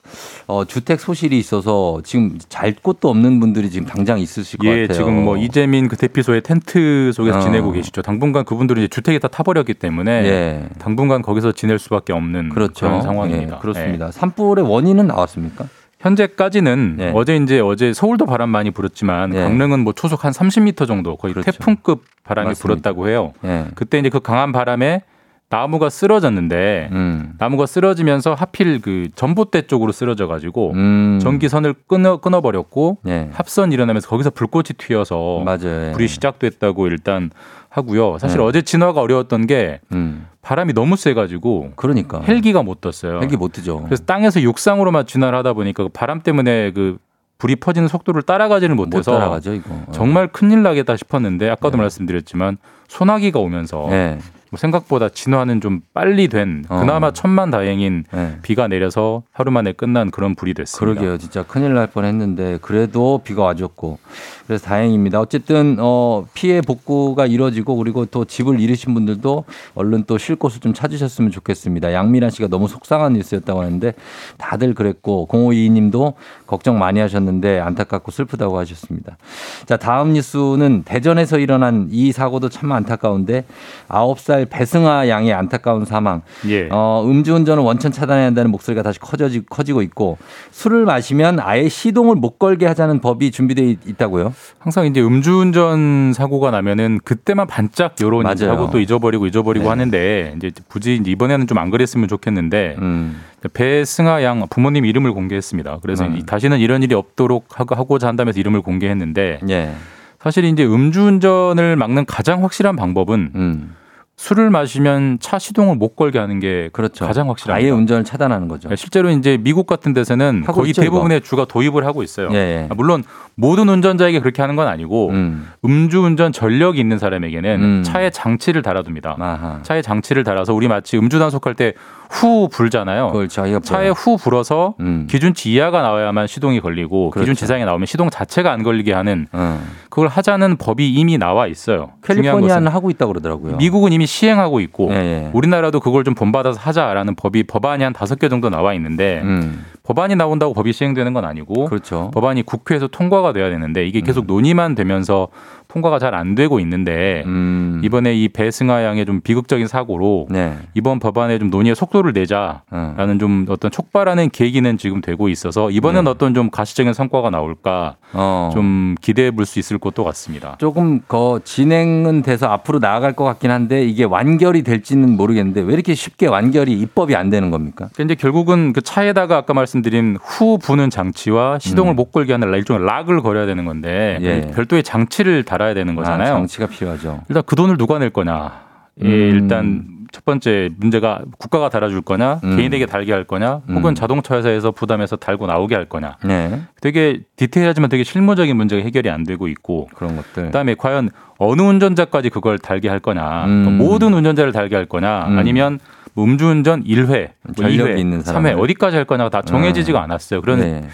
어, 0.45 0.63
주택 0.65 0.99
소실이 0.99 1.37
있어서 1.39 2.01
지금 2.03 2.37
잘 2.47 2.75
곳도 2.75 3.09
없는 3.09 3.39
분들이 3.39 3.71
지금 3.71 3.87
당장 3.87 4.19
있으실 4.19 4.59
것 4.59 4.67
예, 4.67 4.81
같아요. 4.81 4.97
지금 4.97 5.23
뭐 5.23 5.37
이재민 5.37 5.87
그 5.87 5.97
대피소의 5.97 6.43
텐트 6.43 7.11
속에서 7.13 7.39
어. 7.39 7.41
지내고 7.41 7.71
계시죠. 7.71 8.03
당분간 8.03 8.45
그분들은 8.45 8.83
이제 8.83 8.87
주택이 8.87 9.19
다 9.19 9.27
타버렸기 9.27 9.73
때문에 9.73 10.11
예. 10.11 10.69
당분간 10.77 11.23
거기서 11.23 11.53
지낼 11.53 11.79
수밖에 11.79 12.13
없는 12.13 12.49
그렇죠. 12.49 12.87
런 12.87 13.01
상황입니다. 13.01 13.55
예, 13.55 13.59
그렇습니다. 13.59 14.11
산불의 14.11 14.69
원인은 14.69 15.07
나왔습니까? 15.07 15.65
현재까지는 15.99 16.95
네. 16.97 17.11
어제 17.15 17.35
이제 17.35 17.59
어제 17.59 17.93
서울도 17.93 18.25
바람 18.25 18.49
많이 18.49 18.71
불었지만 18.71 19.31
네. 19.31 19.41
강릉은 19.41 19.79
뭐 19.79 19.93
초속 19.93 20.25
한 20.25 20.31
30m 20.31 20.87
정도 20.87 21.15
거의 21.15 21.33
그렇죠. 21.33 21.51
태풍급 21.51 22.03
바람이 22.23 22.49
맞습니다. 22.49 22.61
불었다고 22.61 23.07
해요. 23.09 23.33
예. 23.43 23.65
그때 23.75 23.97
이제 23.99 24.09
그 24.09 24.19
강한 24.19 24.51
바람에 24.51 25.01
나무가 25.49 25.89
쓰러졌는데 25.89 26.89
음. 26.91 27.33
나무가 27.37 27.65
쓰러지면서 27.65 28.33
하필 28.33 28.81
그 28.81 29.07
전봇대 29.15 29.67
쪽으로 29.67 29.93
쓰러져 29.93 30.27
가지고 30.27 30.73
음. 30.73 31.19
전기선을 31.21 31.73
끊어 31.87 32.17
끊어 32.17 32.41
버렸고 32.41 32.97
예. 33.07 33.29
합선 33.31 33.71
일어나면서 33.71 34.09
거기서 34.09 34.31
불꽃이 34.31 34.65
튀어서 34.77 35.41
맞아요. 35.45 35.87
예. 35.87 35.91
불이 35.93 36.09
시작됐다고 36.09 36.87
일단 36.87 37.31
하고요. 37.69 38.17
사실 38.17 38.39
네. 38.39 38.43
어제 38.43 38.61
진화가 38.61 38.99
어려웠던 38.99 39.47
게 39.47 39.79
음. 39.93 40.27
바람이 40.41 40.73
너무 40.73 40.97
세가지고 40.97 41.73
그러니까 41.77 42.19
헬기가 42.21 42.61
못 42.61 42.81
떴어요. 42.81 43.19
헬기 43.21 43.37
못 43.37 43.53
뜨죠. 43.53 43.83
그래서 43.83 44.03
땅에서 44.03 44.41
육상으로만 44.41 45.05
진화를 45.05 45.37
하다 45.37 45.53
보니까 45.53 45.83
그 45.83 45.89
바람 45.89 46.21
때문에 46.21 46.71
그 46.71 46.97
불이 47.37 47.57
퍼지는 47.57 47.87
속도를 47.87 48.23
따라가지를 48.23 48.75
못 48.75 48.89
못해서 48.89 49.11
따라가죠 49.11 49.53
이거. 49.53 49.69
어. 49.69 49.91
정말 49.91 50.27
큰일 50.27 50.63
나겠다 50.63 50.97
싶었는데 50.97 51.49
아까도 51.49 51.77
네. 51.77 51.83
말씀드렸지만 51.83 52.57
소나기가 52.89 53.39
오면서 53.39 53.87
예. 53.91 54.17
뭐 54.49 54.57
생각보다 54.57 55.09
진화는 55.09 55.61
좀 55.61 55.81
빨리 55.93 56.27
된 56.27 56.65
어. 56.69 56.79
그나마 56.79 57.11
천만 57.11 57.49
다행인 57.51 58.03
예. 58.13 58.37
비가 58.41 58.67
내려서 58.67 59.23
하루 59.31 59.51
만에 59.51 59.71
끝난 59.71 60.11
그런 60.11 60.35
불이 60.35 60.53
됐습니다. 60.53 60.99
그러게요. 60.99 61.17
진짜 61.17 61.43
큰일 61.43 61.73
날 61.73 61.87
뻔했는데 61.87 62.59
그래도 62.61 63.21
비가 63.23 63.43
와줬고 63.43 63.99
그래서 64.45 64.65
다행입니다. 64.65 65.19
어쨌든 65.19 65.77
어 65.79 66.25
피해 66.33 66.61
복구가 66.61 67.25
이루어지고 67.25 67.75
그리고 67.75 68.05
또 68.05 68.25
집을 68.25 68.59
잃으신 68.59 68.93
분들도 68.93 69.43
얼른 69.75 70.03
또 70.05 70.17
쉴 70.17 70.35
곳을 70.35 70.59
좀 70.61 70.73
찾으셨으면 70.73 71.31
좋겠습니다. 71.31 71.93
양미란 71.93 72.31
씨가 72.31 72.47
너무 72.47 72.67
속상한 72.67 73.13
뉴스였다고 73.13 73.61
하는데 73.61 73.93
다들 74.37 74.73
그랬고 74.73 75.27
0522님도 75.29 76.13
걱정 76.47 76.79
많이 76.79 76.99
하셨는데 76.99 77.59
안타깝고 77.59 78.11
슬프다고 78.11 78.57
하셨습니다. 78.59 79.17
자 79.65 79.75
다음 79.77 80.13
뉴스는 80.13 80.83
대전에서 80.83 81.37
일어난 81.39 81.87
이 81.91 82.11
사고도 82.11 82.49
참 82.49 82.71
안타까운데 82.71 83.43
9살 83.89 84.17
살 84.27 84.45
배승아 84.45 85.07
양의 85.09 85.33
안타까운 85.33 85.85
사망. 85.85 86.21
예. 86.47 86.69
어, 86.71 87.03
음주운전은 87.05 87.63
원천 87.63 87.91
차단해야 87.91 88.25
한다는 88.27 88.51
목소리가 88.51 88.83
다시 88.83 88.99
커져지, 88.99 89.43
커지고 89.49 89.81
있고 89.81 90.17
술을 90.51 90.85
마시면 90.85 91.39
아예 91.39 91.67
시동을 91.69 92.15
못 92.15 92.39
걸게 92.39 92.65
하자는 92.65 92.99
법이 93.01 93.31
준비되어 93.31 93.65
있- 93.65 93.79
있다고요. 93.87 94.33
항상 94.59 94.85
이제 94.85 95.01
음주운전 95.01 96.13
사고가 96.13 96.51
나면은 96.51 96.99
그때만 97.03 97.47
반짝 97.47 97.95
여론이 98.01 98.23
맞아요. 98.23 98.51
하고 98.53 98.71
또 98.71 98.79
잊어버리고 98.79 99.27
잊어버리고 99.27 99.63
네. 99.65 99.69
하는데 99.69 100.33
이제 100.37 100.51
굳이 100.67 101.01
이번에는 101.05 101.45
좀 101.45 101.57
안 101.57 101.71
그랬으면 101.71 102.07
좋겠는데 102.07 102.75
음. 102.77 103.19
배승아 103.53 104.23
양 104.23 104.45
부모님 104.49 104.85
이름을 104.85 105.13
공개했습니다. 105.13 105.79
그래서 105.81 106.05
음. 106.05 106.17
이- 106.17 106.25
다시는 106.25 106.59
이런 106.59 106.83
일이 106.83 106.95
없도록 106.95 107.59
하고 107.59 107.75
하고자 107.75 108.07
한다면서 108.07 108.39
이름을 108.39 108.61
공개했는데 108.61 109.39
예. 109.49 109.71
사실 110.19 110.43
이제 110.45 110.65
음주운전을 110.65 111.75
막는 111.75 112.05
가장 112.05 112.43
확실한 112.43 112.75
방법은 112.75 113.31
음. 113.35 113.75
술을 114.19 114.49
마시면 114.49 115.19
차 115.21 115.37
시동을 115.37 115.75
못 115.75 115.95
걸게 115.95 116.17
하는 116.17 116.39
게 116.39 116.69
그렇죠. 116.73 117.05
가장 117.05 117.29
확실합니다. 117.29 117.63
아예 117.63 117.69
운전을 117.71 118.03
차단하는 118.03 118.47
거죠. 118.47 118.67
실제로 118.75 119.11
이제 119.11 119.37
미국 119.39 119.67
같은 119.67 119.93
데서는 119.93 120.41
거의 120.47 120.69
있죠, 120.71 120.81
대부분의 120.81 121.21
주가 121.21 121.45
도입을 121.45 121.85
하고 121.85 122.01
있어요. 122.01 122.29
예, 122.31 122.35
예. 122.35 122.67
아, 122.67 122.73
물론 122.73 123.03
모든 123.35 123.69
운전자에게 123.69 124.19
그렇게 124.19 124.41
하는 124.41 124.55
건 124.55 124.67
아니고 124.67 125.09
음. 125.11 125.47
음주 125.63 126.01
운전 126.01 126.31
전력이 126.31 126.79
있는 126.79 126.97
사람에게는 126.97 127.61
음. 127.61 127.83
차에 127.83 128.09
장치를 128.09 128.63
달아둡니다. 128.63 129.17
아하. 129.19 129.59
차에 129.61 129.83
장치를 129.83 130.23
달아서 130.23 130.51
우리 130.55 130.67
마치 130.67 130.97
음주 130.97 131.19
단속할 131.19 131.53
때 131.53 131.73
후 132.09 132.49
불잖아요. 132.51 133.27
자기가 133.27 133.59
차에 133.59 133.89
후 133.89 134.17
불어서 134.17 134.75
음. 134.79 135.07
기준치 135.09 135.51
이하가 135.51 135.81
나와야만 135.81 136.27
시동이 136.27 136.59
걸리고 136.59 137.11
그렇죠. 137.11 137.23
기준치 137.23 137.45
이상이 137.45 137.65
나오면 137.65 137.85
시동 137.85 138.09
자체가 138.09 138.51
안 138.51 138.63
걸리게 138.63 138.93
하는 138.93 139.27
어. 139.31 139.61
그걸 139.89 140.07
하자는 140.07 140.57
법이 140.57 140.93
이미 140.93 141.17
나와 141.17 141.47
있어요. 141.47 141.91
캘리포니아는 142.03 142.67
하고 142.71 142.89
있다고 142.89 143.13
그러더라고요. 143.13 143.57
미국은 143.57 143.91
이미 143.91 144.05
시행하고 144.05 144.59
있고 144.61 144.89
예, 144.91 144.95
예. 144.95 145.29
우리나라도 145.33 145.79
그걸 145.79 146.03
좀 146.03 146.13
본받아서 146.13 146.59
하자라는 146.59 147.15
법이 147.15 147.43
법안이 147.43 147.83
한 147.83 147.93
다섯 147.93 148.19
개 148.19 148.29
정도 148.29 148.49
나와 148.49 148.73
있는데 148.73 149.21
음. 149.23 149.65
법안이 149.83 150.15
나온다고 150.15 150.53
법이 150.53 150.73
시행되는 150.73 151.13
건 151.13 151.25
아니고 151.25 151.65
그렇죠. 151.65 152.11
법안이 152.13 152.43
국회에서 152.43 152.87
통과가 152.87 153.33
돼야 153.33 153.49
되는데 153.49 153.87
이게 153.87 154.01
계속 154.01 154.25
논의만 154.27 154.75
되면서 154.75 155.29
통과가 155.77 155.99
잘 155.99 156.07
안 156.17 156.33
되고 156.35 156.59
있는데 156.61 157.21
음. 157.27 157.81
이번에 157.83 158.15
이 158.15 158.29
배승아 158.29 158.83
양의 158.83 159.05
좀 159.05 159.19
비극적인 159.21 159.67
사고로 159.67 160.27
네. 160.31 160.57
이번 160.73 160.99
법안에 160.99 161.37
좀 161.37 161.49
논의의 161.49 161.75
속도를 161.75 162.13
내자라는 162.13 162.63
어. 162.71 163.17
좀 163.19 163.45
어떤 163.49 163.69
촉발하는 163.69 164.29
계기는 164.31 164.77
지금 164.77 165.01
되고 165.01 165.29
있어서 165.29 165.69
이번엔 165.69 166.05
네. 166.05 166.09
어떤 166.09 166.33
좀 166.33 166.49
가시적인 166.49 166.93
성과가 166.93 167.29
나올까 167.29 167.97
어. 168.13 168.49
좀 168.53 168.95
기대해 169.01 169.31
볼 169.31 169.45
수 169.45 169.59
있을 169.59 169.77
것도 169.77 170.03
같습니다. 170.05 170.55
조금 170.59 171.01
더 171.07 171.39
진행은 171.39 172.21
돼서 172.21 172.47
앞으로 172.47 172.79
나아갈 172.79 173.13
것 173.13 173.23
같긴 173.23 173.49
한데 173.51 173.85
이게 173.85 174.03
완결이 174.03 174.63
될지는 174.63 175.15
모르겠는데 175.15 175.61
왜 175.61 175.73
이렇게 175.73 175.93
쉽게 175.93 176.27
완결이 176.27 176.73
입법이 176.73 177.15
안 177.15 177.29
되는 177.29 177.49
겁니까? 177.51 177.89
그러니까 177.93 178.03
이제 178.13 178.15
결국은 178.15 178.73
그 178.73 178.81
차에다가 178.81 179.37
아까 179.37 179.53
말씀드린 179.53 180.17
후 180.21 180.57
부는 180.57 180.89
장치와 180.89 181.59
시동을 181.59 181.93
음. 181.93 181.95
못 181.95 182.11
걸게 182.11 182.33
하는 182.33 182.53
일종의 182.53 182.85
락을 182.85 183.21
걸어야 183.21 183.45
되는 183.45 183.63
건데 183.65 184.17
예. 184.21 184.51
별도의 184.53 184.83
장치를 184.83 185.43
달아 185.43 185.66
야 185.69 185.73
되는 185.73 185.95
거잖아요. 185.95 186.33
아, 186.33 186.37
장치가 186.37 186.67
필요하죠. 186.67 187.23
일단 187.29 187.43
그 187.45 187.55
돈을 187.55 187.77
누가 187.77 187.99
낼 187.99 188.09
거냐. 188.09 188.67
예, 189.03 189.05
음. 189.05 189.11
일단 189.11 189.97
첫 190.11 190.25
번째 190.25 190.69
문제가 190.77 191.21
국가가 191.37 191.69
달아줄 191.69 192.01
거냐, 192.01 192.39
음. 192.43 192.55
개인에게 192.55 192.85
달게 192.85 193.11
할 193.13 193.25
거냐, 193.25 193.61
혹은 193.69 193.91
음. 193.91 193.95
자동차 193.95 194.35
회사에서 194.37 194.71
부담해서 194.71 195.17
달고 195.17 195.47
나오게 195.47 195.75
할 195.75 195.85
거냐. 195.85 196.17
네. 196.23 196.61
되게 196.81 197.21
디테일하지만 197.35 197.89
되게 197.89 198.03
실무적인 198.03 198.55
문제가 198.55 198.81
해결이 198.81 199.09
안 199.09 199.23
되고 199.23 199.47
있고 199.47 199.89
그런 199.95 200.15
것들. 200.15 200.45
그다음에 200.45 200.75
과연 200.75 201.09
어느 201.37 201.61
운전자까지 201.61 202.29
그걸 202.29 202.57
달게 202.57 202.89
할 202.89 202.99
거냐, 202.99 203.45
음. 203.45 203.63
또 203.65 203.71
모든 203.71 204.13
운전자를 204.13 204.51
달게 204.51 204.75
할 204.75 204.85
거냐, 204.85 205.27
음. 205.27 205.37
아니면 205.37 205.79
뭐 206.13 206.25
음주운전 206.25 206.83
1회, 206.85 207.29
뭐 207.43 207.53
전력이 207.55 207.91
2회, 207.91 207.99
있는 207.99 208.19
3회 208.19 208.25
사람을. 208.25 208.55
어디까지 208.59 208.95
할 208.95 209.05
거냐가 209.05 209.29
다 209.29 209.41
정해지지가 209.43 209.99
음. 209.99 210.03
않았어요. 210.05 210.41
그런 210.41 210.59
네. 210.61 210.87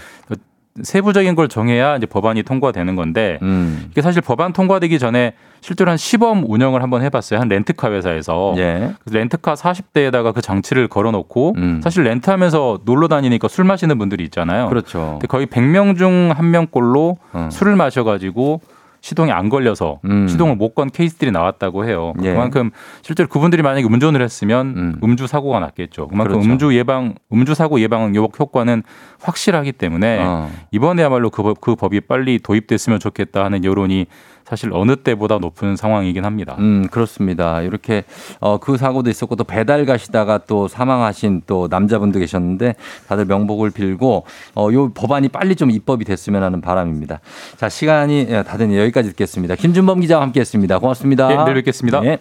세부적인 0.82 1.36
걸 1.36 1.47
정해야 1.49 1.97
이제 1.97 2.05
법안이 2.07 2.41
통과되는 2.43 2.95
건데 2.95 3.38
음. 3.43 3.86
이게 3.91 4.01
사실 4.01 4.21
법안 4.21 4.53
통과되기 4.53 4.97
전에 4.97 5.34
실제로 5.61 5.91
한 5.91 5.97
시범 5.97 6.43
운영을 6.47 6.82
한번 6.82 7.03
해봤어요. 7.03 7.39
한 7.39 7.47
렌트카 7.47 7.91
회사에서. 7.91 8.55
예. 8.57 8.93
렌트카 9.09 9.53
40대에다가 9.53 10.34
그 10.34 10.41
장치를 10.41 10.88
걸어놓고 10.88 11.53
음. 11.57 11.82
사실 11.84 12.03
렌트하면서 12.03 12.80
놀러 12.86 13.07
다니니까 13.07 13.47
술 13.47 13.65
마시는 13.65 13.97
분들이 13.97 14.24
있잖아요. 14.26 14.67
그렇죠. 14.69 15.19
근데 15.21 15.28
거의 15.28 15.45
100명 15.45 15.97
중 15.97 16.32
한 16.36 16.51
명꼴로 16.51 17.17
어. 17.34 17.49
술을 17.51 17.76
마셔가지고 17.76 18.61
시동이 19.04 19.32
안 19.34 19.49
걸려서 19.49 19.99
음. 20.06 20.30
시동을 20.30 20.56
못 20.56 20.74
건 20.74 20.89
케이스들이 20.89 21.30
나왔다고 21.30 21.86
해요. 21.86 22.14
예. 22.24 22.32
그만큼 22.32 22.72
실제로 23.04 23.30
그분들이 23.30 23.62
만약에 23.62 23.86
운전을 23.86 24.24
했으면 24.24 24.68
음. 24.76 24.99
음. 25.04 25.16
주 25.18 25.28
사고가 25.28 25.60
났겠죠. 25.60 26.08
그만큼 26.08 26.36
그렇죠. 26.39 26.49
음주 26.49 26.76
예방, 26.76 27.14
음주 27.32 27.54
사고 27.54 27.80
예방 27.80 28.16
요법 28.16 28.39
효과는 28.39 28.82
확실하기 29.22 29.74
때문에 29.74 30.24
어. 30.24 30.49
이번에야말로 30.72 31.30
그, 31.30 31.43
법, 31.43 31.62
그 31.62 31.76
법이 31.76 32.01
빨리 32.01 32.39
도입됐으면 32.39 32.99
좋겠다 32.99 33.43
하는 33.45 33.64
여론이 33.64 34.08
사실 34.45 34.71
어느 34.73 34.95
때보다 34.95 35.37
높은 35.37 35.75
상황이긴 35.75 36.25
합니다. 36.25 36.55
음, 36.59 36.87
그렇습니다. 36.91 37.61
이렇게 37.61 38.03
어, 38.39 38.57
그 38.57 38.77
사고도 38.77 39.09
있었고 39.09 39.35
또 39.35 39.43
배달 39.43 39.85
가시다가 39.85 40.39
또 40.39 40.67
사망하신 40.67 41.43
또 41.47 41.67
남자분도 41.69 42.19
계셨는데 42.19 42.75
다들 43.07 43.25
명복을 43.25 43.71
빌고 43.71 44.25
어, 44.55 44.69
요 44.73 44.93
법안이 44.93 45.29
빨리 45.29 45.55
좀 45.55 45.71
입법이 45.71 46.05
됐으면 46.05 46.43
하는 46.43 46.61
바람입니다. 46.61 47.19
자, 47.57 47.69
시간이 47.69 48.27
예, 48.29 48.43
다 48.43 48.57
됐네요. 48.57 48.81
여기까지 48.81 49.09
듣겠습니다. 49.09 49.55
김준범 49.55 50.01
기자와 50.01 50.21
함께 50.21 50.39
했습니다. 50.41 50.79
고맙습니다. 50.79 51.27
네, 51.27 51.37
내일 51.37 51.55
뵙겠습니다. 51.55 52.01
네. 52.01 52.19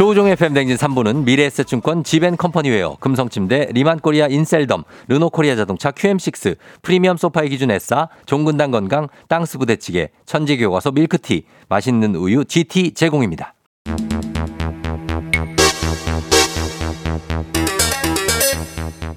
조우종의 0.00 0.36
FM댕진 0.36 0.78
3부는 0.78 1.24
미래에셋증권 1.24 2.04
지벤컴퍼니웨어, 2.04 2.96
금성침대, 3.00 3.68
리만코리아 3.72 4.28
인셀덤, 4.28 4.82
르노코리아 5.08 5.56
자동차 5.56 5.90
QM6, 5.90 6.56
프리미엄 6.80 7.18
소파의 7.18 7.50
기준 7.50 7.70
에싸, 7.70 8.08
종근당 8.24 8.70
건강, 8.70 9.08
땅스 9.28 9.58
부대찌개, 9.58 10.08
천재교과서 10.24 10.92
밀크티, 10.92 11.44
맛있는 11.68 12.14
우유 12.14 12.46
GT 12.46 12.94
제공입니다. 12.94 13.52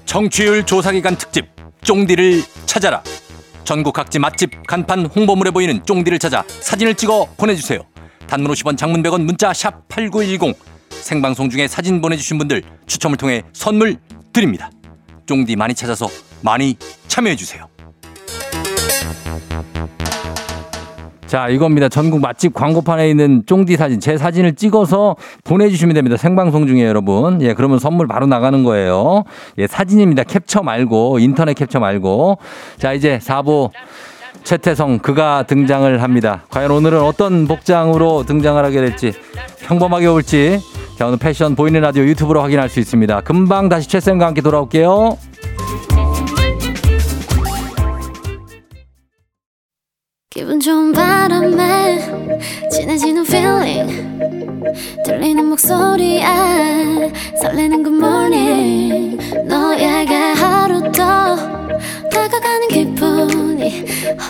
정취율 0.04 0.66
조사기간 0.66 1.16
특집 1.16 1.46
쫑디를 1.80 2.42
찾아라. 2.66 3.02
전국 3.64 3.94
각지 3.94 4.18
맛집 4.18 4.50
간판 4.66 5.06
홍보물에 5.06 5.50
보이는 5.50 5.82
쫑디를 5.82 6.18
찾아 6.18 6.44
사진을 6.46 6.94
찍어 6.94 7.28
보내주세요. 7.38 7.80
단문 8.26 8.52
50원 8.52 8.76
장문 8.76 9.02
100원 9.02 9.22
문자 9.24 9.54
샵 9.54 9.88
8910 9.88 10.73
생방송 11.04 11.50
중에 11.50 11.68
사진 11.68 12.00
보내주신 12.00 12.38
분들 12.38 12.62
추첨을 12.86 13.18
통해 13.18 13.42
선물 13.52 13.96
드립니다. 14.32 14.70
쫑디 15.26 15.54
많이 15.54 15.74
찾아서 15.74 16.08
많이 16.40 16.76
참여해주세요. 17.08 17.68
자, 21.26 21.48
이겁니다. 21.48 21.88
전국 21.88 22.20
맛집 22.20 22.54
광고판에 22.54 23.10
있는 23.10 23.42
쫑디 23.44 23.76
사진, 23.76 24.00
제 24.00 24.16
사진을 24.16 24.54
찍어서 24.54 25.16
보내주시면 25.44 25.94
됩니다. 25.94 26.16
생방송 26.16 26.66
중에 26.66 26.84
여러분. 26.84 27.42
예, 27.42 27.52
그러면 27.52 27.78
선물 27.78 28.06
바로 28.06 28.26
나가는 28.26 28.62
거예요. 28.62 29.24
예, 29.58 29.66
사진입니다. 29.66 30.24
캡처 30.24 30.62
말고, 30.62 31.18
인터넷 31.18 31.56
capture 31.56 31.80
말고. 31.80 32.38
자, 32.78 32.92
이제 32.92 33.18
4부 33.18 33.70
최태성, 34.44 35.00
그가 35.00 35.42
등장을 35.42 36.02
합니다. 36.02 36.44
과연 36.50 36.70
오늘은 36.70 37.00
어떤 37.00 37.46
복장으로 37.46 38.24
등장을 38.24 38.62
하게 38.62 38.80
될지, 38.80 39.12
평범하게 39.66 40.06
올지, 40.06 40.60
자, 40.96 41.06
오늘 41.06 41.18
패션 41.18 41.56
보이는 41.56 41.80
라디오 41.80 42.04
유튜브로 42.04 42.40
확인할 42.40 42.68
수 42.68 42.78
있습니다. 42.78 43.22
금방 43.22 43.68
다시 43.68 43.88
최쌤과 43.88 44.26
함께 44.26 44.40
돌아올게요. 44.40 45.18
기분 50.30 50.60
좋은 50.60 50.92
바람에 50.92 51.98
진해지는 52.70 53.24
feeling 53.24 54.18
들리는 55.04 55.44
목소리에 55.46 56.24
설레는 57.40 57.82
good 57.82 57.96
morning 57.96 59.16
너에게 59.46 60.14
하루 60.14 60.80
더 60.92 61.36
다가가는 62.10 62.68
기분이 62.68 63.84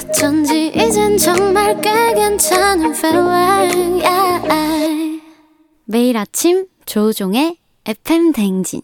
어쩐지 0.09 0.73
이젠 0.75 1.17
정말 1.17 1.79
꽤 1.81 2.15
괜찮은 2.15 2.95
feeling 2.95 4.03
yeah. 4.03 5.14
매일 5.87 6.17
아침 6.17 6.67
조종의 6.87 7.59
FM 7.87 8.33
댕진 8.33 8.81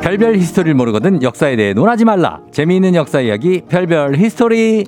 별별 0.00 0.36
히스토리를 0.36 0.74
모르거든 0.74 1.22
역사에 1.22 1.56
대해 1.56 1.72
논하지 1.72 2.04
말라. 2.04 2.40
재미있는 2.52 2.94
역사 2.94 3.20
이야기 3.20 3.62
별별 3.68 4.16
히스토리. 4.16 4.84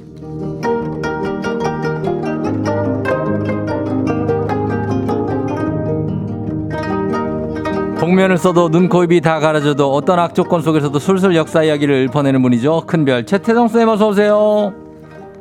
복면을 8.07 8.38
써도 8.38 8.68
눈, 8.68 8.88
코, 8.88 9.02
입이 9.02 9.20
다 9.20 9.40
가려져도 9.40 9.92
어떤 9.92 10.20
악조건 10.20 10.62
속에서도 10.62 10.96
술술 10.96 11.34
역사 11.34 11.64
이야기를 11.64 12.07
읊어내는 12.09 12.40
분이죠. 12.40 12.84
큰별 12.86 13.26
최태성 13.26 13.66
쌤 13.66 13.88
어서 13.88 14.07
오세요. 14.07 14.72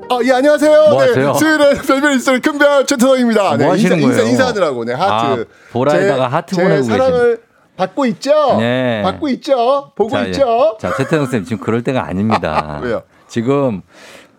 아, 0.10 0.18
예, 0.24 0.32
안녕하세요. 0.32 0.90
뭐 0.90 1.06
네? 1.06 1.34
수요일에 1.34 1.74
별별 1.86 2.14
있을 2.16 2.42
큰별 2.42 2.88
최태성입니다. 2.88 3.44
뭐 3.50 3.58
네, 3.58 3.66
하시는 3.68 3.98
인사, 3.98 4.08
거예요? 4.08 4.22
인사, 4.22 4.32
인사하느라고, 4.32 4.84
네, 4.86 4.94
하트. 4.94 5.42
아, 5.42 5.46
보라에다가 5.74 6.28
하트 6.28 6.56
제 6.56 6.64
보내고 6.64 6.84
사랑을 6.84 7.42
받고 7.78 8.06
있죠? 8.08 8.58
네. 8.58 9.04
받고 9.04 9.30
있죠? 9.30 9.92
보고 9.96 10.10
자, 10.10 10.26
있죠? 10.26 10.76
예. 10.76 10.78
자, 10.80 10.96
최태성 10.98 11.28
쌤 11.28 11.44
지금 11.44 11.64
그럴 11.64 11.84
때가 11.84 12.08
아닙니다. 12.08 12.80
왜요? 12.84 13.04
지금 13.28 13.84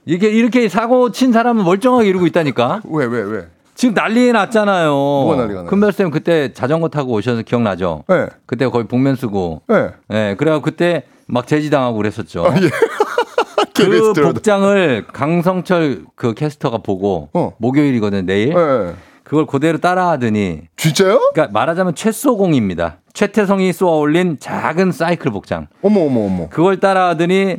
이게 0.05 0.29
이렇게 0.29 0.69
사고 0.69 1.13
친 1.13 1.33
사람은 1.33 1.65
멀쩡하게 1.65 2.09
이러고 2.09 2.27
있다니까. 2.27 2.83
왜, 2.91 3.07
왜, 3.07 3.23
왜? 3.23 3.47
지금 3.77 3.95
난리 3.95 4.33
났잖아요. 4.33 4.91
뭐가 4.91 5.37
난리가 5.37 5.61
나요? 5.61 5.71
큰별 5.71 5.93
쌤 5.93 6.11
그때 6.11 6.53
자전거 6.53 6.89
타고 6.89 7.13
오셔서 7.13 7.43
기억나죠? 7.43 8.05
네. 8.09 8.27
그때 8.47 8.67
거의 8.69 8.89
복면 8.89 9.17
쓰고. 9.17 9.63
네. 9.69 9.91
예, 10.13 10.35
그래갖고 10.39 10.65
그때 10.65 11.05
막 11.27 11.47
제지당하고 11.47 11.99
그랬었죠. 11.99 12.47
예. 12.63 12.71
그. 13.77 14.13
복장을 14.15 15.07
강성철 15.13 16.05
그 16.15 16.33
캐스터가 16.33 16.79
보고 16.79 17.29
어. 17.35 17.53
목요일이거든 17.59 18.25
내일. 18.25 18.55
네. 18.55 18.95
그걸 19.23 19.45
그대로 19.45 19.79
따라하더니 19.79 20.63
진짜요? 20.77 21.33
그러니까 21.35 21.53
말하자면 21.53 21.95
최소공입니다. 21.95 22.99
최태성이 23.13 23.73
쏘아 23.73 23.97
올린 23.97 24.39
작은 24.39 24.93
사이클 24.93 25.33
복장. 25.33 25.67
어머, 25.83 26.01
어머, 26.03 26.21
어머. 26.27 26.49
그걸 26.49 26.79
따라하더니 26.81 27.57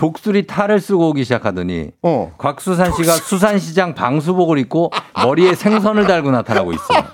독수리 0.00 0.46
탈을 0.46 0.80
쓰고 0.80 1.10
오기 1.10 1.24
시작하더니 1.24 1.90
어. 2.02 2.32
곽수산 2.38 2.90
씨가 2.92 3.12
수산시장 3.12 3.94
방수복을 3.94 4.56
입고 4.60 4.90
머리에 5.22 5.54
생선을 5.54 6.06
달고 6.06 6.30
나타나고 6.30 6.72
있어요. 6.72 7.04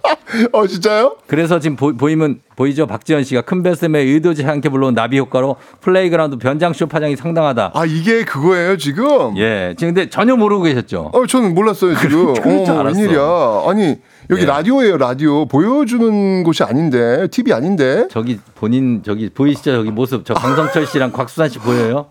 어, 0.52 0.66
진짜요? 0.68 1.16
그래서 1.26 1.58
지금 1.58 1.74
보, 1.74 2.08
이면 2.08 2.38
보이죠? 2.54 2.86
박지현 2.86 3.24
씨가 3.24 3.42
큰별쌤의 3.42 4.06
의도치 4.06 4.44
않게 4.44 4.68
불러온 4.68 4.94
나비 4.94 5.18
효과로 5.18 5.56
플레이그라운드 5.80 6.38
변장쇼 6.38 6.86
파장이 6.86 7.16
상당하다. 7.16 7.72
아, 7.74 7.84
이게 7.84 8.24
그거예요, 8.24 8.76
지금? 8.76 9.36
예. 9.36 9.74
지금 9.76 9.92
근데 9.92 10.08
전혀 10.08 10.36
모르고 10.36 10.62
계셨죠? 10.62 11.10
어, 11.12 11.26
저는 11.26 11.56
몰랐어요, 11.56 11.96
지금. 11.96 12.34
줄 12.34 12.70
어. 12.70 12.82
웬일이야. 12.84 13.62
아니, 13.66 13.96
여기 14.30 14.42
예. 14.42 14.46
라디오예요, 14.46 14.96
라디오. 14.96 15.46
보여주는 15.46 16.44
곳이 16.44 16.62
아닌데, 16.62 17.26
TV 17.32 17.52
아닌데. 17.52 18.06
저기 18.12 18.38
본인 18.54 19.02
저기 19.04 19.28
보이시죠? 19.28 19.72
저기 19.72 19.90
모습. 19.90 20.24
저 20.24 20.34
강성철 20.34 20.86
씨랑 20.86 21.10
곽수산 21.10 21.48
씨 21.48 21.58
보여요? 21.58 22.06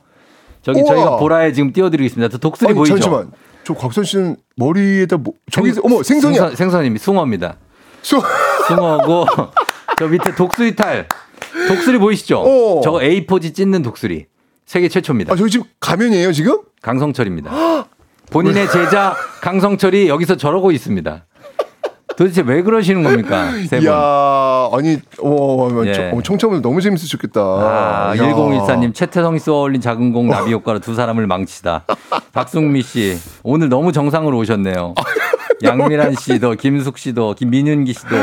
저기 0.66 0.82
우와. 0.82 0.96
저희가 0.96 1.18
보라에 1.18 1.54
지금 1.54 1.72
띄워드리겠습니다. 1.72 2.28
저 2.30 2.40
독수리 2.40 2.70
아니, 2.70 2.76
보이죠? 2.76 2.96
잠시만. 2.98 3.32
저 3.64 3.76
곽선 3.76 4.04
씨는 4.04 4.36
머리에다 4.56 5.18
뭐, 5.18 5.34
저기, 5.52 5.72
어머, 5.84 6.02
생선이야. 6.02 6.40
생선, 6.42 6.56
생선입니다. 6.56 7.04
숭어입니다. 7.04 7.58
수... 8.02 8.20
숭어고 8.68 9.26
저 10.00 10.08
밑에 10.08 10.34
독수리 10.34 10.76
탈. 10.76 11.08
독수리 11.68 12.00
보이시죠? 12.00 12.40
어. 12.40 12.82
저거 12.82 12.98
A4지 12.98 13.54
찢는 13.54 13.84
독수리. 13.84 14.26
세계 14.66 14.90
최초입니다. 14.90 15.34
아, 15.34 15.36
저기 15.36 15.52
지금 15.52 15.68
가면이에요, 15.80 16.32
지금? 16.32 16.60
강성철입니다. 16.82 17.52
본인의 18.32 18.68
제자 18.72 19.16
강성철이 19.42 20.10
여기서 20.10 20.36
저러고 20.36 20.72
있습니다. 20.72 21.26
도대체 22.18 22.42
왜 22.46 22.62
그러시는 22.62 23.04
겁니까? 23.04 23.52
세 23.70 23.78
분. 23.78 23.84
이야, 23.86 23.94
아니, 23.94 25.00
어, 25.22 25.68
어, 25.68 25.86
예. 25.86 25.94
저- 25.94 26.02
어, 26.16 26.22
청취자분들 26.22 26.62
너무 26.62 26.82
재밌으셨겠다. 26.82 27.42
아, 27.42 28.14
야. 28.18 28.22
1014님, 28.22 28.94
최태성이 28.94 29.40
쏘아 29.40 29.62
올린 29.62 29.82
작은 29.82 30.14
공 30.14 30.28
나비 30.30 30.52
효과로 30.54 30.80
두 30.80 30.96
사람을 30.96 31.28
망치다. 31.28 31.86
박승미 32.34 32.82
씨, 32.84 33.18
오늘 33.44 33.70
너무 33.70 33.92
정상으로 33.92 34.38
오셨네요. 34.38 34.94
양미란 35.64 36.16
씨도, 36.16 36.52
김숙 36.56 36.98
씨도, 36.98 37.36
김민윤기 37.36 37.94
씨도, 37.94 38.16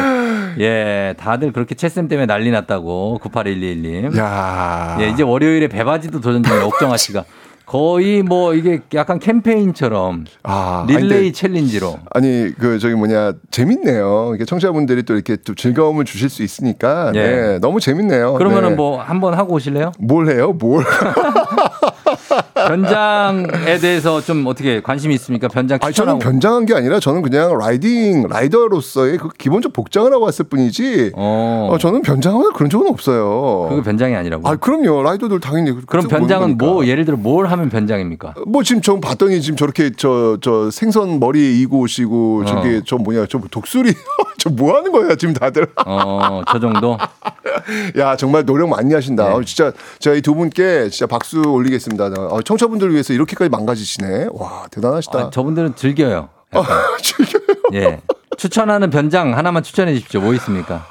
예, 0.61 1.15
다들 1.19 1.53
그렇게 1.53 1.75
채쌤 1.75 2.09
때문에 2.09 2.27
난리 2.27 2.51
났다고, 2.51 3.21
9811님. 3.23 4.17
야. 4.19 4.99
예, 5.01 5.09
이제 5.09 5.23
월요일에 5.23 5.69
배바지도 5.69 6.21
도전 6.21 6.43
중인 6.43 6.63
옥정아 6.63 6.97
씨가. 6.99 7.25
거의 7.73 8.23
뭐 8.23 8.53
이게 8.53 8.81
약간 8.93 9.19
캠페인처럼 9.19 10.27
아, 10.43 10.85
릴레이 10.87 11.19
아니, 11.21 11.33
챌린지로. 11.33 12.01
아니 12.11 12.53
그 12.59 12.79
저기 12.79 12.95
뭐냐 12.95 13.33
재밌네요. 13.51 14.33
이게 14.35 14.45
청취자분들이 14.45 15.05
또 15.05 15.15
이렇게 15.15 15.37
또 15.37 15.55
즐거움을 15.55 16.05
주실 16.05 16.29
수 16.29 16.43
있으니까 16.43 17.13
예. 17.15 17.19
네, 17.23 17.59
너무 17.61 17.81
재밌네요. 17.81 18.35
그러면은 18.35 18.71
네. 18.71 18.75
뭐 18.75 19.01
한번 19.01 19.33
하고 19.33 19.55
오실래요? 19.55 19.93
뭘 19.99 20.29
해요? 20.29 20.53
뭘? 20.53 20.85
변장에 22.55 23.79
대해서 23.81 24.21
좀 24.21 24.47
어떻게 24.47 24.81
관심이 24.81 25.15
있습니까? 25.15 25.49
변장 25.49 25.79
아니 25.83 25.95
저는. 25.95 26.19
변장한 26.19 26.67
게 26.67 26.75
아니라 26.75 27.01
저는 27.01 27.23
그냥 27.23 27.57
라이딩 27.59 28.29
라이더로서의 28.29 29.19
그 29.19 29.29
기본적 29.37 29.73
복장을 29.73 30.13
하고 30.13 30.25
왔을 30.25 30.45
뿐이지. 30.47 31.13
어. 31.15 31.69
어, 31.73 31.79
저는 31.79 32.03
변장하거나 32.03 32.51
그런 32.55 32.71
적은 32.71 32.89
없어요. 32.89 33.67
그게 33.71 33.83
변장이 33.83 34.15
아니라고. 34.15 34.49
아 34.49 34.57
그럼요 34.57 35.03
라이더들 35.03 35.41
당연히 35.41 35.73
그- 35.73 35.85
그럼 35.87 36.09
변장은. 36.09 36.59
뭐 36.59 36.87
예를 36.87 37.05
들어 37.05 37.17
뭘 37.17 37.47
하면 37.47 37.69
변장입니까? 37.71 38.35
뭐 38.47 38.63
지금 38.63 38.83
저 38.83 38.99
봤더니 39.01 39.41
지금 39.41 39.57
저렇게 39.57 39.91
저 39.97 40.39
저 40.41 40.71
생선 40.71 41.21
머리에 41.21 41.51
이고 41.53 41.81
오시고 41.81 42.43
어. 42.43 42.45
저게 42.47 42.81
저 42.87 42.97
뭐냐 42.97 43.27
저 43.29 43.39
독수리 43.51 43.93
저 44.39 44.51
뭐 44.53 44.77
하는 44.77 44.93
거야 44.93 45.15
지금 45.17 45.33
다들 45.35 45.67
어, 45.87 46.43
저 46.51 46.59
정도. 46.61 46.99
야 47.99 48.17
정말 48.17 48.45
노력 48.45 48.69
많이 48.69 48.93
하신다 48.93 49.29
네. 49.29 49.35
어, 49.35 49.43
진짜 49.45 49.73
제가 49.99 50.17
이 50.17 50.21
두 50.23 50.35
분께 50.35 50.89
진짜 50.91 51.07
박수 51.07 51.41
올리겠습니다 51.43 52.09
어, 52.31 52.43
청취자분들을 52.43 52.93
위해서 52.93 53.13
이렇게까지 53.13 53.49
망가지시네 53.51 54.29
와 54.33 54.65
대단하시다 54.71 55.19
아, 55.19 55.31
저분들은 55.31 55.75
즐겨요. 55.77 56.29
어, 56.55 56.63
즐겨요 57.03 57.43
예. 57.75 58.01
추천하는 58.37 58.91
변장 58.91 59.37
하나만 59.37 59.63
추천해 59.63 59.95
주십시오. 59.95 60.21
뭐 60.21 60.35
있습니까? 60.35 60.87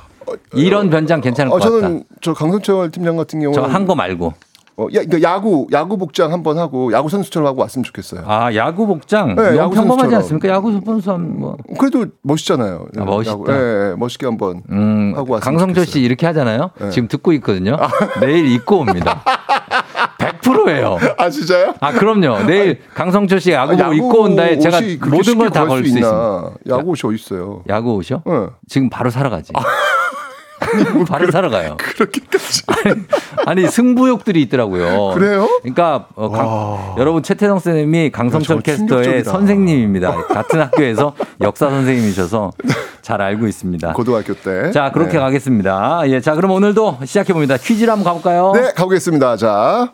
이런 0.54 0.90
변장 0.90 1.22
괜찮을 1.22 1.52
어, 1.52 1.56
것 1.56 1.60
같다. 1.60 1.72
저는 1.82 2.04
저 2.22 2.34
강성철 2.34 2.92
팀장 2.92 3.18
같은 3.18 3.40
경우는 3.42 3.62
저한 3.62 3.86
거 3.86 3.96
말고. 3.96 4.34
어, 4.78 4.84
야, 4.94 5.02
그러니까 5.04 5.22
야구 5.22 5.68
야구 5.74 5.98
복장 5.98 6.32
한번 6.32 6.58
하고 6.58 6.94
야구 6.94 7.10
선수처럼 7.10 7.48
하고 7.48 7.62
왔으면 7.62 7.84
좋겠어요. 7.84 8.24
아 8.26 8.54
야구 8.56 8.88
복장 8.88 9.36
네, 9.36 9.58
야구 9.58 9.76
평범하지. 9.76 10.16
않습니까? 10.16 10.48
야구 10.48 10.72
선수 10.86 11.12
뭐. 11.18 11.58
그래도 11.78 12.06
멋있잖아요. 12.22 12.86
아, 12.98 13.04
멋있다. 13.04 13.32
야구, 13.34 13.52
예, 13.52 13.92
예, 13.92 13.96
멋있게 13.98 14.26
한번 14.26 14.64
음, 14.72 15.14
하고 15.16 15.34
왔으면 15.34 15.58
강성철 15.58 15.86
씨 15.86 15.92
좋겠어요. 15.92 16.06
이렇게 16.06 16.26
하잖아요. 16.28 16.72
네. 16.80 16.90
지금 16.90 17.08
듣고 17.10 17.34
있거든요. 17.34 17.76
내일 18.22 18.48
입고 18.48 18.80
옵니다. 18.80 19.24
100%예요. 20.42 20.98
아 21.18 21.30
진짜요? 21.30 21.76
아 21.80 21.92
그럼요. 21.94 22.44
내일 22.46 22.82
강성철 22.94 23.39
씨 23.39 23.52
야구복 23.52 23.80
야구 23.80 23.96
입고 23.96 24.22
온다에 24.24 24.58
제가 24.60 24.80
모든 25.10 25.38
걸 25.38 25.50
다 25.50 25.66
걸 25.66 25.80
수? 25.80 25.86
있습니다. 25.86 26.52
야구 26.70 26.92
옷이 26.92 27.02
어디 27.06 27.16
있어요? 27.16 27.64
야구 27.70 27.94
옷이요? 27.96 28.24
예. 28.28 28.48
지금 28.68 28.89
바로 28.89 29.10
사러 29.10 29.30
가지. 29.30 29.52
바로 31.08 31.30
사러 31.32 31.50
가요. 31.50 31.76
그렇게까지. 31.78 32.62
아니 33.46 33.68
승부욕들이 33.68 34.42
있더라고요. 34.44 35.14
그래요? 35.16 35.48
그러니까 35.62 36.06
어, 36.16 36.30
강- 36.30 36.96
여러분 37.00 37.24
최태성 37.24 37.60
선생님이 37.60 38.12
강성철 38.12 38.58
야, 38.58 38.62
캐스터의 38.62 38.88
충격적이다. 39.04 39.32
선생님입니다. 39.32 40.28
같은 40.28 40.62
학교에서 40.62 41.14
역사 41.42 41.70
선생님이셔서 41.70 42.52
잘 43.02 43.22
알고 43.22 43.48
있습니다. 43.48 43.94
고등학교 43.94 44.34
때. 44.36 44.72
자 44.72 44.92
그렇게 44.92 45.14
네. 45.14 45.20
가겠습니다. 45.20 46.04
예, 46.06 46.22
자 46.22 46.36
그럼 46.36 46.52
오늘도 46.52 47.00
시작해 47.06 47.34
봅니다. 47.34 47.58
퀴즈를 47.58 47.92
한번 47.92 48.06
가볼까요? 48.06 48.52
네, 48.54 48.72
가보겠습니다. 48.76 49.38
자, 49.38 49.92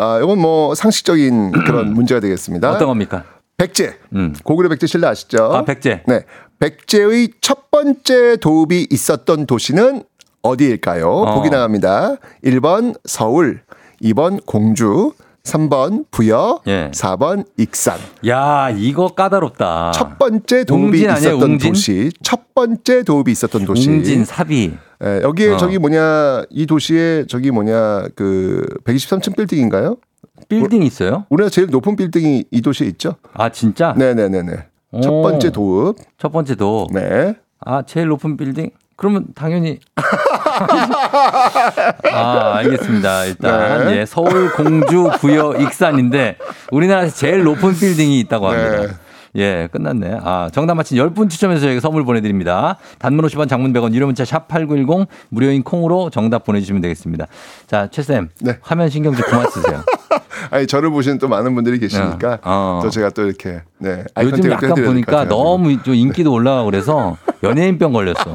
아, 0.00 0.18
이건 0.22 0.38
뭐 0.40 0.74
상식적인 0.74 1.52
그런 1.66 1.92
문제가 1.92 2.20
되겠습니다. 2.20 2.70
어떤 2.72 2.88
겁니까? 2.88 3.24
백제. 3.56 3.98
음. 4.14 4.34
고구려 4.42 4.68
백제 4.70 4.86
신라 4.86 5.10
아시죠? 5.10 5.44
아 5.52 5.64
백제. 5.64 6.02
네. 6.06 6.24
백제의 6.58 7.28
첫 7.40 7.70
번째 7.70 8.36
도읍이 8.36 8.88
있었던 8.90 9.46
도시는 9.46 10.02
어디일까요? 10.42 11.06
어. 11.10 11.34
보기 11.34 11.50
나갑니다. 11.50 12.16
1번 12.44 12.94
서울, 13.04 13.60
2번 14.02 14.44
공주, 14.46 15.12
3번 15.44 16.04
부여, 16.10 16.60
예. 16.66 16.90
4번 16.92 17.44
익산. 17.58 17.98
야 18.26 18.70
이거 18.70 19.08
까다롭다. 19.08 19.92
첫 19.92 20.18
번째 20.18 20.64
도읍이 20.64 20.84
웅진 20.84 21.10
아니에요, 21.10 21.28
있었던 21.36 21.50
웅진? 21.52 21.72
도시. 21.72 22.10
첫 22.22 22.54
번째 22.54 23.02
도읍이 23.02 23.30
있었던 23.32 23.64
도시. 23.66 23.88
웅진 23.90 24.24
사비. 24.24 24.72
예, 25.02 25.20
여기에 25.22 25.52
어. 25.54 25.56
저기 25.56 25.78
뭐냐 25.78 26.44
이 26.50 26.66
도시에 26.66 27.24
저기 27.26 27.50
뭐냐 27.50 28.08
그 28.14 28.66
123층 28.84 29.36
빌딩인가요? 29.36 29.96
빌딩 30.48 30.82
있어요? 30.82 31.26
우리나라 31.30 31.50
제일 31.50 31.68
높은 31.70 31.96
빌딩이 31.96 32.44
이 32.50 32.60
도시에 32.62 32.86
있죠? 32.88 33.14
아 33.34 33.48
진짜? 33.50 33.94
네네네네. 33.96 34.52
첫 35.02 35.10
오. 35.10 35.22
번째 35.22 35.50
도읍. 35.50 35.96
첫 36.18 36.32
번째도. 36.32 36.88
네. 36.92 37.34
아 37.60 37.82
제일 37.82 38.08
높은 38.08 38.36
빌딩? 38.36 38.70
그러면 38.96 39.26
당연히 39.34 39.78
아 42.12 42.54
알겠습니다. 42.56 43.24
일단 43.26 43.86
네. 43.86 44.00
예, 44.00 44.06
서울 44.06 44.52
공주 44.52 45.08
부여 45.20 45.54
익산인데 45.58 46.36
우리나라에서 46.70 47.16
제일 47.16 47.42
높은 47.44 47.72
빌딩이 47.74 48.20
있다고 48.20 48.48
합니다. 48.48 48.80
네. 48.82 48.88
예, 49.36 49.68
끝났네. 49.70 50.18
아, 50.22 50.48
정답 50.52 50.74
맞힌 50.74 50.98
10분 50.98 51.30
추첨해서 51.30 51.62
저희가 51.62 51.80
선물 51.80 52.04
보내드립니다. 52.04 52.76
단문 52.98 53.24
50원, 53.26 53.48
장문 53.48 53.72
100원, 53.72 53.94
유료 53.94 54.06
문자 54.06 54.24
샵 54.24 54.48
8910 54.48 55.06
무료인 55.28 55.62
콩으로 55.62 56.10
정답 56.10 56.44
보내주시면 56.44 56.82
되겠습니다. 56.82 57.26
자, 57.66 57.88
최쌤. 57.90 58.28
네. 58.40 58.58
화면 58.60 58.88
신경 58.88 59.14
좀 59.14 59.24
그만 59.24 59.48
쓰세요. 59.50 59.82
아니 60.50 60.66
저를 60.66 60.90
보시는 60.90 61.18
또 61.18 61.28
많은 61.28 61.54
분들이 61.54 61.78
계시니까 61.78 62.38
어. 62.42 62.80
또 62.82 62.90
제가 62.90 63.10
또 63.10 63.26
이렇게 63.26 63.62
네 63.78 64.04
요즘 64.22 64.50
약간 64.50 64.74
보니까. 64.74 65.28
너무 65.28 65.80
좀 65.82 65.94
인기도 65.94 66.32
올라가고 66.32 66.64
그래서 66.64 67.16
연예인병 67.42 67.92
걸렸어. 67.92 68.34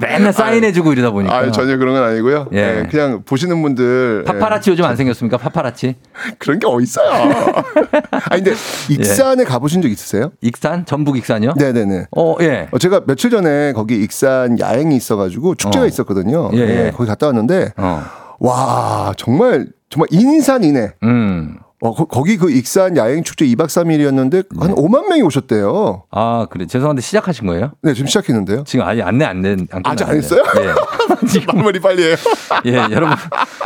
맨날 0.00 0.32
사인해주고 0.32 0.92
이러다 0.92 1.10
보니까. 1.10 1.36
아, 1.36 1.50
전혀 1.50 1.76
그런 1.76 1.94
건 1.94 2.02
아니고요. 2.02 2.48
예. 2.52 2.58
예, 2.58 2.88
그냥 2.90 3.22
보시는 3.24 3.60
분들 3.62 4.24
예, 4.26 4.32
파파라치 4.32 4.70
요즘 4.70 4.84
안 4.84 4.96
생겼습니까? 4.96 5.36
파파라치? 5.36 5.94
그런 6.38 6.58
게 6.58 6.66
어딨어요. 6.66 7.10
아니 8.30 8.42
근데 8.42 8.54
익산에 8.90 9.44
가보신 9.44 9.82
적 9.82 9.88
있으세요? 9.90 10.32
익산? 10.40 10.84
전북 10.86 11.16
익산이요? 11.16 11.54
네네네. 11.56 12.06
어, 12.16 12.36
예. 12.40 12.68
어, 12.70 12.78
제가 12.78 13.02
며칠 13.06 13.30
전에 13.30 13.72
거기 13.72 14.02
익산 14.02 14.58
야행이 14.58 14.96
있어가지고 14.96 15.54
축제가 15.54 15.84
어. 15.84 15.88
있었거든요. 15.88 16.50
예, 16.54 16.58
예, 16.58 16.86
예. 16.86 16.90
거기 16.90 17.08
갔다 17.08 17.26
왔는데 17.26 17.72
어. 17.76 18.02
와 18.38 19.14
정말 19.16 19.66
정말 19.88 20.08
인산이네. 20.10 20.90
음. 21.04 21.58
어, 21.86 21.94
거, 22.06 22.22
기그 22.22 22.50
익산 22.50 22.96
야행 22.96 23.22
축제 23.22 23.44
2박 23.46 23.66
3일이었는데 23.66 24.46
한 24.60 24.74
5만 24.74 25.08
명이 25.08 25.22
오셨대요. 25.22 26.04
아, 26.10 26.46
그래. 26.50 26.66
죄송한데 26.66 27.02
시작하신 27.02 27.46
거예요? 27.46 27.72
네, 27.82 27.94
지금 27.94 28.06
시작했는데요. 28.08 28.64
지금 28.66 28.84
아직 28.86 29.02
안내 29.02 29.24
안 29.24 29.42
된. 29.42 29.66
안 29.70 29.82
아직 29.84 30.08
안. 30.08 30.16
했어요? 30.16 30.42
예. 30.58 30.74
지금 31.28 31.56
마무리 31.56 31.80
빨리 31.80 32.02
해요. 32.04 32.16
예, 32.66 32.74
여러분. 32.92 33.16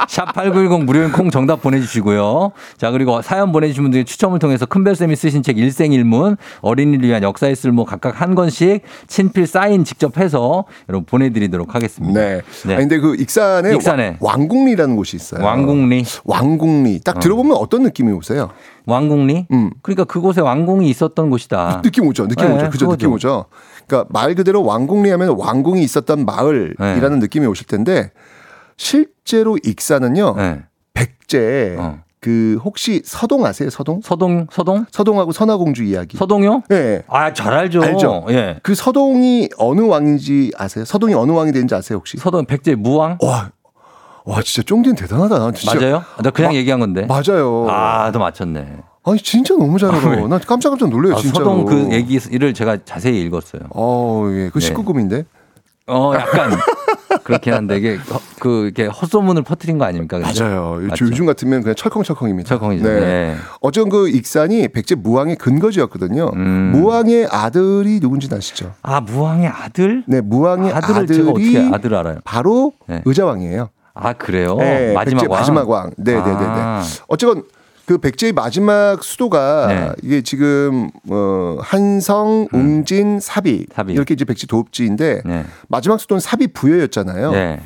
샵8910 0.09 0.85
무료인 0.85 1.12
콩 1.12 1.31
정답 1.31 1.62
보내주시고요. 1.62 2.53
자, 2.77 2.91
그리고 2.91 3.23
사연 3.23 3.53
보내주신 3.53 3.83
분들 3.85 4.05
추첨을 4.05 4.39
통해서 4.39 4.66
큰별쌤이 4.66 5.16
쓰신 5.16 5.43
책 5.43 5.59
일생일문, 5.59 6.37
어린이를 6.61 7.09
위한 7.09 7.23
역사의 7.23 7.57
쓸모 7.57 7.85
각각 7.85 8.21
한 8.21 8.35
권씩 8.35 8.83
친필 9.07 9.47
사인 9.47 9.85
직접 9.85 10.18
해서 10.18 10.64
여러분 10.89 11.05
보내드리도록 11.07 11.75
하겠습니다. 11.75 12.21
네. 12.21 12.41
네. 12.66 12.75
아니, 12.75 12.83
근데 12.89 12.99
그 12.99 13.14
익산에, 13.16 13.75
익산에. 13.75 14.16
와- 14.21 14.31
왕궁리라는 14.31 14.97
곳이 14.97 15.16
있어요. 15.16 15.45
왕궁리. 15.45 16.05
왕궁리. 16.25 17.01
딱 17.05 17.18
들어보면 17.21 17.57
어떤 17.57 17.83
느낌이 17.83 18.10
오세요? 18.13 18.51
왕궁리? 18.87 19.47
음. 19.53 19.71
그러니까 19.83 20.05
그곳에 20.05 20.41
왕궁이 20.41 20.89
있었던 20.89 21.31
곳이다. 21.31 21.83
느낌 21.83 22.07
오죠. 22.07 22.29
느낌 22.29 22.49
네, 22.49 22.55
오죠. 22.55 22.71
그죠. 22.71 22.87
그거죠. 22.87 22.97
느낌 22.97 23.13
오죠. 23.13 23.45
그러니까 23.87 24.09
말 24.13 24.35
그대로 24.35 24.65
왕궁리 24.65 25.11
하면 25.11 25.35
왕궁이 25.39 25.83
있었던 25.83 26.25
마을이라는 26.25 27.11
네. 27.11 27.17
느낌이 27.19 27.47
오실 27.47 27.67
텐데 27.67 28.13
실제로 28.77 29.59
익산은요. 29.63 30.35
네. 30.37 30.63
백제 30.95 31.77
어. 31.79 32.01
그 32.21 32.59
혹시 32.63 33.01
서동 33.05 33.47
아세요? 33.47 33.71
서동? 33.71 34.01
서동, 34.05 34.47
서동? 34.53 34.85
서동하고 34.91 35.33
선화공주 35.33 35.85
이야기. 35.85 36.19
서동요? 36.19 36.65
네. 36.69 37.03
아, 37.09 37.33
잘 37.33 37.55
알죠. 37.55 37.83
알죠? 37.83 38.27
예. 38.29 38.59
그 38.63 38.75
서동이 38.75 39.49
어느 39.57 39.81
왕인지 39.81 40.53
아세요? 40.57 40.85
서동이 40.85 41.15
어느 41.15 41.33
왕이 41.33 41.53
되는지 41.53 41.75
아세요, 41.75 41.97
혹시? 41.99 42.19
서동 42.19 42.45
백제 42.45 42.75
무왕? 42.75 43.19
와. 43.23 43.53
와, 44.31 44.43
진짜 44.43 44.62
쫑디는 44.66 44.97
대단하다. 44.97 45.39
난 45.39 45.55
진짜 45.55 45.78
맞아요? 45.78 46.05
나 46.22 46.31
그냥 46.31 46.53
마- 46.53 46.57
얘기한 46.57 46.81
건데. 46.81 47.07
맞아요. 47.07 47.66
아, 47.68 48.11
너 48.12 48.18
맞췄네. 48.18 48.76
아니 49.03 49.18
진짜 49.18 49.55
너무 49.57 49.78
잘 49.78 49.91
아? 49.95 49.99
난 50.28 50.39
깜짝깜짝 50.41 50.91
놀래요, 50.91 51.14
아, 51.14 51.16
진짜로. 51.18 51.45
서동 51.45 51.64
그 51.64 51.93
얘기를 51.93 52.53
제가 52.55 52.78
자세히 52.85 53.20
읽었어요. 53.22 53.62
어, 53.70 54.26
예. 54.31 54.51
그 54.53 54.61
네. 54.61 54.72
19금인데. 54.74 55.24
어, 55.87 56.12
약간 56.14 56.51
그렇긴 57.24 57.55
한데 57.55 57.78
이게 57.78 57.97
허- 57.97 58.20
그 58.39 58.64
이렇게 58.66 58.87
헛소문을 58.87 59.43
퍼뜨린 59.43 59.78
거 59.78 59.85
아닙니까? 59.87 60.18
근데? 60.20 60.41
맞아요. 60.41 60.78
맞죠? 60.89 61.07
요즘 61.07 61.26
같으면 61.26 61.62
그냥 61.62 61.74
철컹철컹입니다. 61.74 62.49
철컹이죠. 62.49 62.85
네. 62.85 63.01
네. 63.01 63.37
어쩐 63.61 63.89
그 63.89 64.09
익산이 64.09 64.68
백제 64.68 64.95
무왕의 64.95 65.37
근거지였거든요. 65.37 66.31
음. 66.35 66.70
무왕의 66.76 67.26
아들이 67.31 67.99
누군지 67.99 68.28
아시죠? 68.33 68.74
아, 68.83 69.01
무왕의 69.01 69.49
아들? 69.49 70.05
네, 70.07 70.20
무왕의 70.20 70.72
아들을 70.72 71.01
아들이 71.03 71.18
제가 71.18 71.31
어떻게 71.31 71.59
아들을 71.74 71.97
알아요? 71.97 72.18
바로 72.24 72.72
네. 72.87 73.03
의자왕이에요. 73.05 73.70
아, 73.95 74.12
그래요? 74.12 74.57
네, 74.57 74.93
마지막 74.93 75.22
왕. 75.30 75.41
마지막 75.41 75.68
왕. 75.68 75.91
네, 75.97 76.14
네, 76.14 76.20
네, 76.20 76.30
네. 76.32 76.36
아. 76.38 76.82
어쨌건 77.09 77.43
그 77.86 77.99
백제의 77.99 78.32
마지막 78.32 79.03
수도가 79.03 79.66
네. 79.66 79.93
이게 80.03 80.22
지금 80.22 80.91
어 81.11 81.57
한성, 81.61 82.47
웅진, 82.53 83.18
사비, 83.20 83.66
음. 83.68 83.74
사비. 83.74 83.93
이렇게 83.95 84.14
이제 84.14 84.24
백제 84.24 84.47
도읍지인데 84.47 85.22
네. 85.24 85.45
마지막 85.68 85.99
수도는 86.01 86.20
사비 86.20 86.49
부여였잖아요. 86.49 87.32
네. 87.32 87.61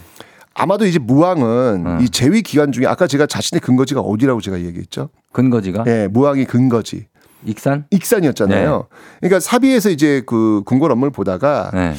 아마도 0.54 0.86
이제 0.86 0.98
무왕은 0.98 1.84
음. 1.86 1.98
이 2.00 2.08
재위 2.08 2.40
기간 2.42 2.72
중에 2.72 2.86
아까 2.86 3.06
제가 3.06 3.26
자신의 3.26 3.60
근거지가 3.60 4.00
어디라고 4.00 4.40
제가 4.40 4.60
얘기했죠? 4.60 5.10
근거지가 5.32 5.82
네, 5.84 6.08
무왕이 6.08 6.46
근거지. 6.46 7.06
익산? 7.44 7.84
익산이었잖아요. 7.90 8.86
그러니까 9.20 9.40
사비에서 9.40 9.90
이제 9.90 10.22
그 10.24 10.62
궁궐 10.64 10.90
업무를 10.90 11.10
보다가 11.10 11.70
네. 11.74 11.92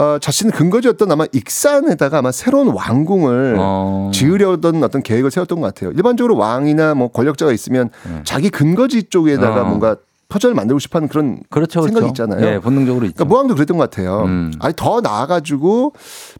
어, 0.00 0.18
자신의 0.18 0.52
근거지였던 0.52 1.12
아마 1.12 1.26
익산에다가 1.30 2.18
아마 2.18 2.32
새로운 2.32 2.68
왕궁을 2.68 3.56
어. 3.58 4.10
지으려던 4.14 4.82
어떤 4.82 5.02
계획을 5.02 5.30
세웠던 5.30 5.60
것 5.60 5.66
같아요. 5.66 5.92
일반적으로 5.92 6.36
왕이나 6.38 6.94
뭐 6.94 7.08
권력자가 7.08 7.52
있으면 7.52 7.90
자기 8.24 8.48
근거지 8.48 9.04
쪽에다가 9.04 9.60
어. 9.60 9.64
뭔가 9.64 9.96
터전을 10.30 10.54
만들고 10.54 10.78
싶어하는 10.78 11.08
그런 11.08 11.40
그렇죠, 11.50 11.82
생각이 11.82 12.06
그렇죠. 12.06 12.24
있잖아요. 12.24 12.54
예, 12.54 12.58
본능적으로 12.60 13.04
있죠. 13.06 13.14
그러니까 13.16 13.24
무왕도 13.26 13.54
그랬던 13.56 13.76
것 13.76 13.90
같아요. 13.90 14.22
음. 14.22 14.52
아니 14.60 14.72
더 14.74 15.00
나아가지고 15.00 15.92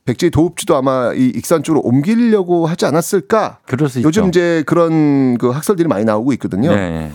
백제의 0.06 0.30
도읍지도 0.30 0.76
아마 0.76 1.12
이 1.12 1.26
익산 1.34 1.62
쪽으로 1.62 1.82
옮기려고 1.82 2.66
하지 2.66 2.86
않았을까? 2.86 3.58
그럴 3.66 3.90
수 3.90 3.98
있죠. 3.98 4.06
요즘 4.06 4.28
이제 4.28 4.62
그런 4.64 5.36
그 5.38 5.50
학설들이 5.50 5.88
많이 5.88 6.04
나오고 6.04 6.32
있거든요. 6.34 6.74
네. 6.74 7.10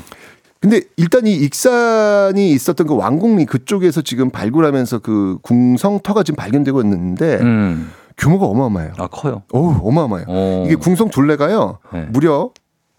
근데 0.59 0.81
일단 0.97 1.27
이 1.27 1.33
익산이 1.35 2.51
있었던 2.51 2.87
그 2.87 2.95
왕궁리 2.95 3.45
그쪽에서 3.45 4.01
지금 4.01 4.29
발굴하면서 4.31 4.99
그 4.99 5.37
궁성터가 5.43 6.23
지금 6.23 6.35
발견되고 6.37 6.81
있는데 6.81 7.37
음. 7.41 7.91
규모가 8.17 8.45
어마어마해요. 8.45 8.93
아, 8.97 9.07
커요. 9.07 9.43
어우, 9.51 9.81
어마어마해요. 9.83 10.25
어. 10.27 10.63
이게 10.65 10.75
궁성 10.75 11.09
둘레가요. 11.09 11.79
네. 11.93 12.05
무려 12.09 12.49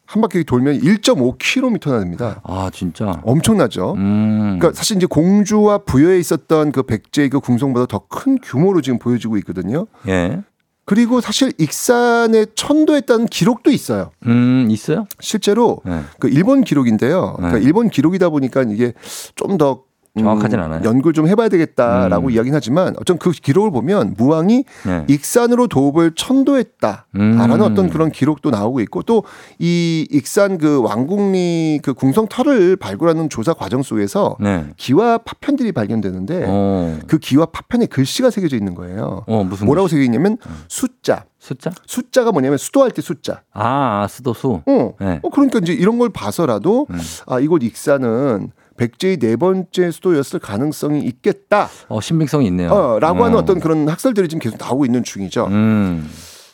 한 0.09 0.21
바퀴 0.23 0.45
돌면 0.45 0.79
1.5km나 0.81 1.99
됩니다. 1.99 2.41
아, 2.45 2.71
진짜. 2.73 3.21
엄청나죠. 3.25 3.95
음. 3.95 4.59
그러니까 4.61 4.71
사실 4.73 4.97
이제 4.99 5.07
공주와 5.07 5.79
부여에 5.79 6.19
있었던 6.21 6.71
그 6.71 6.85
백제의 6.85 7.31
그 7.31 7.41
궁성보다 7.41 7.87
더 7.87 8.07
큰 8.09 8.39
규모로 8.41 8.81
지금 8.83 8.99
보여지고 9.01 9.37
있거든요. 9.39 9.87
예. 10.07 10.43
그리고 10.87 11.21
사실 11.21 11.53
익산에 11.59 12.47
천도했다는 12.55 13.27
기록도 13.27 13.73
있어요. 13.73 14.13
음, 14.25 14.69
있어요? 14.71 15.07
실제로 15.21 15.81
네. 15.85 16.01
그 16.21 16.29
일본 16.29 16.63
기록인데요. 16.63 17.35
그러니까 17.37 17.59
네. 17.59 17.65
일본 17.65 17.91
기록이다 17.91 18.29
보니까 18.31 18.63
이게 18.63 18.93
좀더 19.35 19.73
음, 19.73 19.86
정확하진 20.21 20.59
않아요. 20.61 20.81
연구를 20.85 21.13
좀 21.13 21.29
해봐야 21.29 21.49
되겠다라고 21.49 22.29
음. 22.29 22.31
이야기는 22.31 22.55
하지만 22.57 22.95
어쩐 23.01 23.19
그 23.19 23.31
기록을 23.31 23.71
보면 23.71 24.15
무왕이 24.17 24.65
네. 24.87 25.05
익산으로 25.09 25.67
도읍을 25.69 26.13
천도했다라는 26.15 27.07
음. 27.17 27.61
어떤 27.61 27.91
그런 27.91 28.11
기록도 28.11 28.51
나오고 28.51 28.81
있고 28.81 29.03
또 29.03 29.23
이 29.59 30.07
익산 30.11 30.59
그 30.59 30.81
왕궁리 30.83 31.81
그 31.83 31.95
궁성터를 31.95 32.77
발굴하는 32.77 33.29
조사 33.29 33.53
과정 33.55 33.83
속에서 33.83 34.37
네. 34.41 34.67
기와 34.77 35.19
파편들이 35.19 35.73
발견되는데 35.73 36.45
어. 36.47 36.99
그 37.07 37.19
기와 37.19 37.47
파편에 37.47 37.87
글씨가 37.87 38.31
새겨져 38.31 38.57
있는 38.57 38.75
거예요. 38.75 39.25
어, 39.27 39.45
무슨 39.45 39.67
뭐라고 39.67 39.87
글씨? 39.87 39.97
새겨 39.97 40.05
있냐면 40.05 40.39
숫자. 40.69 41.25
숫자? 41.39 41.71
숫자가 41.87 42.33
뭐냐면 42.33 42.59
수도할 42.59 42.91
때 42.91 43.01
숫자. 43.03 43.43
아, 43.53 44.03
아, 44.03 44.09
수도수. 44.09 44.63
어. 44.67 44.93
네. 45.01 45.21
어, 45.23 45.31
그러니까 45.31 45.61
이제 45.61 45.73
이런 45.73 45.99
걸 45.99 46.09
봐서라도 46.11 46.87
음. 46.91 46.99
아 47.27 47.39
이곳 47.39 47.63
익산은 47.63 48.51
백제의 48.77 49.17
네 49.19 49.37
번째 49.37 49.91
수도였을 49.91 50.41
가능성이 50.41 51.01
있겠다. 51.03 51.69
어, 51.89 52.01
신빙성이 52.01 52.47
있네요. 52.49 52.71
어, 52.71 52.99
라고 52.99 53.25
하는 53.25 53.37
어. 53.37 53.41
어떤 53.41 53.61
그런 53.61 53.89
학설들이 53.89 54.29
지금 54.29 54.41
계속 54.41 54.59
나오고 54.59 54.85
있는 54.85 55.03
중이죠. 55.03 55.47
음. 55.47 56.09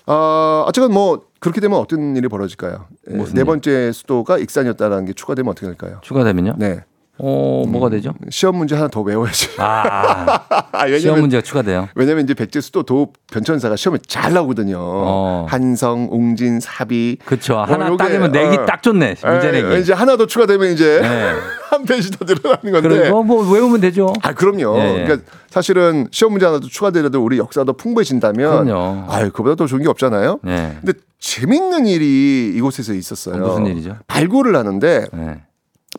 어, 0.07 0.65
어쨌건 0.67 0.93
뭐 0.93 1.23
그렇게 1.41 1.61
되면 1.61 1.79
어떤 1.79 2.17
일이 2.17 2.29
벌어질까요? 2.29 2.87
네 3.07 3.25
일? 3.41 3.45
번째 3.45 3.93
수도가 3.93 4.39
익산이었다라는 4.39 5.07
게 5.07 5.13
추가되면 5.13 5.51
어떻게 5.51 5.67
될까요? 5.67 5.99
추가되면요? 6.03 6.55
네. 6.59 6.85
어, 7.19 7.65
뭐가 7.69 7.91
되죠? 7.91 8.15
시험 8.31 8.57
문제 8.57 8.75
하나 8.75 8.89
더 8.89 9.03
외워야지. 9.03 9.51
아, 9.59 10.41
아, 10.73 10.87
시험 10.89 10.93
왜냐면 10.93 11.21
문제가 11.21 11.43
추가돼요. 11.43 11.89
왜냐면 11.95 12.25
이제 12.25 12.33
백제 12.33 12.61
수도 12.61 12.83
도읍 12.85 13.13
변천사가 13.31 13.77
시험에 13.77 13.99
잘 14.07 14.33
나오거든요. 14.33 14.79
어. 14.81 15.47
한성, 15.49 16.09
웅진, 16.11 16.61
사비. 16.61 17.19
그쵸. 17.25 17.55
뭐 17.55 17.65
하나 17.65 17.89
요게, 17.89 17.97
따지면 18.03 18.33
내기 18.33 18.57
어. 18.57 18.65
딱 18.65 18.83
좋네. 18.83 19.17
문제 19.25 19.49
예, 19.49 19.63
내기. 19.63 19.81
이제 19.83 19.93
하나 19.93 20.17
더 20.17 20.27
추가되면 20.27 20.73
이제 20.73 21.01
네. 21.03 21.33
한 21.71 21.85
페이지 21.85 22.11
더 22.11 22.25
늘어나는 22.25 22.73
건데. 22.73 22.89
그리고 22.89 23.23
뭐 23.23 23.49
외우면 23.53 23.81
되죠. 23.83 24.13
아, 24.23 24.33
그럼요. 24.33 24.79
예, 24.79 25.01
예. 25.01 25.05
그러니까 25.05 25.31
사실은 25.51 26.09
시험 26.11 26.33
문제 26.33 26.47
하나 26.47 26.61
더 26.61 26.67
추가되더라도 26.67 27.23
우리 27.23 27.39
역사가 27.39 27.67
더 27.67 27.73
풍부해진다면 27.75 28.65
그럼요. 28.65 29.05
아유, 29.09 29.31
그보다 29.33 29.55
더 29.55 29.67
좋은 29.67 29.83
게 29.83 29.89
없잖아요. 29.89 30.41
네. 30.43 30.79
근데 30.81 30.99
재밌는 31.21 31.87
일이 31.87 32.53
이곳에서 32.57 32.95
있었어요. 32.95 33.37
어, 33.37 33.49
무슨 33.49 33.67
일이죠? 33.67 33.99
발굴을 34.07 34.57
하는데 34.57 35.07
네. 35.13 35.43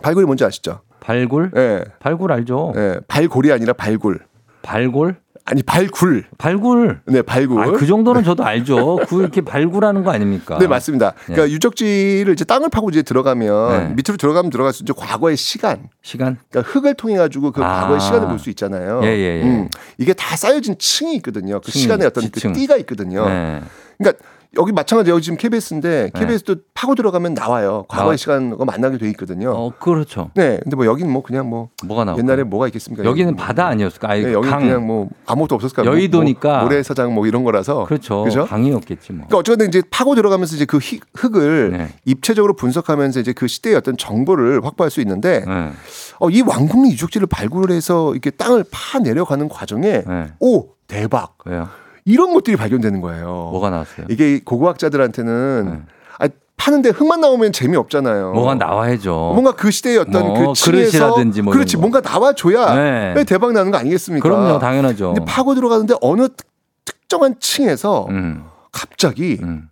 발굴이 0.02 0.26
뭔지 0.26 0.44
아시죠? 0.44 0.82
발굴? 1.04 1.52
예. 1.58 1.84
발굴 2.00 2.32
알죠. 2.32 2.74
예. 2.76 3.00
발골이 3.08 3.52
아니라 3.52 3.74
발굴. 3.74 4.20
발굴? 4.62 5.16
아니, 5.46 5.62
발굴. 5.62 6.24
발굴. 6.38 7.02
네, 7.06 7.22
발굴. 7.22 7.62
아, 7.62 7.72
그 7.72 7.86
정도는 7.86 8.24
저도 8.24 8.46
알죠. 8.46 9.00
그 9.10 9.20
이렇게 9.20 9.42
발굴하는 9.42 10.06
거 10.06 10.12
아닙니까? 10.12 10.58
네, 10.58 10.68
맞습니다. 10.68 11.14
그러니까 11.26 11.50
예. 11.50 11.52
유적지를 11.52 12.32
이제 12.32 12.46
땅을 12.46 12.70
파고 12.70 12.90
이제 12.90 13.02
들어가면 13.02 13.70
네. 13.90 13.94
밑으로 13.96 14.16
들어가면 14.18 14.50
들어갈수록 14.52 14.90
이제 14.90 14.94
과거의 15.06 15.36
시간, 15.36 15.90
시간? 16.02 16.38
그러니까 16.50 16.72
흙을 16.72 16.94
통해 16.94 17.18
가지고 17.18 17.52
그 17.52 17.62
아. 17.62 17.82
과거의 17.82 18.00
시간을 18.00 18.30
볼 18.30 18.40
수 18.40 18.50
있잖아요. 18.52 19.02
예, 19.04 19.08
예, 19.08 19.40
예. 19.40 19.44
음, 19.44 19.68
이게 19.98 20.14
다 20.14 20.38
쌓여진 20.38 20.78
층이 20.80 21.14
있거든요. 21.18 21.60
그 21.60 21.72
층이, 21.72 21.82
시간의 21.82 22.08
어떤 22.08 22.24
지층. 22.24 22.54
그 22.54 22.60
띠가 22.60 22.78
있거든요. 22.78 23.26
네. 23.28 23.62
그러니까 23.98 24.24
여기 24.60 24.72
마찬가지 24.72 25.10
여기 25.10 25.22
지금 25.24 25.36
KBS인데 25.38 26.12
네. 26.14 26.20
KBS도 26.20 26.56
파고 26.76 26.94
들어가면 26.94 27.34
나와요. 27.34 27.86
과거의 27.88 28.06
나와- 28.06 28.16
시간과 28.18 28.66
만나게 28.66 29.00
돼 29.00 29.10
있거든요. 29.12 29.52
어, 29.52 29.72
그렇죠. 29.80 30.30
네, 30.36 30.60
근데 30.62 30.76
뭐 30.76 30.86
여기는 30.86 31.12
뭐 31.12 31.24
그냥 31.24 31.50
뭐 31.50 31.70
뭐가 31.84 32.06
나올까? 32.06 32.22
옛날에 32.22 32.44
뭐가 32.44 32.68
있겠습니까? 32.68 33.04
여기는 33.04 33.32
여기 33.32 33.36
뭐- 33.36 33.46
바다 33.46 33.66
아니었을까? 33.68 34.12
아니, 34.12 34.24
네, 34.24 34.34
여기 34.34 34.48
강. 34.48 34.60
그냥 34.62 34.86
뭐 34.86 35.10
아무것도 35.26 35.56
없었을까? 35.56 35.86
여의도니까. 35.86 36.50
뭐, 36.58 36.64
모래사장 36.66 37.14
뭐 37.16 37.26
이런 37.26 37.44
거라서 37.44 37.86
그렇죠. 37.86 38.24
그죠? 38.24 38.46
강이었겠지 38.46 39.14
뭐. 39.14 39.26
그러니까 39.28 39.38
어쨌든 39.40 39.68
이제 39.70 39.82
파고 39.90 40.14
들어가면서 40.14 40.56
이제 40.56 40.66
그 40.66 40.78
희- 40.78 41.00
흙을 41.16 41.72
네. 41.72 41.88
입체적으로 42.06 42.54
분석하면서 42.56 43.20
이제 43.22 43.34
그 43.34 43.48
시대의 43.48 43.76
어떤 43.76 43.98
정보를 43.98 44.64
확보할 44.64 44.92
수 44.92 45.02
있는데 45.02 45.44
네. 45.48 45.72
어, 46.20 46.30
이 46.30 46.42
왕궁리 46.42 46.92
유적지를 46.92 47.26
발굴해서 47.26 48.12
이렇게 48.12 48.30
땅을 48.30 48.66
파 48.72 49.00
내려가는 49.00 49.50
과정에 49.50 50.04
네. 50.08 50.28
오 50.40 50.68
대박 50.88 51.38
왜요? 51.46 51.70
이런 52.06 52.34
것들이 52.34 52.58
발견되는 52.58 53.02
거예요. 53.02 53.50
뭐가 53.52 53.70
나왔어요? 53.70 54.08
이게 54.10 54.40
고고학자들한테는 54.44 55.66
네. 55.66 55.82
아, 56.20 56.30
파는데 56.58 56.90
흙만 56.90 57.22
나오면 57.22 57.52
재미 57.54 57.78
없잖아요. 57.78 58.34
뭐가 58.34 58.56
나와야죠. 58.56 59.32
뭔가 59.34 59.54
그 59.54 59.72
시대의 59.72 59.98
어떤 60.00 60.26
뭐그 60.28 60.54
층에서 60.54 60.72
그릇이라든지 60.72 61.42
뭐 61.42 61.54
그렇지. 61.54 61.78
뭔가 61.78 62.02
나와줘야 62.02 63.14
네. 63.14 63.24
대박 63.26 63.54
나는 63.54 63.72
거 63.72 63.78
아니겠습니까? 63.78 64.28
그럼요, 64.28 64.60
당연하죠. 64.60 65.14
근데 65.14 65.26
파고 65.26 65.56
들어가는데 65.56 65.96
어느 66.02 66.28
특- 66.30 66.48
특정한 66.86 67.36
층에서 67.40 68.08
음, 68.10 68.44
갑자기 68.72 69.40
음. 69.42 69.70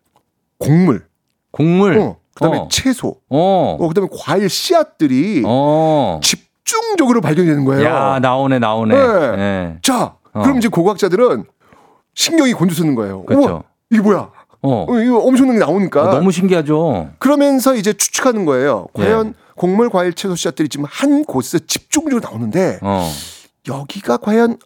곡물, 0.58 1.06
곡물. 1.52 1.98
어, 2.00 2.18
그다음에 2.36 2.58
어. 2.60 2.68
채소, 2.72 3.18
어. 3.30 3.78
어, 3.80 3.88
그다음에 3.90 4.08
과일 4.18 4.48
씨앗들이 4.50 5.44
어. 5.46 6.20
집중적으로 6.24 7.20
발견되는 7.20 7.66
거예요. 7.66 7.84
야, 7.86 8.20
나오네, 8.22 8.60
나오네. 8.60 8.96
네. 8.96 9.36
네. 9.36 9.78
자, 9.82 10.16
어. 10.34 10.42
그럼 10.44 10.58
이제 10.58 10.68
고고학자들은 10.70 11.44
신경이 12.14 12.54
곤두서는 12.54 12.96
거예요. 12.96 13.24
그렇죠. 13.24 13.48
우와, 13.50 13.64
이게 13.90 14.02
뭐야? 14.02 14.30
어. 14.64 14.86
어, 14.88 15.00
이거 15.00 15.18
엄청난 15.20 15.56
게 15.58 15.60
나오니까. 15.60 16.04
어, 16.04 16.14
너무 16.16 16.32
신기하죠. 16.32 17.10
그러면서 17.20 17.76
이제 17.76 17.94
추측하는 17.94 18.46
거예요. 18.46 18.88
예. 19.00 19.04
과연 19.04 19.34
곡물, 19.56 19.90
과일, 19.90 20.14
채소 20.14 20.36
씨앗들이 20.36 20.70
지금 20.70 20.86
한 20.90 21.24
곳에서 21.24 21.64
집중적으로 21.66 22.22
나오는데 22.22 22.80
어. 22.82 23.10
여기가 23.68 24.18
과연 24.18 24.58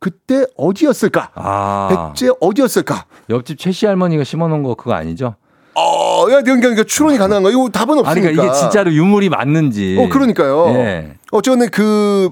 그때 0.00 0.44
어디였을까? 0.56 1.30
아. 1.34 2.12
백제 2.14 2.32
어디였을까? 2.40 3.06
옆집 3.30 3.58
최씨 3.58 3.86
할머니가 3.86 4.24
심어놓은 4.24 4.62
거 4.62 4.74
그거 4.74 4.92
아니죠? 4.94 5.34
어, 5.74 6.22
야, 6.30 6.42
그러니까, 6.42 6.54
그러니까 6.60 6.84
추론이 6.84 7.18
가능한 7.18 7.42
거. 7.42 7.50
이거 7.50 7.68
답은 7.68 7.98
없으니까. 7.98 8.10
아니, 8.10 8.20
그러니까 8.20 8.44
이게 8.44 8.52
진짜로 8.60 8.92
유물이 8.92 9.28
맞는지. 9.28 9.96
어, 10.00 10.08
그러니까요. 10.08 10.68
예. 10.74 11.14
어쨌든 11.30 11.68
그 11.70 12.30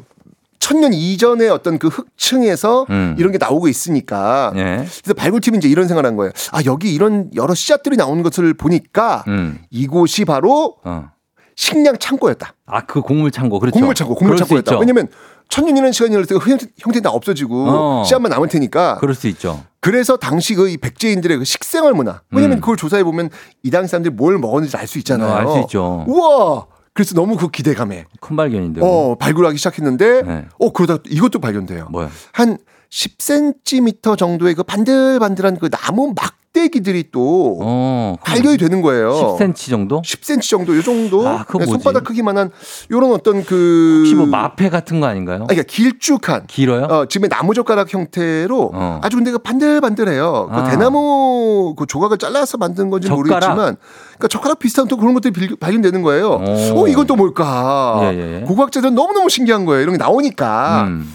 천년 0.59 0.93
이전의 0.93 1.49
어떤 1.51 1.79
그 1.79 1.89
흑층에서 1.89 2.87
음. 2.91 3.15
이런 3.19 3.33
게 3.33 3.39
나오고 3.39 3.69
있으니까. 3.69 4.53
예. 4.57 4.77
그래서 5.03 5.15
발굴팀이 5.17 5.59
이제 5.59 5.69
이런 5.69 5.87
생각을 5.89 6.07
한 6.09 6.17
거예요. 6.17 6.33
아, 6.53 6.61
여기 6.67 6.93
이런 6.95 7.31
여러 7.35 7.55
씨앗들이 7.55 7.97
나오는 7.97 8.23
것을 8.23 8.55
보니까 8.55 9.25
음. 9.29 9.59
이곳이 9.71 10.25
바로 10.25 10.77
어. 10.85 11.11
식량 11.55 11.97
창고였다. 11.99 12.55
아, 12.67 12.81
그 12.87 13.01
곡물 13.01 13.31
창고. 13.31 13.59
그렇죠. 13.61 13.75
곡물 13.79 13.95
창고, 13.95 14.15
곡물 14.15 14.37
창고였다. 14.37 14.79
왜냐면 14.79 15.09
천년이라는 15.49 15.93
시간이 15.93 16.15
흘렀을 16.15 16.39
때 16.39 16.51
형태, 16.51 16.67
형태는 16.79 17.03
다 17.03 17.11
없어지고 17.11 17.67
어. 17.69 18.05
씨앗만 18.05 18.31
남을 18.31 18.49
테니까. 18.49 18.97
그럴 18.99 19.15
수 19.15 19.29
있죠. 19.29 19.63
그래서 19.81 20.17
당시 20.17 20.55
그 20.57 20.69
이 20.69 20.77
백제인들의 20.77 21.39
그 21.39 21.45
식생활 21.45 21.93
문화. 21.95 22.21
왜냐면 22.33 22.59
음. 22.59 22.61
그걸 22.61 22.77
조사해 22.77 23.05
보면 23.05 23.31
이 23.63 23.71
당시 23.71 23.91
사람들이 23.93 24.15
뭘 24.15 24.37
먹었는지 24.39 24.77
알 24.77 24.87
수 24.89 24.99
있잖아요. 24.99 25.31
어, 25.31 25.35
알수 25.37 25.59
있죠. 25.61 26.05
우와. 26.09 26.67
그래서 26.97 27.15
너무 27.15 27.37
그 27.37 27.49
기대감에 27.49 28.07
큰 28.21 28.37
발견인데. 28.37 28.81
어 28.83 29.17
발굴하기 29.21 29.59
시작했는데 29.59 30.23
네. 30.23 30.45
어 30.59 30.73
그러다 30.73 31.03
이것도 31.07 31.41
발견돼요. 31.41 31.89
뭐야? 31.91 32.11
한 32.33 32.57
10cm 32.91 34.17
정도의 34.17 34.55
그 34.55 34.63
반들반들한 34.63 35.59
그 35.59 35.69
나무 35.69 36.15
막 36.17 36.36
대기들이 36.57 37.11
또 37.13 37.59
어. 37.61 38.17
발견이 38.25 38.57
되는 38.57 38.81
거예요. 38.81 39.37
10cm 39.39 39.69
정도? 39.71 40.01
10cm 40.01 40.41
정도 40.49 40.75
이 40.75 40.83
정도 40.83 41.29
아, 41.29 41.45
뭐지? 41.53 41.71
손바닥 41.71 42.05
크기만한 42.05 42.51
요런 42.91 43.13
어떤 43.13 43.45
그 43.45 43.99
혹시 44.01 44.15
뭐 44.15 44.25
마패 44.25 44.71
같은 44.71 45.01
거 45.01 45.07
아닌가요? 45.07 45.41
아니, 45.41 45.47
그러니까 45.49 45.65
길쭉한 45.69 46.47
길어요? 46.47 46.85
어, 46.85 47.07
지금의 47.07 47.29
나무 47.29 47.53
젓가락 47.53 47.93
형태로 47.93 48.71
어. 48.73 49.01
아주 49.03 49.17
근데 49.17 49.33
그 49.33 49.39
반들반들해요. 49.39 50.49
그 50.51 50.57
아. 50.57 50.71
대나무 50.71 51.75
그 51.77 51.85
조각을 51.87 52.17
잘라서 52.17 52.57
만든 52.57 52.89
건지 52.89 53.07
젓가락? 53.09 53.27
모르겠지만, 53.27 53.77
그러니까 54.15 54.29
젓가락 54.29 54.59
비슷한 54.59 54.89
또 54.89 54.97
그런 54.97 55.13
것들이 55.13 55.33
빌- 55.35 55.57
발견되는 55.57 56.01
거예요. 56.01 56.31
오. 56.75 56.85
어, 56.85 56.89
이건 56.89 57.07
또 57.07 57.17
뭘까? 57.17 58.01
예, 58.15 58.41
예. 58.41 58.45
고고학자들은 58.47 58.95
너무너무 58.95 59.29
신기한 59.29 59.67
거예요. 59.67 59.83
이런 59.83 59.93
게 59.93 59.99
나오니까. 59.99 60.85
음. 60.89 61.13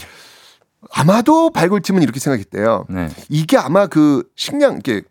아마도 0.94 1.50
발굴팀은 1.52 2.04
이렇게 2.04 2.20
생각했대요. 2.20 2.86
네. 2.90 3.08
이게 3.30 3.58
아마 3.58 3.88
그 3.88 4.24
식량, 4.36 4.74
이렇게 4.74 5.02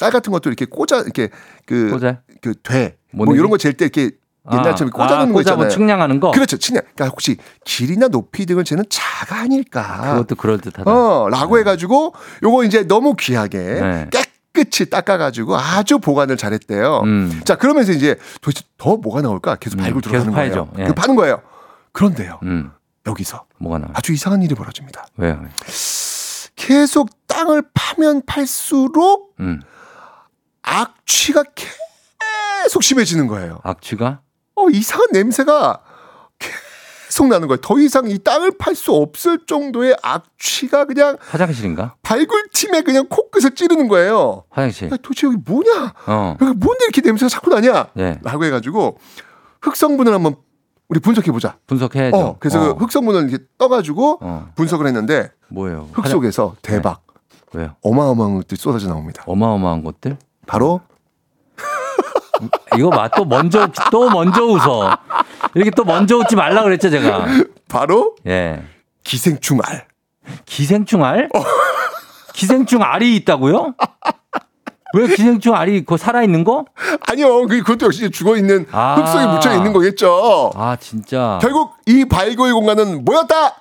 쌀 0.00 0.10
같은 0.10 0.32
것도 0.32 0.48
이렇게 0.48 0.64
꽂아, 0.64 1.00
이렇게 1.02 1.28
그? 1.66 1.98
그 2.40 2.54
돼. 2.62 2.96
뭐 3.12 3.26
뭐니? 3.26 3.38
이런 3.38 3.50
거 3.50 3.58
잴 3.58 3.74
때 3.74 3.84
이렇게 3.84 4.12
옛날처럼 4.50 4.90
아, 4.94 4.96
꽂아 4.96 5.06
놓는 5.08 5.22
아, 5.24 5.26
거 5.26 5.32
꽂아 5.32 5.32
뭐 5.32 5.40
있잖아요. 5.42 5.68
측량하는 5.68 6.20
거? 6.20 6.30
그렇죠. 6.30 6.56
측량. 6.56 6.82
그러니까 6.94 7.08
혹시 7.08 7.36
길이나 7.66 8.08
높이 8.08 8.46
등을 8.46 8.64
재는 8.64 8.84
자가 8.88 9.40
아닐까. 9.42 10.12
그것도 10.14 10.36
그럴 10.36 10.58
듯하다. 10.58 10.90
어, 10.90 11.28
라고 11.28 11.58
해가지고 11.58 12.14
요거 12.42 12.64
이제 12.64 12.84
너무 12.84 13.14
귀하게 13.14 13.58
네. 13.58 14.08
깨끗이 14.54 14.88
닦아가지고 14.88 15.58
아주 15.58 15.98
보관을 15.98 16.38
잘했대요. 16.38 17.02
음. 17.04 17.40
자, 17.44 17.56
그러면서 17.56 17.92
이제 17.92 18.16
도대체 18.40 18.64
더 18.78 18.96
뭐가 18.96 19.20
나올까 19.20 19.56
계속 19.56 19.78
음, 19.80 19.82
발굴 19.82 20.00
들어가는 20.00 20.32
계속 20.34 20.34
거예요. 20.34 20.72
예. 20.78 20.84
그 20.86 20.94
파는 20.94 21.14
거예요. 21.14 21.42
그런데요. 21.92 22.40
음. 22.44 22.70
여기서 23.06 23.44
뭐가 23.58 23.76
나와요? 23.76 23.92
아주 23.94 24.14
이상한 24.14 24.40
일이 24.42 24.54
벌어집니다. 24.54 25.04
왜요? 25.18 25.42
계속 26.56 27.10
땅을 27.26 27.64
파면 27.74 28.22
팔수록 28.26 29.34
음. 29.40 29.60
악취가 30.62 31.42
계속 32.64 32.82
심해지는 32.82 33.26
거예요. 33.26 33.60
악취가? 33.62 34.20
어, 34.56 34.68
이상한 34.70 35.08
냄새가 35.12 35.82
계속 36.38 37.28
나는 37.28 37.48
거예요. 37.48 37.60
더 37.60 37.78
이상 37.78 38.08
이 38.10 38.18
땅을 38.18 38.52
팔 38.58 38.74
수 38.74 38.92
없을 38.92 39.46
정도의 39.46 39.96
악취가 40.02 40.84
그냥 40.84 41.16
화장실인가? 41.20 41.96
발굴팀에 42.02 42.82
그냥 42.82 43.06
코끝을 43.08 43.54
찌르는 43.54 43.88
거예요. 43.88 44.44
화장실. 44.50 44.86
야, 44.92 44.96
도대체 45.02 45.26
여기 45.26 45.36
뭐냐? 45.44 45.94
어. 46.06 46.36
여기 46.40 46.52
뭔데 46.58 46.84
이렇게 46.84 47.00
냄새가 47.00 47.28
자꾸 47.28 47.50
나냐? 47.50 47.88
예. 47.98 48.18
라고 48.22 48.44
해가지고 48.44 48.98
흑성분을 49.62 50.12
한번 50.12 50.36
우리 50.88 50.98
분석해 51.00 51.30
보자. 51.32 51.56
분석해야죠. 51.66 52.16
어, 52.16 52.36
그래서 52.40 52.70
어. 52.70 52.74
그 52.74 52.84
흑성분을 52.84 53.28
이렇게 53.30 53.44
떠가지고 53.58 54.18
어. 54.20 54.50
분석을 54.56 54.86
했는데 54.86 55.30
뭐예요? 55.48 55.88
흙 55.92 56.04
화장- 56.04 56.12
속에서 56.12 56.56
대박 56.62 57.02
왜요? 57.52 57.74
어마어마한 57.82 58.36
것들이 58.36 58.56
쏟아져 58.60 58.88
나옵니다. 58.88 59.22
어마어마한 59.26 59.82
것들? 59.82 60.16
바로 60.50 60.80
이거 62.76 62.88
맞또 62.90 63.24
먼저 63.24 63.68
또 63.92 64.10
먼저 64.10 64.42
웃어. 64.44 64.96
이렇게 65.54 65.70
또 65.70 65.84
먼저 65.84 66.16
웃지 66.16 66.34
말라 66.34 66.62
그랬죠 66.64 66.90
제가. 66.90 67.24
바로 67.68 68.16
예. 68.26 68.62
기생충 69.04 69.60
알. 69.64 69.86
기생충 70.46 71.04
알? 71.04 71.28
어. 71.34 71.40
기생충 72.32 72.82
알이 72.82 73.14
있다고요? 73.16 73.74
왜 74.94 75.06
기생충 75.06 75.54
알이 75.54 75.84
그 75.84 75.96
살아 75.96 76.22
있는 76.24 76.42
거? 76.42 76.64
아니요, 77.08 77.46
그- 77.46 77.58
그것도 77.62 77.86
역시 77.86 78.10
죽어 78.10 78.36
있는 78.36 78.66
아. 78.72 78.96
흙 78.96 79.06
속에 79.06 79.26
묻혀 79.26 79.54
있는 79.54 79.72
거겠죠. 79.72 80.50
아 80.56 80.76
진짜. 80.80 81.38
결국 81.40 81.74
이 81.86 82.04
발굴 82.06 82.52
공간은 82.52 83.04
뭐였다? 83.04 83.54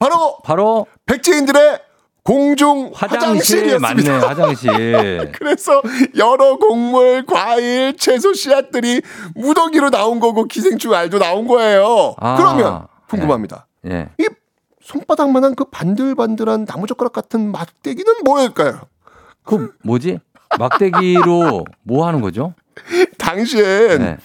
바로 0.00 0.38
바로 0.42 0.86
백제인들의 1.06 1.80
공중 2.28 2.90
화장실 2.94 3.78
맞네 3.78 4.02
화장실이었습니다. 4.02 4.28
화장실. 4.28 5.32
그래서 5.38 5.80
여러 6.18 6.58
곡물, 6.58 7.24
과일, 7.24 7.96
채소 7.96 8.34
씨앗들이 8.34 9.00
무더기로 9.34 9.88
나온 9.88 10.20
거고 10.20 10.44
기생충 10.44 10.92
알도 10.92 11.18
나온 11.18 11.48
거예요. 11.48 12.14
아. 12.18 12.36
그러면 12.36 12.86
궁금합니다. 13.08 13.66
예. 13.86 14.10
이 14.18 14.28
손바닥만한 14.82 15.54
그 15.54 15.64
반들반들한 15.64 16.66
나무젓가락 16.68 17.14
같은 17.14 17.50
막대기는 17.50 18.24
뭐일까요? 18.26 18.82
그 19.42 19.72
뭐지? 19.82 20.18
막대기로 20.58 21.64
뭐 21.82 22.06
하는 22.06 22.20
거죠? 22.20 22.52
당시엔 23.16 23.98
네. 24.00 24.16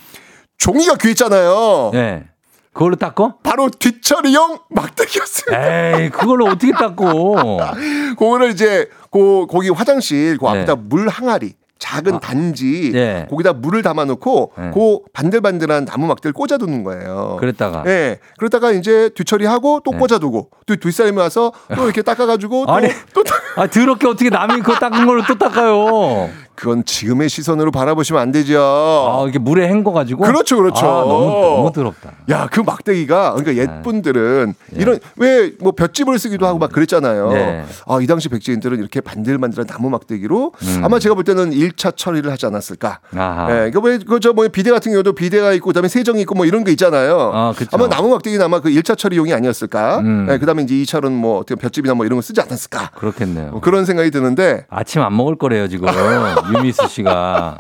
종이가 0.58 0.96
귀했잖아요. 0.96 1.92
네. 1.94 2.26
그걸로 2.74 2.96
닦어? 2.96 3.36
바로 3.44 3.70
뒤처리용 3.70 4.58
막대기였어요. 4.70 6.02
에이, 6.02 6.10
그걸로 6.10 6.46
어떻게 6.46 6.72
닦고? 6.72 7.36
그거를 8.18 8.50
이제 8.52 8.90
그 9.12 9.46
거기 9.50 9.70
화장실 9.70 10.38
그 10.40 10.46
네. 10.46 10.50
앞에다 10.52 10.76
물 10.76 11.08
항아리 11.08 11.54
작은 11.78 12.16
아, 12.16 12.20
단지 12.20 12.92
네. 12.94 13.28
거기다 13.30 13.52
물을 13.54 13.82
담아놓고 13.84 14.54
네. 14.58 14.72
그 14.74 15.00
반들반들한 15.12 15.84
나무 15.86 16.08
막대를 16.08 16.32
꽂아두는 16.34 16.84
거예요. 16.84 17.36
그랬다가. 17.42 17.84
예. 17.88 18.20
그러다가 18.38 18.72
이제 18.72 19.10
뒤처리하고 19.16 19.82
또 19.84 19.92
네. 19.92 19.98
꽂아두고 19.98 20.50
또 20.66 20.76
뒷사람이 20.78 21.18
와서 21.18 21.52
또 21.76 21.84
이렇게 21.84 22.02
닦아가지고 22.02 22.68
또, 22.68 22.74
아니. 22.74 22.88
또 23.14 23.24
닦- 23.24 23.36
아, 23.58 23.68
더럽게 23.68 24.08
어떻게 24.08 24.30
남이 24.30 24.62
그거 24.62 24.80
닦은 24.80 25.06
걸로 25.06 25.24
또 25.28 25.36
닦아요? 25.38 26.30
그건 26.56 26.86
지금의 26.86 27.30
시선으로 27.30 27.72
바라보시면 27.72 28.22
안 28.22 28.32
되죠. 28.32 28.60
아, 28.62 29.26
이게 29.28 29.40
물에 29.40 29.68
헹궈가지고. 29.68 30.24
그렇죠, 30.24 30.58
그렇죠. 30.58 30.86
아, 30.86 31.02
너무 31.02 31.26
너무 31.32 31.72
더럽다. 31.74 32.12
야, 32.30 32.48
그 32.52 32.60
막대기가 32.62 33.34
그러니까 33.34 33.52
네. 33.52 33.62
옛분들은 33.78 34.54
이런 34.74 35.00
왜 35.18 35.52
뭐 35.60 35.72
볏짚을 35.72 36.18
쓰기도 36.20 36.46
하고 36.48 36.60
막 36.60 36.72
그랬잖아요. 36.72 37.30
네. 37.32 37.66
아, 37.88 38.00
이 38.02 38.08
당시 38.08 38.28
백제인들은 38.30 38.80
이렇게 38.80 39.02
반들반들한 39.02 39.66
나무 39.68 39.90
막대기로 39.90 40.52
음. 40.62 40.82
아마 40.84 41.00
제가 41.00 41.16
볼 41.16 41.24
때는 41.24 41.52
1차 41.52 41.96
처리를 41.96 42.32
하지 42.32 42.46
않았을까. 42.46 43.00
아하. 43.16 43.48
예, 43.50 43.72
그러니까 43.72 43.80
왜 43.82 43.98
그저 43.98 44.34
뭐 44.34 44.48
비대 44.48 44.72
같은 44.72 44.92
경우도 44.92 45.14
비대가 45.14 45.54
있고 45.54 45.68
그다음에 45.68 45.88
세정이 45.88 46.22
있고 46.22 46.36
뭐 46.36 46.46
이런 46.46 46.64
거 46.64 46.72
있잖아요. 46.72 47.32
아, 47.34 47.54
그쵸. 47.56 47.70
아마 47.74 47.88
나무 47.88 48.10
막대기는 48.10 48.44
아마 48.46 48.60
그 48.60 48.70
1차 48.70 48.98
처리용이 48.98 49.34
아니었을까. 49.34 50.00
음. 50.00 50.28
예, 50.30 50.38
그다음에 50.38 50.64
이제 50.64 50.76
2차로는 50.76 51.12
뭐 51.12 51.40
어떻게 51.40 51.56
볏짚이나 51.60 51.94
뭐 51.94 52.06
이런 52.06 52.18
거 52.18 52.22
쓰지 52.22 52.40
않았을까. 52.42 52.92
그렇겠네요. 52.96 53.52
뭐 53.52 53.62
그런 53.62 53.86
생각이 53.86 54.12
드는데 54.12 54.66
아침 54.70 55.02
안 55.02 55.16
먹을 55.16 55.36
거래요 55.38 55.68
지금 55.68 55.88
유미수 56.52 56.88
씨가. 56.88 57.58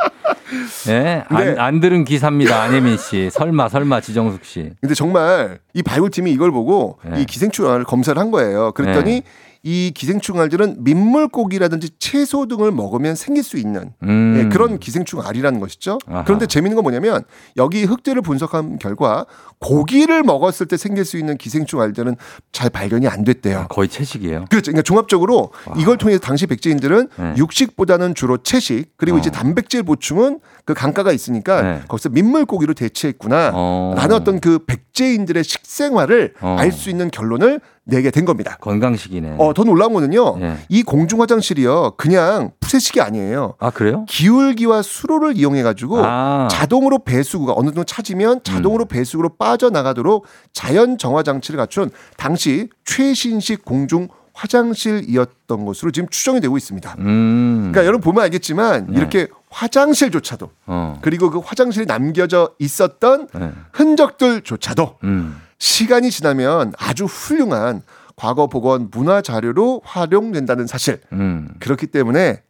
예, 0.89 1.23
안, 1.29 1.59
안 1.59 1.79
들은 1.79 2.05
기사입니다 2.05 2.61
안혜민 2.61 2.97
씨. 2.97 3.29
설마 3.31 3.69
설마 3.69 4.01
지정숙 4.01 4.45
씨. 4.45 4.71
근데 4.81 4.93
정말 4.93 5.59
이 5.73 5.81
발굴팀이 5.81 6.31
이걸 6.31 6.51
보고 6.51 6.99
네. 7.03 7.21
이 7.21 7.25
기생충알을 7.25 7.85
검사를 7.85 8.19
한 8.19 8.31
거예요. 8.31 8.71
그랬더니 8.73 9.21
네. 9.21 9.23
이 9.65 9.91
기생충 9.95 10.41
알들은 10.41 10.83
민물고기라든지 10.83 11.91
채소 11.97 12.47
등을 12.47 12.71
먹으면 12.71 13.15
생길 13.15 13.43
수 13.43 13.57
있는 13.57 13.93
음. 14.03 14.35
예, 14.37 14.49
그런 14.49 14.77
기생충 14.77 15.21
알이라는 15.21 15.61
것이죠. 15.61 15.99
아하. 16.05 16.25
그런데 16.25 16.47
재밌는 16.47 16.75
건 16.75 16.83
뭐냐면 16.83 17.23
여기 17.55 17.85
흙들을 17.85 18.21
분석한 18.21 18.77
결과 18.77 19.25
고기를 19.59 20.23
먹었을 20.23 20.65
때 20.67 20.75
생길 20.75 21.05
수 21.05 21.17
있는 21.17 21.37
기생충 21.37 21.79
알들은 21.79 22.17
잘 22.51 22.69
발견이 22.69 23.07
안 23.07 23.23
됐대요. 23.23 23.67
거의 23.69 23.87
채식이에요. 23.87 24.47
그렇죠. 24.49 24.71
그러니까 24.71 24.81
종합적으로 24.81 25.51
이걸 25.77 25.97
통해서 25.97 26.19
당시 26.19 26.45
백제인들은 26.45 27.07
네. 27.17 27.33
육식보다는 27.37 28.15
주로 28.15 28.43
채식 28.43 28.97
그리고 28.97 29.15
어. 29.15 29.19
이제 29.21 29.31
단백질 29.31 29.83
보충은 29.83 30.41
그 30.65 30.73
강가가 30.73 31.13
있으니까 31.13 31.61
네. 31.61 31.81
거기서 31.87 32.09
민물고기로 32.09 32.73
대체했구나. 32.73 33.51
어. 33.53 33.93
라는 33.95 34.17
어떤 34.17 34.41
그 34.41 34.59
백제인들의 34.65 35.41
식생활을 35.41 36.33
어. 36.41 36.57
알수 36.59 36.89
있는 36.89 37.09
결론을 37.09 37.61
내게 37.85 38.11
된 38.11 38.23
겁니다. 38.25 38.57
건강식이네. 38.61 39.35
어, 39.39 39.53
더 39.53 39.63
놀라운 39.63 39.93
거는요. 39.93 40.37
네. 40.37 40.57
이 40.69 40.83
공중 40.83 41.21
화장실이요. 41.21 41.93
그냥 41.97 42.51
푸세식이 42.59 43.01
아니에요. 43.01 43.55
아 43.59 43.71
그래요? 43.71 44.05
기울기와 44.07 44.81
수로를 44.81 45.35
이용해 45.37 45.63
가지고 45.63 45.99
아. 46.03 46.47
자동으로 46.49 46.99
배수구가 47.03 47.53
어느 47.55 47.67
정도 47.67 47.83
차지면 47.83 48.41
자동으로 48.43 48.85
배수구로 48.85 49.35
빠져나가도록 49.37 50.25
자연 50.53 50.97
정화 50.97 51.23
장치를 51.23 51.57
갖춘 51.57 51.89
당시 52.15 52.69
최신식 52.85 53.65
공중 53.65 54.07
화장실이었던 54.33 55.65
것으로 55.65 55.91
지금 55.91 56.09
추정이 56.09 56.41
되고 56.41 56.57
있습니다. 56.57 56.95
음. 56.99 57.69
그러니까 57.71 57.85
여러분 57.85 58.01
보면 58.01 58.23
알겠지만 58.23 58.87
네. 58.89 58.97
이렇게 58.97 59.27
화장실조차도 59.49 60.49
어. 60.65 60.99
그리고 61.01 61.29
그 61.29 61.39
화장실에 61.39 61.85
남겨져 61.85 62.49
있었던 62.57 63.27
네. 63.35 63.51
흔적들조차도 63.71 64.97
음. 65.03 65.39
시간이 65.59 66.11
지나면 66.11 66.73
아주 66.77 67.05
훌륭한 67.05 67.81
과거 68.15 68.47
복원 68.47 68.89
문화 68.91 69.21
자료로 69.21 69.81
활용된다는 69.83 70.67
사실. 70.67 71.01
음. 71.13 71.49
그렇기 71.59 71.87
때문에 71.87 72.41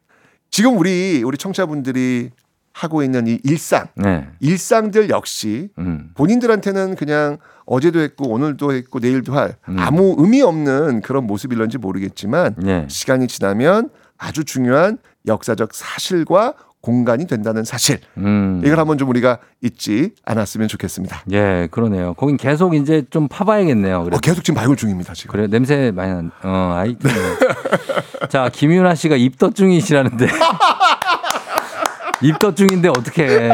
지금 0.51 0.77
우리 0.77 1.23
우리 1.23 1.37
청취자분들이 1.37 2.31
하고 2.73 3.03
있는 3.03 3.27
이 3.27 3.39
일상, 3.43 3.87
네. 3.95 4.27
일상들 4.39 5.09
역시 5.09 5.69
음. 5.77 6.09
본인들한테는 6.15 6.95
그냥 6.95 7.37
어제도 7.65 7.99
했고 7.99 8.29
오늘도 8.29 8.73
했고 8.73 8.99
내일도 8.99 9.33
할 9.33 9.55
음. 9.69 9.77
아무 9.77 10.15
의미 10.17 10.41
없는 10.41 11.01
그런 11.01 11.25
모습일런지 11.27 11.77
모르겠지만 11.77 12.55
네. 12.57 12.87
시간이 12.89 13.27
지나면 13.27 13.89
아주 14.17 14.43
중요한 14.43 14.97
역사적 15.27 15.73
사실과 15.73 16.55
공간이 16.87 17.25
된다는 17.27 17.63
사실. 17.63 17.99
음. 18.17 18.61
이걸 18.65 18.77
한번 18.77 18.97
좀 18.97 19.07
우리가 19.09 19.37
잊지 19.61 20.11
않았으면 20.25 20.67
좋겠습니다. 20.67 21.21
예, 21.31 21.69
그러네요. 21.71 22.13
거긴 22.15 22.35
계속 22.35 22.75
이제 22.75 23.05
좀 23.09 23.29
파봐야겠네요. 23.29 24.09
어, 24.11 24.17
계속 24.21 24.43
지금 24.43 24.57
발굴 24.57 24.75
중입니다, 24.75 25.13
지금. 25.13 25.31
그래 25.31 25.47
냄새 25.47 25.91
많이 25.95 26.11
난. 26.13 26.31
어, 26.43 26.73
아이. 26.75 26.97
자, 28.29 28.49
김윤아 28.51 28.95
씨가 28.95 29.15
입덧 29.15 29.55
중이시라는데. 29.55 30.27
입덧 32.21 32.55
중인데 32.57 32.89
어떻게? 32.89 33.49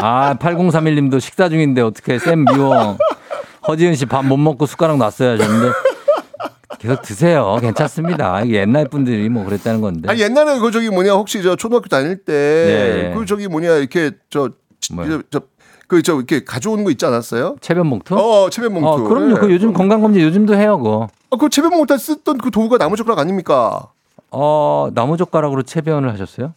아, 0.00 0.34
8031님도 0.38 1.18
식사 1.20 1.48
중인데 1.48 1.80
어떻게? 1.82 2.20
쌤 2.20 2.44
미워. 2.44 2.96
허지은 3.66 3.96
씨 3.96 4.06
밥 4.06 4.22
못 4.24 4.36
먹고 4.36 4.64
숟가락 4.66 4.96
놨어야 4.98 5.32
하셨는데 5.32 5.72
계속 6.78 7.02
드세요. 7.02 7.58
괜찮습니다. 7.60 8.46
옛날 8.48 8.88
분들이 8.88 9.28
뭐 9.28 9.44
그랬다는 9.44 9.80
건데. 9.80 10.08
아니 10.08 10.20
옛날에 10.20 10.58
그 10.58 10.70
저기 10.70 10.90
뭐냐 10.90 11.12
혹시 11.12 11.42
저 11.42 11.56
초등학교 11.56 11.88
다닐 11.88 12.24
때 12.24 12.32
예, 12.32 13.10
예. 13.10 13.14
그 13.14 13.26
저기 13.26 13.48
뭐냐 13.48 13.76
이렇게 13.76 14.12
저 14.30 14.50
뭐요? 14.92 15.22
저그저 15.30 16.16
이렇게 16.16 16.44
가져오는 16.44 16.84
거 16.84 16.90
있지 16.90 17.04
않았어요? 17.06 17.56
체변 17.60 17.90
봉투? 17.90 18.16
어, 18.16 18.50
체변 18.50 18.74
봉투. 18.74 18.88
어, 18.88 18.96
그럼요. 19.02 19.36
예. 19.36 19.40
그 19.40 19.52
요즘 19.52 19.72
건강 19.72 20.00
검진 20.00 20.22
요즘도 20.22 20.54
해요, 20.54 20.78
그거. 20.78 21.08
어, 21.30 21.36
그 21.36 21.48
체변 21.48 21.70
봉투 21.70 21.96
쓰던 21.96 22.38
그 22.38 22.50
도구가 22.50 22.78
나무 22.78 22.96
젓가락 22.96 23.18
아닙니까? 23.18 23.88
어, 24.30 24.88
나무 24.94 25.16
젓가락으로 25.16 25.62
체변을 25.62 26.12
하셨어요? 26.12 26.54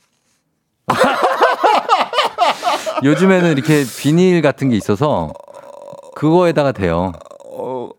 요즘에는 3.04 3.52
이렇게 3.54 3.84
비닐 3.98 4.42
같은 4.42 4.70
게 4.70 4.76
있어서 4.76 5.34
그거에다가 6.16 6.72
돼요. 6.72 7.14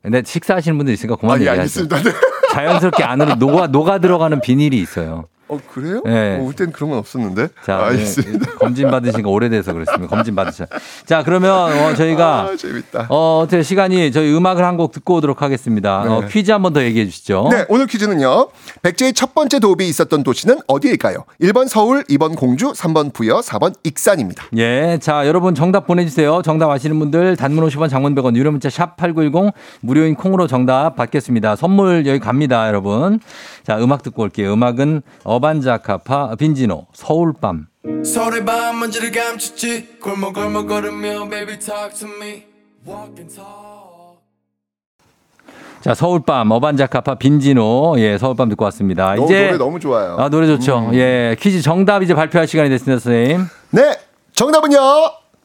근데 0.02 0.22
식사하시는 0.24 0.76
분들 0.76 0.94
있으니까 0.94 1.16
그만 1.16 1.32
어. 1.32 1.34
아, 1.34 1.36
예, 1.38 1.40
얘기하죠. 1.42 1.60
알겠습니다. 1.60 2.02
네. 2.02 2.10
자연스럽게 2.52 3.02
안으로 3.04 3.36
녹아 3.36 3.68
녹아 3.68 3.98
들어가는 3.98 4.40
비닐이 4.40 4.78
있어요. 4.78 5.28
어, 5.52 5.58
그래요? 5.72 6.02
예. 6.06 6.38
어, 6.40 6.46
그때는 6.46 6.72
그런 6.72 6.90
건 6.90 6.98
없었는데. 6.98 7.48
자, 7.64 7.78
알겠습니다. 7.84 8.46
예, 8.50 8.54
검진 8.58 8.90
받으신 8.90 9.22
거 9.22 9.30
오래돼서 9.30 9.72
그렇습니다. 9.72 10.06
검진 10.14 10.34
받으셔. 10.34 10.66
자, 11.04 11.22
그러면 11.22 11.50
어, 11.76 11.94
저희가 11.94 12.40
아, 12.52 12.56
재밌다. 12.56 13.06
어, 13.10 13.40
어떻게 13.44 13.62
시간이 13.62 14.12
저희 14.12 14.34
음악을 14.34 14.64
한 14.64 14.72
곡 14.76 14.92
듣고 14.92 15.16
오도록 15.16 15.42
하겠습니다. 15.42 16.00
어, 16.00 16.20
네. 16.22 16.28
퀴즈 16.28 16.50
한 16.50 16.62
번 16.62 16.72
더 16.72 16.82
얘기해 16.82 17.04
주시죠. 17.04 17.48
네, 17.50 17.66
오늘 17.68 17.86
퀴즈는요. 17.86 18.48
백제의 18.82 19.12
첫 19.12 19.34
번째 19.34 19.58
도읍이 19.58 19.86
있었던 19.88 20.22
도시는 20.22 20.60
어디일까요? 20.66 21.24
1번 21.42 21.68
서울, 21.68 22.02
2번 22.04 22.34
공주, 22.36 22.72
3번 22.72 23.12
부여, 23.12 23.40
4번 23.40 23.74
익산입니다. 23.84 24.44
예. 24.56 24.98
자, 25.02 25.26
여러분 25.26 25.54
정답 25.54 25.86
보내 25.86 26.06
주세요. 26.06 26.40
정답 26.42 26.70
아시는 26.70 26.98
분들 26.98 27.36
단문 27.36 27.66
50원 27.68 27.90
장문 27.90 28.14
100원 28.14 28.34
유료 28.36 28.50
문자 28.50 28.70
샵 28.70 28.96
8910 28.96 29.52
무료인 29.82 30.14
콩으로 30.14 30.46
정답 30.46 30.96
받겠습니다. 30.96 31.56
선물 31.56 32.06
여기 32.06 32.18
갑니다, 32.18 32.66
여러분. 32.68 33.20
자, 33.64 33.76
음악 33.78 34.02
듣고 34.02 34.22
올게요. 34.22 34.54
음악은 34.54 35.02
어 35.24 35.38
반자카파 35.42 36.36
빈지노 36.36 36.86
서울밤. 36.94 37.66
서울의 38.04 38.44
밤 38.46 38.78
먼지를 38.78 39.10
감췄지 39.10 39.98
골목골목 40.00 40.68
걸으며 40.68 41.28
baby 41.28 41.58
talk 41.58 41.92
to 41.98 42.08
me 42.08 42.44
walk 42.86 43.12
and 43.18 43.34
talk 43.34 44.18
자, 45.82 45.94
서울밤 45.94 46.48
어반자카파 46.52 47.16
빈지노 47.16 47.96
예, 47.98 48.16
서울밤 48.16 48.48
듣고 48.50 48.64
왔습니다. 48.66 49.16
너무, 49.16 49.24
이제 49.24 49.46
노래 49.46 49.58
너무 49.58 49.80
좋아요. 49.80 50.16
아, 50.16 50.28
노래 50.28 50.46
좋죠. 50.46 50.90
예. 50.92 51.36
퀴즈 51.40 51.60
정답 51.60 52.04
이제 52.04 52.14
발표할 52.14 52.46
시간이 52.46 52.70
됐습니다, 52.70 53.00
선생님. 53.00 53.46
네, 53.70 53.98
정답은요. 54.32 54.78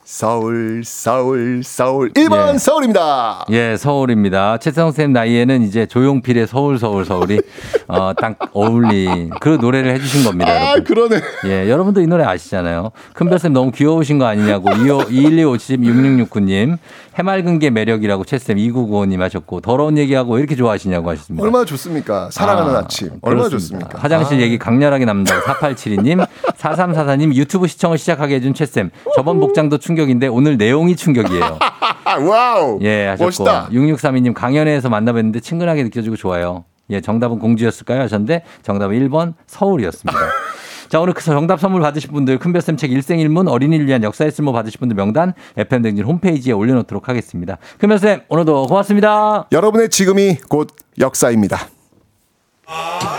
서울, 0.09 0.83
서울, 0.85 1.61
서울. 1.65 2.13
1번 2.13 2.53
예. 2.53 2.57
서울입니다. 2.57 3.45
예, 3.49 3.75
서울입니다. 3.75 4.57
최태성 4.57 4.93
쌤 4.93 5.11
나이에는 5.11 5.63
이제 5.63 5.85
조용필의 5.85 6.47
서울, 6.47 6.79
서울, 6.79 7.03
서울이 7.03 7.41
어, 7.89 8.13
딱 8.13 8.37
어울린 8.53 9.31
그 9.41 9.57
노래를 9.59 9.91
해주신 9.95 10.23
겁니다. 10.23 10.49
아, 10.49 10.71
여러분. 10.75 10.83
그러네. 10.85 11.21
예, 11.47 11.69
여러분도 11.69 11.99
이 11.99 12.07
노래 12.07 12.23
아시잖아요. 12.23 12.91
큰별 13.15 13.37
쌤 13.37 13.51
너무 13.51 13.71
귀여우신 13.71 14.17
거 14.17 14.25
아니냐고 14.27 14.69
21256669님 14.69 16.77
해맑은 17.19 17.59
게 17.59 17.69
매력이라고 17.69 18.23
최쌤 18.23 18.55
2995님 18.57 19.19
하셨고 19.19 19.61
더러운 19.61 19.97
얘기하고 19.97 20.35
왜 20.35 20.39
이렇게 20.39 20.55
좋아하시냐고 20.55 21.09
하셨습니다. 21.09 21.43
얼마나 21.43 21.65
좋습니까? 21.65 22.29
사랑하는 22.31 22.75
아, 22.75 22.79
아, 22.79 22.87
침 22.87 23.09
얼마나 23.21 23.49
그렇습니다. 23.49 23.87
좋습니까? 23.89 23.99
화장실 23.99 24.37
아. 24.37 24.41
얘기 24.41 24.57
강렬하게 24.57 25.03
남는다고 25.05 25.41
4872님 25.41 26.25
4344님 26.57 27.33
유튜브 27.33 27.67
시청을 27.67 27.97
시작하게 27.97 28.35
해준 28.35 28.53
최쌤 28.53 28.91
저번 29.15 29.39
복장도 29.39 29.79
충격 29.79 29.96
인데 30.05 30.27
오늘 30.27 30.57
내용이 30.57 30.95
충격이에요. 30.95 31.59
와우. 32.27 32.79
예, 32.81 33.07
하셨고 33.07 33.25
멋있다. 33.25 33.69
6632님 33.69 34.33
강연회에서 34.33 34.89
만나뵀는데 34.89 35.41
친근하게 35.41 35.83
느껴지고 35.83 36.15
좋아요. 36.15 36.65
예, 36.89 37.01
정답은 37.01 37.39
공주였을까요? 37.39 38.01
하셨는데 38.01 38.43
정답은 38.63 38.97
1번 39.07 39.33
서울이었습니다. 39.45 40.19
자, 40.89 41.01
오늘 41.01 41.13
그 41.13 41.21
정답 41.23 41.59
선물 41.59 41.81
받으실 41.81 42.11
분들 42.11 42.39
큰별쌤 42.39 42.77
책 42.77 42.91
일생일문 42.93 43.49
어린이를 43.49 43.87
위한 43.87 44.03
역사의 44.03 44.31
쓸모 44.31 44.53
받으실 44.53 44.79
분들 44.79 44.95
명단 44.95 45.33
FM댕진 45.57 46.05
홈페이지에 46.05 46.53
올려놓도록 46.53 47.09
하겠습니다. 47.09 47.57
큰별쌤 47.79 48.21
오늘도 48.29 48.67
고맙습니다. 48.67 49.47
여러분의 49.51 49.89
지금이 49.89 50.37
곧 50.47 50.69
역사입니다. 50.97 51.67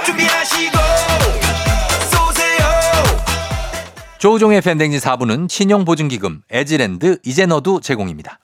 준비하시고 0.07 0.88
조우종의 4.19 4.61
팬댕진 4.63 4.99
4부는 4.99 5.49
신용보증기금 5.49 6.43
에즈랜드 6.51 7.19
이젠어두 7.25 7.81
제공입니다. 7.81 8.41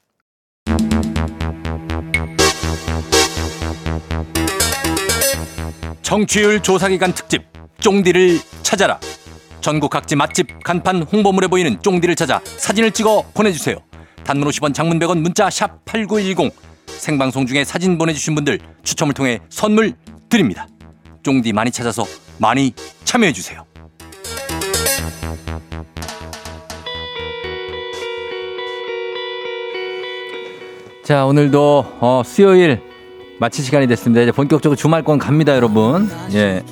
정취율 6.03 6.61
조사기간 6.61 7.13
특집 7.13 7.43
쫑디를 7.81 8.39
찾아라. 8.63 9.01
전국 9.61 9.91
각지 9.91 10.15
맛집 10.15 10.63
간판 10.63 11.03
홍보물에 11.03 11.49
보이는 11.49 11.83
쫑디를 11.83 12.15
찾아 12.15 12.41
사진을 12.45 12.93
찍어 12.93 13.25
보내주세요. 13.35 13.77
단문 14.23 14.49
50원 14.49 14.75
장문 14.75 15.01
100원 15.01 15.19
문자 15.19 15.51
샵 15.51 15.85
8910 15.87 16.53
생방송 16.87 17.47
중에 17.47 17.65
사진 17.65 17.99
보내주신 17.99 18.37
분들 18.37 18.61
추첨을 18.85 19.13
통해 19.13 19.41
선물 19.49 19.95
드립니다. 20.29 20.69
쫑디 21.25 21.53
많이 21.53 21.73
찾아서 21.73 22.05
많이 22.39 22.73
참여해주세요. 23.05 23.64
자 31.03 31.27
오늘도 31.27 31.85
어, 32.01 32.23
수요일 32.25 32.81
마칠 33.41 33.65
시간이 33.65 33.87
됐습니다. 33.89 34.23
이제 34.23 34.33
본격적으로 34.33 34.77
주말권 34.77 35.19
갑니다, 35.19 35.55
여러분. 35.55 36.09
예, 36.35 36.63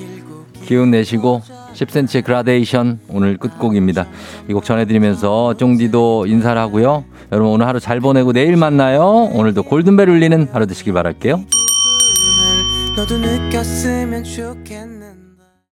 기운 0.65 0.91
내시고 0.91 1.41
10cm의 1.73 2.23
그라데이션 2.23 2.99
오늘 3.09 3.37
끝곡입니다. 3.37 4.07
이 4.49 4.53
곡 4.53 4.63
전해드리면서 4.63 5.55
쫑디도 5.55 6.25
인사를 6.27 6.59
하고요. 6.59 7.03
여러분 7.31 7.51
오늘 7.51 7.67
하루 7.67 7.79
잘 7.79 7.99
보내고 7.99 8.31
내일 8.33 8.55
만나요. 8.57 9.29
오늘도 9.33 9.63
골든벨 9.63 10.09
울리는 10.09 10.47
하루 10.51 10.65
되시길 10.67 10.93
바랄게요. 10.93 11.43